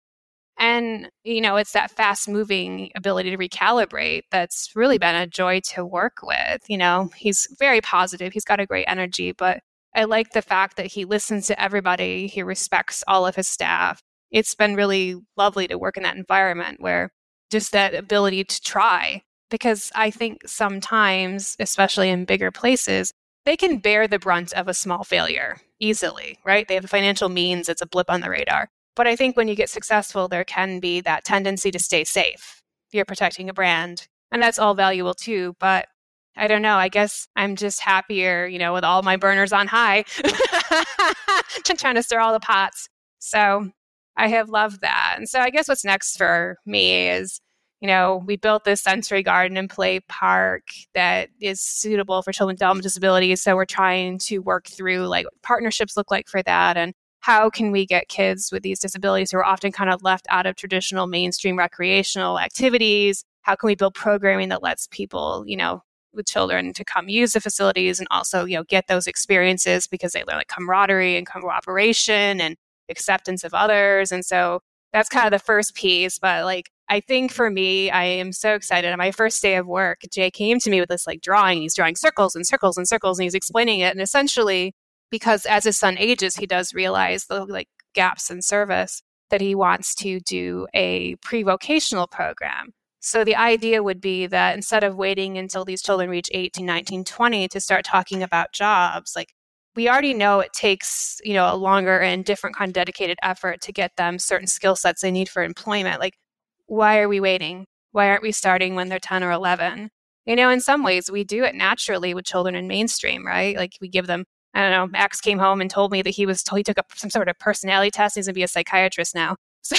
And, 0.59 1.11
you 1.25 1.41
know, 1.41 1.57
it's 1.57 1.73
that 1.73 1.91
fast 1.91 2.29
moving 2.29 2.91
ability 2.95 3.31
to 3.31 3.39
recalibrate 3.39 4.25
that's 4.31 4.73
really 4.77 4.99
been 4.99 5.15
a 5.15 5.27
joy 5.27 5.61
to 5.73 5.85
work 5.87 6.19
with. 6.23 6.63
You 6.69 6.77
know, 6.79 7.11
he's 7.17 7.49
very 7.59 7.81
positive, 7.81 8.33
he's 8.35 8.45
got 8.45 8.61
a 8.61 8.67
great 8.67 8.85
energy, 8.87 9.33
but 9.33 9.61
I 9.95 10.05
like 10.05 10.33
the 10.33 10.43
fact 10.43 10.77
that 10.77 10.87
he 10.87 11.05
listens 11.07 11.47
to 11.47 11.61
everybody, 11.61 12.27
he 12.27 12.43
respects 12.43 13.03
all 13.09 13.27
of 13.27 13.37
his 13.37 13.49
staff, 13.49 14.03
it's 14.31 14.55
been 14.55 14.77
really 14.77 15.17
lovely 15.37 15.69
to 15.69 15.79
work 15.79 15.97
in 15.97 16.03
that 16.05 16.17
environment 16.17 16.81
where 16.81 17.11
just 17.51 17.73
that 17.73 17.95
ability 17.95 18.45
to 18.45 18.61
try. 18.61 19.23
Because 19.53 19.93
I 19.95 20.11
think 20.11 20.41
sometimes, 20.47 21.57
especially 21.61 22.09
in 22.09 22.25
bigger 22.25 22.51
places, 22.51 23.13
they 23.45 23.55
can 23.55 23.79
bear 23.79 24.09
the 24.09 24.19
brunt 24.19 24.55
of 24.55 24.67
a 24.67 24.73
small 24.73 25.05
failure 25.05 25.59
easily, 25.79 26.39
right? 26.43 26.67
They 26.67 26.75
have 26.75 26.85
the 26.85 26.89
financial 26.89 27.29
means, 27.29 27.69
it's 27.69 27.83
a 27.83 27.87
blip 27.87 28.09
on 28.09 28.23
the 28.23 28.31
radar. 28.31 28.71
But 28.97 29.07
I 29.07 29.15
think 29.15 29.37
when 29.37 29.49
you 29.49 29.55
get 29.55 29.69
successful, 29.69 30.27
there 30.27 30.45
can 30.45 30.81
be 30.81 31.03
that 31.03 31.25
tendency 31.25 31.71
to 31.71 31.79
stay 31.79 32.03
safe. 32.05 32.63
You're 32.93 33.05
protecting 33.05 33.51
a 33.51 33.53
brand, 33.53 34.07
and 34.31 34.43
that's 34.43 34.59
all 34.59 34.73
valuable 34.73 35.13
too. 35.13 35.55
But 35.61 35.87
I 36.35 36.47
don't 36.47 36.63
know. 36.63 36.77
I 36.77 36.89
guess 36.89 37.29
I'm 37.37 37.55
just 37.55 37.81
happier, 37.81 38.47
you 38.47 38.59
know, 38.59 38.73
with 38.73 38.85
all 38.85 39.03
my 39.03 39.17
burners 39.19 39.53
on 39.53 39.67
high, 39.67 40.05
trying 41.65 41.97
to 41.97 42.03
stir 42.03 42.21
all 42.21 42.33
the 42.33 42.41
pots. 42.41 42.89
So 43.19 43.71
I 44.17 44.29
have 44.29 44.49
loved 44.49 44.81
that. 44.81 45.17
And 45.19 45.29
so 45.29 45.41
I 45.41 45.51
guess 45.51 45.69
what's 45.69 45.85
next 45.85 46.17
for 46.17 46.57
me 46.65 47.09
is, 47.11 47.39
you 47.83 47.89
know, 47.89 48.23
we 48.25 48.37
built 48.37 48.65
this 48.65 48.81
sensory 48.81 49.25
garden 49.25 49.57
and 49.57 49.69
play 49.69 49.99
park 50.09 50.63
that 50.95 51.31
is 51.41 51.61
suitable 51.61 52.23
for 52.23 52.31
children 52.33 52.55
with 52.55 52.61
developmental 52.61 52.85
disabilities. 52.85 53.43
So 53.43 53.57
we're 53.57 53.65
trying 53.65 54.19
to 54.21 54.39
work 54.39 54.69
through 54.69 55.09
like 55.09 55.27
partnerships 55.43 55.97
look 55.97 56.09
like 56.09 56.29
for 56.29 56.43
that 56.45 56.77
and 56.77 56.95
how 57.23 57.51
can 57.51 57.73
we 57.73 57.85
get 57.85 58.09
kids 58.09 58.51
with 58.53 58.63
these 58.63 58.81
disabilities 58.81 59.33
who 59.33 59.39
are 59.39 59.45
often 59.45 59.73
kind 59.73 59.91
of 59.91 60.03
left 60.03 60.27
out 60.29 60.47
of 60.47 60.57
traditional 60.57 61.09
mainstream 61.09 61.59
recreational 61.59 62.39
activities? 62.39 63.25
How 63.43 63.57
can 63.57 63.67
we 63.67 63.75
build 63.75 63.95
programming 63.95 64.49
that 64.51 64.63
lets 64.63 64.89
people, 64.89 65.45
you 65.47 65.57
know, 65.57 65.83
with 66.13 66.27
children 66.27 66.73
to 66.75 66.85
come 66.85 67.09
use 67.09 67.33
the 67.33 67.41
facilities 67.41 67.99
and 67.99 68.09
also, 68.13 68.45
you 68.45 68.57
know, 68.57 68.65
get 68.65 68.87
those 68.87 69.09
experiences 69.09 69.89
because 69.89 70.13
they 70.13 70.23
learn 70.25 70.37
like 70.37 70.49
camaraderie 70.49 71.17
and 71.17 71.27
cooperation 71.27 72.41
and 72.41 72.57
acceptance 72.89 73.43
of 73.45 73.55
others. 73.55 74.13
And 74.13 74.25
so 74.25 74.61
that's 74.93 75.09
kind 75.09 75.27
of 75.27 75.33
the 75.33 75.45
first 75.45 75.75
piece. 75.75 76.19
But 76.19 76.45
like 76.45 76.71
I 76.93 77.01
think 77.01 77.33
for 77.33 77.49
me, 77.49 77.91
I 77.91 78.05
am 78.05 78.33
so 78.33 78.55
excited. 78.55 78.93
On 78.93 78.99
my 78.99 79.13
first 79.13 79.41
day 79.41 79.57
of 79.57 79.67
work, 79.67 80.03
Jay 80.13 80.31
came 80.31 80.59
to 80.59 80.69
me 80.69 80.79
with 80.79 80.91
this 80.91 81.07
like 81.07 81.23
drawing. 81.23 81.63
He's 81.63 81.75
drawing 81.75 81.97
circles 81.97 82.37
and 82.37 82.47
circles 82.47 82.77
and 82.77 82.87
circles, 82.87 83.19
and 83.19 83.25
he's 83.25 83.33
explaining 83.33 83.81
it. 83.81 83.93
And 83.93 84.03
essentially, 84.03 84.75
because 85.11 85.47
as 85.47 85.65
his 85.65 85.79
son 85.79 85.97
ages, 85.97 86.37
he 86.37 86.47
does 86.47 86.75
realize 86.75 87.25
the 87.25 87.47
like 87.47 87.69
gaps 87.95 88.31
in 88.31 88.43
service 88.43 89.03
that 89.31 89.41
he 89.41 89.55
wants 89.55 89.95
to 89.95 90.21
do 90.21 90.67
a 90.75 91.15
pre-vocational 91.23 92.09
program. 92.09 92.75
So 93.01 93.25
the 93.25 93.37
idea 93.37 93.83
would 93.83 94.03
be 94.03 94.27
that 94.27 94.55
instead 94.55 94.85
of 94.85 94.95
waiting 94.95 95.39
until 95.39 95.65
these 95.65 95.81
children 95.81 96.11
reach 96.11 96.29
18, 96.35 96.67
19, 96.67 97.05
20 97.05 97.49
to 97.49 97.59
start 97.59 97.87
talking 97.87 98.23
about 98.23 98.53
jobs, 98.53 99.15
like 99.17 99.33
we 99.75 99.89
already 99.89 100.13
know 100.13 100.41
it 100.41 100.53
takes, 100.53 101.23
you 101.25 101.33
know, 101.33 101.51
a 101.51 101.57
longer 101.57 102.01
and 102.01 102.23
different 102.27 102.55
kind 102.55 102.69
of 102.69 102.75
dedicated 102.75 103.17
effort 103.23 103.63
to 103.63 103.73
get 103.73 103.97
them 103.97 104.19
certain 104.19 104.47
skill 104.47 104.77
sets 104.77 105.01
they 105.01 105.11
need 105.11 105.31
for 105.31 105.43
employment. 105.43 105.99
Like 105.99 106.19
why 106.67 107.01
are 107.01 107.09
we 107.09 107.21
waiting? 107.21 107.67
Why 107.93 108.09
aren't 108.09 108.23
we 108.23 108.33
starting 108.33 108.75
when 108.75 108.89
they're 108.89 108.99
10 108.99 109.23
or 109.23 109.31
11? 109.31 109.91
You 110.27 110.37
know, 110.37 110.51
in 110.51 110.61
some 110.61 110.83
ways, 110.83 111.11
we 111.11 111.25
do 111.25 111.45
it 111.45 111.55
naturally 111.55 112.15
with 112.15 112.25
children 112.25 112.55
in 112.55 112.69
mainstream, 112.69 113.27
right? 113.27 113.57
Like 113.57 113.73
we 113.81 113.89
give 113.89 114.07
them, 114.07 114.25
I 114.55 114.63
don't 114.63 114.71
know, 114.71 114.87
Max 114.87 115.21
came 115.21 115.39
home 115.39 115.61
and 115.61 115.71
told 115.71 115.91
me 115.91 116.03
that 116.03 116.11
he 116.11 116.27
was, 116.27 116.45
he 116.55 116.63
took 116.63 116.79
a, 116.79 116.85
some 116.95 117.11
sort 117.11 117.29
of 117.29 117.39
personality 117.39 117.91
test. 117.91 118.15
He's 118.15 118.27
going 118.27 118.35
to 118.35 118.39
be 118.39 118.43
a 118.45 118.49
psychiatrist 118.49 119.15
now. 119.15 119.37
So, 119.65 119.77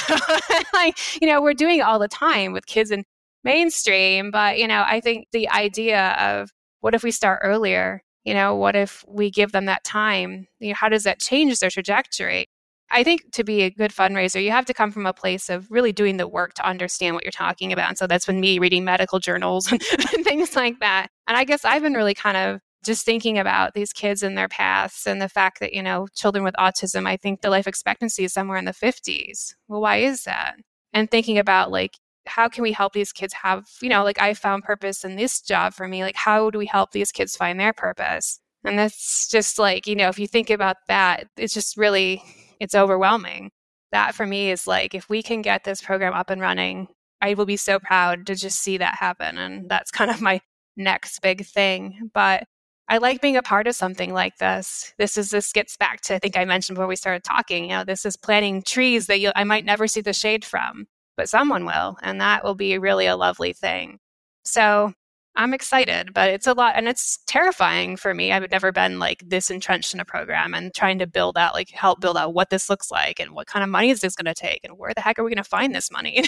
like, 0.74 0.98
you 1.22 1.28
know, 1.28 1.42
we're 1.42 1.54
doing 1.54 1.80
it 1.80 1.82
all 1.82 2.00
the 2.00 2.08
time 2.08 2.54
with 2.54 2.66
kids 2.66 2.90
in 2.90 3.04
mainstream. 3.44 4.32
But, 4.32 4.58
you 4.58 4.66
know, 4.66 4.82
I 4.88 5.02
think 5.02 5.28
the 5.34 5.50
idea 5.50 6.12
of 6.12 6.52
what 6.80 6.96
if 6.96 7.04
we 7.04 7.12
start 7.12 7.42
earlier? 7.44 8.02
You 8.24 8.34
know, 8.34 8.56
what 8.56 8.78
if 8.78 9.04
we 9.10 9.30
give 9.30 9.52
them 9.52 9.66
that 9.66 9.84
time? 9.84 10.48
You 10.60 10.70
know, 10.70 10.76
how 10.76 10.88
does 10.88 11.04
that 11.04 11.20
change 11.20 11.60
their 11.60 11.70
trajectory? 11.70 12.48
I 12.94 13.04
think 13.04 13.32
to 13.32 13.44
be 13.44 13.64
a 13.64 13.72
good 13.72 13.92
fundraiser, 13.92 14.42
you 14.42 14.52
have 14.52 14.66
to 14.66 14.74
come 14.74 14.92
from 14.92 15.08
a 15.08 15.14
place 15.14 15.50
of 15.50 15.70
really 15.72 15.92
doing 15.92 16.18
the 16.18 16.28
work 16.28 16.54
to 16.54 16.66
understand 16.66 17.16
what 17.16 17.24
you're 17.24 17.32
talking 17.32 17.74
about. 17.74 17.90
And 17.90 17.98
so 17.98 18.06
that's 18.06 18.28
been 18.28 18.40
me 18.40 18.60
reading 18.60 18.86
medical 18.86 19.20
journals 19.20 19.72
and, 19.72 19.82
things 20.24 20.56
like 20.56 20.80
that. 20.80 21.08
And 21.28 21.36
I 21.36 21.44
guess 21.44 21.66
I've 21.66 21.82
been 21.82 21.96
really 21.96 22.14
kind 22.14 22.38
of 22.38 22.62
just 22.86 23.04
thinking 23.04 23.40
about 23.40 23.74
these 23.74 23.92
kids 23.94 24.22
and 24.22 24.38
their 24.38 24.48
paths 24.48 25.08
and 25.08 25.22
the 25.22 25.28
fact 25.28 25.60
that, 25.60 25.74
you 25.74 25.82
know, 25.82 26.08
children 26.14 26.44
with 26.44 26.54
autism, 26.56 27.08
I 27.08 27.18
think 27.18 27.42
the 27.42 27.50
life 27.50 27.68
expectancy 27.68 28.26
is 28.26 28.34
somewhere 28.34 28.58
in 28.58 28.66
the 28.66 28.72
50s. 28.72 29.56
Well, 29.68 29.82
why 29.82 29.98
is 29.98 30.24
that? 30.26 30.56
And 30.94 31.10
thinking 31.10 31.40
about 31.40 31.72
like, 31.72 31.98
how 32.28 32.48
can 32.48 32.62
we 32.62 32.72
help 32.72 32.94
these 32.94 33.12
kids 33.12 33.34
have, 33.34 33.66
you 33.82 33.90
know, 33.90 34.04
like 34.04 34.22
I 34.22 34.36
found 34.36 34.64
purpose 34.64 35.04
in 35.04 35.16
this 35.16 35.42
job 35.42 35.74
for 35.74 35.88
me. 35.88 36.04
Like, 36.04 36.16
how 36.16 36.52
do 36.52 36.60
we 36.60 36.68
help 36.68 36.92
these 36.92 37.12
kids 37.12 37.36
find 37.36 37.60
their 37.60 37.74
purpose? 37.74 38.40
And 38.64 38.78
that's 38.78 39.28
just 39.30 39.58
like, 39.58 39.88
you 39.88 39.96
know, 39.96 40.10
if 40.10 40.20
you 40.20 40.28
think 40.28 40.50
about 40.50 40.78
that, 40.88 41.28
it's 41.38 41.54
just 41.54 41.76
really 41.76 42.22
it's 42.64 42.76
overwhelming. 42.76 43.52
That 43.92 44.16
for 44.16 44.26
me 44.26 44.50
is 44.50 44.66
like, 44.66 44.96
if 44.96 45.10
we 45.10 45.22
can 45.22 45.42
get 45.42 45.64
this 45.64 45.82
program 45.82 46.14
up 46.14 46.30
and 46.30 46.42
running, 46.42 46.88
I 47.22 47.36
will 47.36 47.46
be 47.46 47.58
so 47.58 47.78
proud 47.80 48.26
to 48.28 48.36
just 48.36 48.60
see 48.60 48.78
that 48.78 48.96
happen. 48.96 49.38
And 49.38 49.70
that's 49.70 49.92
kind 49.92 50.10
of 50.10 50.22
my 50.22 50.42
next 50.78 51.20
big 51.22 51.46
thing. 51.46 52.10
But 52.14 52.46
I 52.88 52.98
like 52.98 53.22
being 53.22 53.38
a 53.38 53.44
part 53.44 53.68
of 53.68 53.76
something 53.76 54.14
like 54.14 54.38
this. 54.38 54.94
This 54.98 55.18
is 55.18 55.30
this 55.30 55.52
gets 55.52 55.78
back 55.78 56.02
to 56.02 56.16
I 56.16 56.20
think 56.20 56.38
I 56.38 56.46
mentioned 56.46 56.76
before 56.76 56.88
we 56.88 56.96
started 56.96 57.24
talking. 57.24 57.66
You 57.66 57.78
know, 57.78 57.84
this 57.84 58.06
is 58.06 58.18
planting 58.18 58.62
trees 58.64 59.08
that 59.08 59.20
you 59.20 59.32
I 59.36 59.44
might 59.44 59.66
never 59.66 59.88
see 59.88 60.02
the 60.02 60.14
shade 60.14 60.44
from, 60.46 60.86
but 61.18 61.30
someone 61.30 61.66
will, 61.66 61.98
and 62.02 62.20
that 62.22 62.44
will 62.44 62.56
be 62.56 62.78
really 62.78 63.06
a 63.06 63.16
lovely 63.16 63.54
thing. 63.54 64.00
So 64.44 64.94
I'm 65.36 65.54
excited, 65.54 66.14
but 66.14 66.30
it's 66.30 66.46
a 66.46 66.54
lot 66.54 66.74
and 66.76 66.88
it's 66.88 67.18
terrifying 67.26 67.98
for 67.98 68.14
me. 68.14 68.32
I've 68.32 68.50
never 68.52 68.72
been 68.72 69.00
like 69.00 69.24
this 69.26 69.50
entrenched 69.50 69.94
in 69.94 70.00
a 70.00 70.06
program 70.06 70.54
and 70.54 70.74
trying 70.74 71.00
to 71.00 71.08
build 71.08 71.38
out, 71.38 71.56
like 71.56 71.72
help 71.72 72.00
build 72.00 72.18
out 72.18 72.36
what 72.36 72.52
this 72.52 72.70
looks 72.70 72.92
like 72.92 73.20
and 73.20 73.32
what 73.32 73.48
kind 73.48 73.64
of 73.64 73.70
money 73.70 73.90
is 73.90 74.02
this 74.02 74.16
going 74.16 74.34
to 74.34 74.40
take 74.40 74.60
and 74.64 74.78
where 74.78 74.94
the 74.94 75.02
heck 75.02 75.18
are 75.18 75.24
we 75.24 75.32
going 75.32 75.44
to 75.44 75.50
find 75.50 75.74
this 75.74 75.92
money 75.92 76.24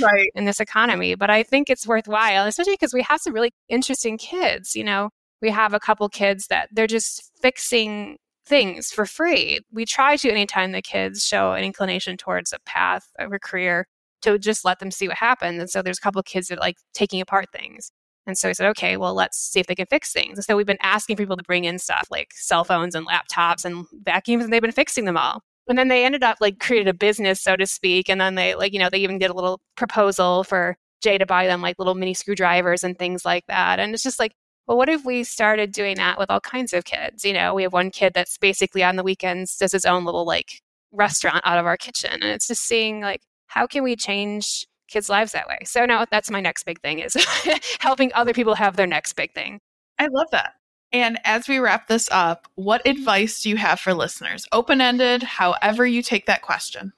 right. 0.00 0.30
in 0.34 0.46
this 0.46 0.58
economy. 0.58 1.14
But 1.14 1.30
I 1.30 1.44
think 1.44 1.70
it's 1.70 1.86
worthwhile, 1.86 2.46
especially 2.46 2.74
because 2.74 2.92
we 2.92 3.02
have 3.02 3.20
some 3.20 3.32
really 3.32 3.52
interesting 3.68 4.18
kids. 4.18 4.74
You 4.74 4.84
know, 4.84 5.10
we 5.40 5.50
have 5.50 5.74
a 5.74 5.80
couple 5.80 6.08
kids 6.08 6.48
that 6.48 6.68
they're 6.72 6.88
just 6.88 7.30
fixing 7.40 8.18
things 8.46 8.90
for 8.90 9.06
free. 9.06 9.60
We 9.72 9.84
try 9.84 10.16
to 10.16 10.30
anytime 10.30 10.72
the 10.72 10.82
kids 10.82 11.24
show 11.24 11.52
an 11.52 11.62
inclination 11.62 12.16
towards 12.16 12.52
a 12.52 12.58
path 12.64 13.06
of 13.18 13.32
a 13.32 13.38
career 13.38 13.86
to 14.22 14.38
just 14.38 14.64
let 14.64 14.78
them 14.78 14.90
see 14.90 15.08
what 15.08 15.16
happens. 15.16 15.60
And 15.60 15.70
so 15.70 15.82
there's 15.82 15.98
a 15.98 16.00
couple 16.00 16.18
of 16.18 16.24
kids 16.24 16.48
that 16.48 16.58
like 16.58 16.76
taking 16.94 17.20
apart 17.20 17.46
things. 17.52 17.90
And 18.26 18.36
so 18.36 18.48
I 18.48 18.52
said, 18.52 18.68
okay, 18.70 18.96
well, 18.96 19.14
let's 19.14 19.38
see 19.38 19.58
if 19.58 19.66
they 19.66 19.74
can 19.74 19.86
fix 19.86 20.12
things. 20.12 20.36
And 20.36 20.44
so 20.44 20.56
we've 20.56 20.66
been 20.66 20.76
asking 20.82 21.16
people 21.16 21.36
to 21.36 21.42
bring 21.42 21.64
in 21.64 21.78
stuff 21.78 22.08
like 22.10 22.28
cell 22.34 22.62
phones 22.62 22.94
and 22.94 23.06
laptops 23.06 23.64
and 23.64 23.86
vacuums, 24.02 24.44
and 24.44 24.52
they've 24.52 24.60
been 24.60 24.70
fixing 24.70 25.06
them 25.06 25.16
all. 25.16 25.40
And 25.66 25.78
then 25.78 25.88
they 25.88 26.04
ended 26.04 26.22
up 26.22 26.38
like 26.40 26.58
created 26.58 26.88
a 26.88 26.94
business, 26.94 27.40
so 27.40 27.56
to 27.56 27.66
speak. 27.66 28.08
And 28.08 28.20
then 28.20 28.34
they 28.34 28.54
like, 28.54 28.72
you 28.72 28.78
know, 28.78 28.90
they 28.90 28.98
even 28.98 29.18
did 29.18 29.30
a 29.30 29.34
little 29.34 29.60
proposal 29.76 30.44
for 30.44 30.76
Jay 31.02 31.18
to 31.18 31.26
buy 31.26 31.46
them 31.46 31.62
like 31.62 31.78
little 31.78 31.94
mini 31.94 32.14
screwdrivers 32.14 32.84
and 32.84 32.98
things 32.98 33.24
like 33.24 33.44
that. 33.48 33.78
And 33.78 33.94
it's 33.94 34.02
just 34.02 34.18
like, 34.18 34.32
well, 34.66 34.76
what 34.76 34.88
if 34.88 35.04
we 35.04 35.24
started 35.24 35.72
doing 35.72 35.96
that 35.96 36.18
with 36.18 36.30
all 36.30 36.40
kinds 36.40 36.72
of 36.72 36.84
kids? 36.84 37.24
You 37.24 37.32
know, 37.32 37.54
we 37.54 37.62
have 37.62 37.72
one 37.72 37.90
kid 37.90 38.12
that's 38.14 38.36
basically 38.36 38.82
on 38.82 38.96
the 38.96 39.02
weekends 39.02 39.56
does 39.56 39.72
his 39.72 39.86
own 39.86 40.04
little 40.04 40.26
like 40.26 40.60
restaurant 40.92 41.40
out 41.44 41.58
of 41.58 41.66
our 41.66 41.76
kitchen. 41.76 42.12
And 42.12 42.24
it's 42.24 42.48
just 42.48 42.62
seeing 42.62 43.00
like, 43.00 43.22
how 43.48 43.66
can 43.66 43.82
we 43.82 43.96
change 43.96 44.66
kids' 44.88 45.08
lives 45.08 45.32
that 45.32 45.48
way? 45.48 45.58
So 45.64 45.84
now 45.84 46.06
that's 46.10 46.30
my 46.30 46.40
next 46.40 46.64
big 46.64 46.80
thing 46.80 47.00
is 47.00 47.16
helping 47.80 48.12
other 48.14 48.32
people 48.32 48.54
have 48.54 48.76
their 48.76 48.86
next 48.86 49.14
big 49.14 49.34
thing. 49.34 49.60
I 49.98 50.06
love 50.06 50.28
that. 50.30 50.54
And 50.92 51.18
as 51.24 51.48
we 51.48 51.58
wrap 51.58 51.88
this 51.88 52.08
up, 52.10 52.48
what 52.54 52.86
advice 52.86 53.42
do 53.42 53.50
you 53.50 53.56
have 53.56 53.78
for 53.78 53.92
listeners? 53.92 54.46
Open 54.52 54.80
ended, 54.80 55.22
however 55.22 55.86
you 55.86 56.02
take 56.02 56.26
that 56.26 56.42
question. 56.42 56.92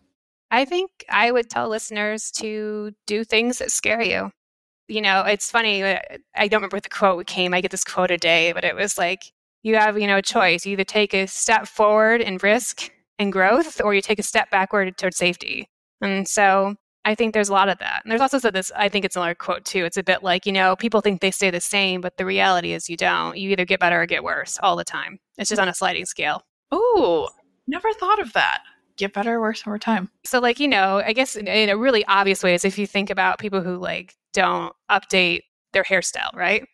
I 0.53 0.65
think 0.65 0.91
I 1.09 1.31
would 1.31 1.49
tell 1.51 1.69
listeners 1.69 2.31
to 2.33 2.93
do 3.07 3.25
things 3.25 3.59
that 3.59 3.71
scare 3.71 4.03
you. 4.03 4.31
You 4.89 5.01
know, 5.01 5.23
it's 5.23 5.51
funny. 5.51 5.83
Uh, 5.83 5.99
I 6.35 6.49
don't 6.49 6.59
remember 6.59 6.77
what 6.77 6.83
the 6.83 6.89
quote 6.89 7.27
came. 7.27 7.55
I 7.55 7.61
get 7.61 7.71
this 7.71 7.85
quote 7.85 8.11
a 8.11 8.17
day, 8.17 8.53
but 8.53 8.65
it 8.65 8.75
was 8.75 8.99
like, 8.99 9.21
you 9.63 9.77
have, 9.77 9.99
you 9.99 10.07
know, 10.07 10.17
a 10.17 10.23
choice. 10.23 10.67
You 10.67 10.73
either 10.73 10.85
take 10.85 11.15
a 11.15 11.27
step 11.27 11.67
forward 11.67 12.21
in 12.21 12.39
risk 12.39 12.91
and 13.19 13.33
growth, 13.33 13.81
or 13.81 13.95
you 13.95 14.01
take 14.01 14.19
a 14.19 14.25
step 14.25 14.51
backward 14.51 14.97
towards 14.97 15.17
safety. 15.17 15.69
And 16.01 16.27
so 16.27 16.77
I 17.05 17.15
think 17.15 17.33
there's 17.33 17.49
a 17.49 17.53
lot 17.53 17.69
of 17.69 17.79
that. 17.79 18.03
And 18.05 18.11
there's 18.11 18.21
also 18.21 18.39
said 18.39 18.55
this, 18.55 18.71
I 18.77 18.89
think 18.89 19.05
it's 19.05 19.17
another 19.17 19.35
quote 19.35 19.65
too. 19.65 19.85
It's 19.85 19.97
a 19.97 20.03
bit 20.03 20.23
like, 20.23 20.45
you 20.45 20.53
know, 20.53 20.77
people 20.77 21.01
think 21.01 21.21
they 21.21 21.31
stay 21.31 21.51
the 21.51 21.61
same, 21.61 22.01
but 22.01 22.17
the 22.17 22.27
reality 22.27 22.73
is 22.73 22.91
you 22.91 22.97
don't. 22.97 23.37
You 23.39 23.51
either 23.51 23.65
get 23.65 23.81
better 23.81 24.01
or 24.03 24.07
get 24.07 24.23
worse 24.23 24.59
all 24.63 24.77
the 24.77 24.85
time. 24.85 25.19
It's 25.39 25.49
just 25.49 25.61
on 25.61 25.69
a 25.69 25.75
sliding 25.75 26.05
scale. 26.05 26.43
Oh, 26.73 27.31
never 27.67 27.93
thought 27.95 28.21
of 28.21 28.33
that. 28.35 28.61
Get 28.97 29.15
better 29.15 29.37
or 29.37 29.41
worse 29.41 29.67
over 29.67 29.79
time. 29.79 30.11
So, 30.27 30.41
like, 30.41 30.61
you 30.61 30.69
know, 30.69 31.03
I 31.05 31.15
guess 31.15 31.37
in, 31.37 31.49
in 31.49 31.71
a 31.71 31.77
really 31.77 32.05
obvious 32.05 32.43
way 32.43 32.53
is 32.55 32.67
if 32.67 32.79
you 32.79 32.87
think 32.87 33.09
about 33.09 33.39
people 33.39 33.63
who 33.63 33.79
like 33.79 34.15
don't 34.35 34.75
update 34.91 35.41
their 35.73 35.85
hairstyle, 35.85 36.35
right? 36.35 36.67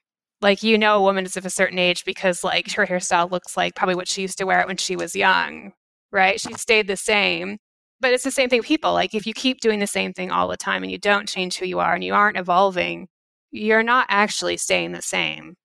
Like, 0.42 0.62
you 0.62 0.76
know, 0.76 0.98
a 0.98 1.02
woman 1.02 1.24
is 1.24 1.36
of 1.36 1.46
a 1.46 1.50
certain 1.50 1.78
age 1.78 2.04
because 2.04 2.42
like 2.42 2.72
her 2.72 2.84
hairstyle 2.84 3.30
looks 3.30 3.56
like 3.56 3.76
probably 3.76 3.94
what 3.94 4.08
she 4.08 4.22
used 4.22 4.38
to 4.38 4.44
wear 4.44 4.60
it 4.60 4.66
when 4.66 4.76
she 4.76 4.96
was 4.96 5.14
young, 5.14 5.72
right? 6.10 6.40
She 6.40 6.52
stayed 6.54 6.88
the 6.88 6.96
same 6.96 7.58
but 8.06 8.12
it's 8.12 8.22
the 8.22 8.30
same 8.30 8.48
thing 8.48 8.62
people. 8.62 8.92
Like 8.92 9.16
if 9.16 9.26
you 9.26 9.34
keep 9.34 9.60
doing 9.60 9.80
the 9.80 9.86
same 9.88 10.12
thing 10.12 10.30
all 10.30 10.46
the 10.46 10.56
time 10.56 10.84
and 10.84 10.92
you 10.92 10.98
don't 10.98 11.28
change 11.28 11.58
who 11.58 11.66
you 11.66 11.80
are 11.80 11.92
and 11.92 12.04
you 12.04 12.14
aren't 12.14 12.36
evolving, 12.36 13.08
you're 13.50 13.82
not 13.82 14.06
actually 14.08 14.58
staying 14.58 14.92
the 14.92 15.02
same. 15.02 15.56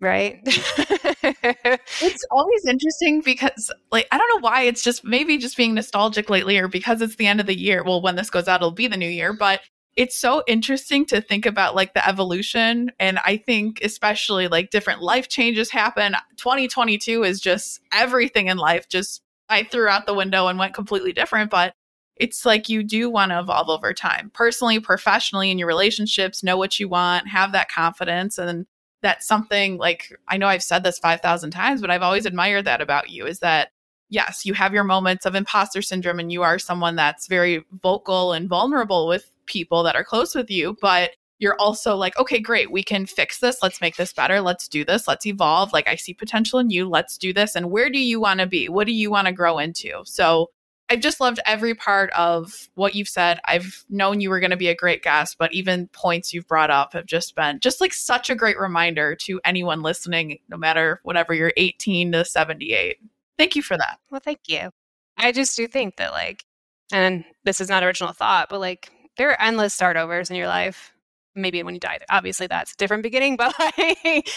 Right? 0.00 0.38
it's 0.44 2.24
always 2.30 2.66
interesting 2.66 3.20
because 3.20 3.72
like 3.90 4.06
I 4.12 4.18
don't 4.18 4.28
know 4.28 4.48
why 4.48 4.62
it's 4.62 4.80
just 4.80 5.04
maybe 5.04 5.38
just 5.38 5.56
being 5.56 5.74
nostalgic 5.74 6.30
lately 6.30 6.56
or 6.56 6.68
because 6.68 7.02
it's 7.02 7.16
the 7.16 7.26
end 7.26 7.40
of 7.40 7.46
the 7.46 7.58
year. 7.58 7.82
Well, 7.82 8.00
when 8.00 8.14
this 8.14 8.30
goes 8.30 8.46
out 8.46 8.60
it'll 8.60 8.70
be 8.70 8.86
the 8.86 8.96
new 8.96 9.08
year, 9.08 9.32
but 9.32 9.60
it's 9.96 10.16
so 10.16 10.44
interesting 10.46 11.04
to 11.06 11.20
think 11.20 11.46
about 11.46 11.74
like 11.74 11.94
the 11.94 12.06
evolution 12.06 12.92
and 13.00 13.18
i 13.24 13.34
think 13.34 13.80
especially 13.82 14.46
like 14.46 14.68
different 14.68 15.00
life 15.00 15.26
changes 15.26 15.70
happen 15.70 16.14
2022 16.36 17.24
is 17.24 17.40
just 17.40 17.80
everything 17.94 18.48
in 18.48 18.58
life 18.58 18.90
just 18.90 19.22
I 19.48 19.64
threw 19.64 19.88
out 19.88 20.06
the 20.06 20.14
window 20.14 20.48
and 20.48 20.58
went 20.58 20.74
completely 20.74 21.12
different, 21.12 21.50
but 21.50 21.74
it's 22.16 22.46
like 22.46 22.68
you 22.68 22.82
do 22.82 23.10
want 23.10 23.30
to 23.30 23.38
evolve 23.38 23.68
over 23.68 23.92
time, 23.92 24.30
personally, 24.34 24.80
professionally, 24.80 25.50
in 25.50 25.58
your 25.58 25.68
relationships, 25.68 26.42
know 26.42 26.56
what 26.56 26.80
you 26.80 26.88
want, 26.88 27.28
have 27.28 27.52
that 27.52 27.70
confidence. 27.70 28.38
And 28.38 28.66
that's 29.02 29.26
something 29.26 29.76
like 29.76 30.18
I 30.28 30.36
know 30.38 30.46
I've 30.46 30.62
said 30.62 30.82
this 30.82 30.98
5,000 30.98 31.50
times, 31.50 31.80
but 31.80 31.90
I've 31.90 32.02
always 32.02 32.26
admired 32.26 32.64
that 32.64 32.80
about 32.80 33.10
you 33.10 33.26
is 33.26 33.40
that, 33.40 33.70
yes, 34.08 34.46
you 34.46 34.54
have 34.54 34.72
your 34.72 34.84
moments 34.84 35.26
of 35.26 35.34
imposter 35.34 35.82
syndrome 35.82 36.18
and 36.18 36.32
you 36.32 36.42
are 36.42 36.58
someone 36.58 36.96
that's 36.96 37.26
very 37.26 37.64
vocal 37.82 38.32
and 38.32 38.48
vulnerable 38.48 39.06
with 39.06 39.30
people 39.44 39.82
that 39.82 39.94
are 39.94 40.04
close 40.04 40.34
with 40.34 40.50
you, 40.50 40.76
but 40.80 41.10
you're 41.38 41.56
also 41.58 41.96
like, 41.96 42.18
okay, 42.18 42.40
great, 42.40 42.70
we 42.70 42.82
can 42.82 43.06
fix 43.06 43.40
this. 43.40 43.58
Let's 43.62 43.80
make 43.80 43.96
this 43.96 44.12
better. 44.12 44.40
Let's 44.40 44.68
do 44.68 44.84
this. 44.84 45.06
Let's 45.06 45.26
evolve. 45.26 45.72
Like, 45.72 45.88
I 45.88 45.96
see 45.96 46.14
potential 46.14 46.58
in 46.58 46.70
you. 46.70 46.88
Let's 46.88 47.18
do 47.18 47.32
this. 47.32 47.54
And 47.54 47.70
where 47.70 47.90
do 47.90 47.98
you 47.98 48.20
want 48.20 48.40
to 48.40 48.46
be? 48.46 48.68
What 48.68 48.86
do 48.86 48.92
you 48.92 49.10
want 49.10 49.26
to 49.26 49.32
grow 49.32 49.58
into? 49.58 50.02
So, 50.04 50.50
I've 50.88 51.00
just 51.00 51.20
loved 51.20 51.40
every 51.44 51.74
part 51.74 52.10
of 52.12 52.68
what 52.74 52.94
you've 52.94 53.08
said. 53.08 53.40
I've 53.44 53.84
known 53.88 54.20
you 54.20 54.30
were 54.30 54.38
going 54.38 54.52
to 54.52 54.56
be 54.56 54.68
a 54.68 54.74
great 54.74 55.02
guest, 55.02 55.36
but 55.36 55.52
even 55.52 55.88
points 55.88 56.32
you've 56.32 56.46
brought 56.46 56.70
up 56.70 56.92
have 56.92 57.06
just 57.06 57.34
been 57.34 57.58
just 57.58 57.80
like 57.80 57.92
such 57.92 58.30
a 58.30 58.36
great 58.36 58.56
reminder 58.56 59.16
to 59.22 59.40
anyone 59.44 59.82
listening, 59.82 60.38
no 60.48 60.56
matter 60.56 61.00
whatever 61.02 61.34
you're 61.34 61.52
18 61.56 62.12
to 62.12 62.24
78. 62.24 62.98
Thank 63.36 63.56
you 63.56 63.62
for 63.62 63.76
that. 63.76 63.98
Well, 64.10 64.20
thank 64.24 64.40
you. 64.46 64.70
I 65.18 65.32
just 65.32 65.56
do 65.56 65.66
think 65.66 65.96
that, 65.96 66.12
like, 66.12 66.44
and 66.92 67.24
this 67.44 67.60
is 67.60 67.68
not 67.68 67.82
original 67.82 68.12
thought, 68.12 68.48
but 68.48 68.60
like, 68.60 68.88
there 69.18 69.30
are 69.30 69.42
endless 69.42 69.74
start 69.74 69.96
overs 69.96 70.30
in 70.30 70.36
your 70.36 70.46
life 70.46 70.92
maybe 71.36 71.62
when 71.62 71.74
you 71.74 71.80
die, 71.80 71.98
obviously 72.10 72.46
that's 72.46 72.72
a 72.72 72.76
different 72.76 73.02
beginning, 73.02 73.36
but 73.38 73.54
like, 73.58 74.28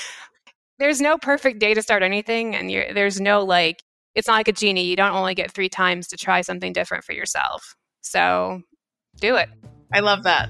there's 0.78 1.02
no 1.02 1.18
perfect 1.18 1.60
day 1.60 1.74
to 1.74 1.82
start 1.82 2.04
anything. 2.04 2.56
And 2.56 2.70
there's 2.70 3.20
no 3.20 3.44
like, 3.44 3.84
it's 4.16 4.28
not 4.28 4.36
like 4.36 4.48
a 4.48 4.54
genie. 4.54 4.86
You 4.86 4.96
don't 4.96 5.14
only 5.14 5.36
get 5.36 5.52
three 5.52 5.70
times 5.70 6.08
to 6.08 6.18
try 6.18 6.42
something 6.42 6.74
different 6.74 7.04
for 7.04 7.14
yourself. 7.14 7.76
So 8.02 8.62
do 9.20 9.36
it. 9.36 9.50
I 9.94 10.00
love 10.00 10.24
that. 10.24 10.50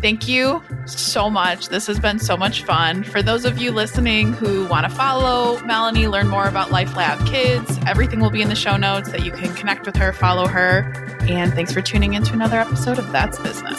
Thank 0.00 0.28
you 0.28 0.62
so 0.86 1.28
much. 1.28 1.68
This 1.68 1.86
has 1.86 2.00
been 2.00 2.18
so 2.18 2.34
much 2.34 2.62
fun. 2.62 3.04
For 3.04 3.22
those 3.22 3.44
of 3.44 3.58
you 3.58 3.70
listening 3.70 4.32
who 4.32 4.66
want 4.66 4.88
to 4.88 4.94
follow 4.94 5.60
Melanie, 5.64 6.08
learn 6.08 6.28
more 6.28 6.46
about 6.46 6.70
Life 6.70 6.96
Lab 6.96 7.26
Kids, 7.26 7.78
everything 7.86 8.20
will 8.20 8.30
be 8.30 8.40
in 8.40 8.48
the 8.48 8.54
show 8.54 8.78
notes 8.78 9.10
that 9.12 9.26
you 9.26 9.32
can 9.32 9.54
connect 9.54 9.84
with 9.84 9.96
her, 9.96 10.14
follow 10.14 10.46
her. 10.46 10.90
And 11.28 11.52
thanks 11.52 11.72
for 11.72 11.82
tuning 11.82 12.14
in 12.14 12.22
to 12.24 12.32
another 12.32 12.58
episode 12.58 12.98
of 12.98 13.12
That's 13.12 13.38
Business. 13.40 13.78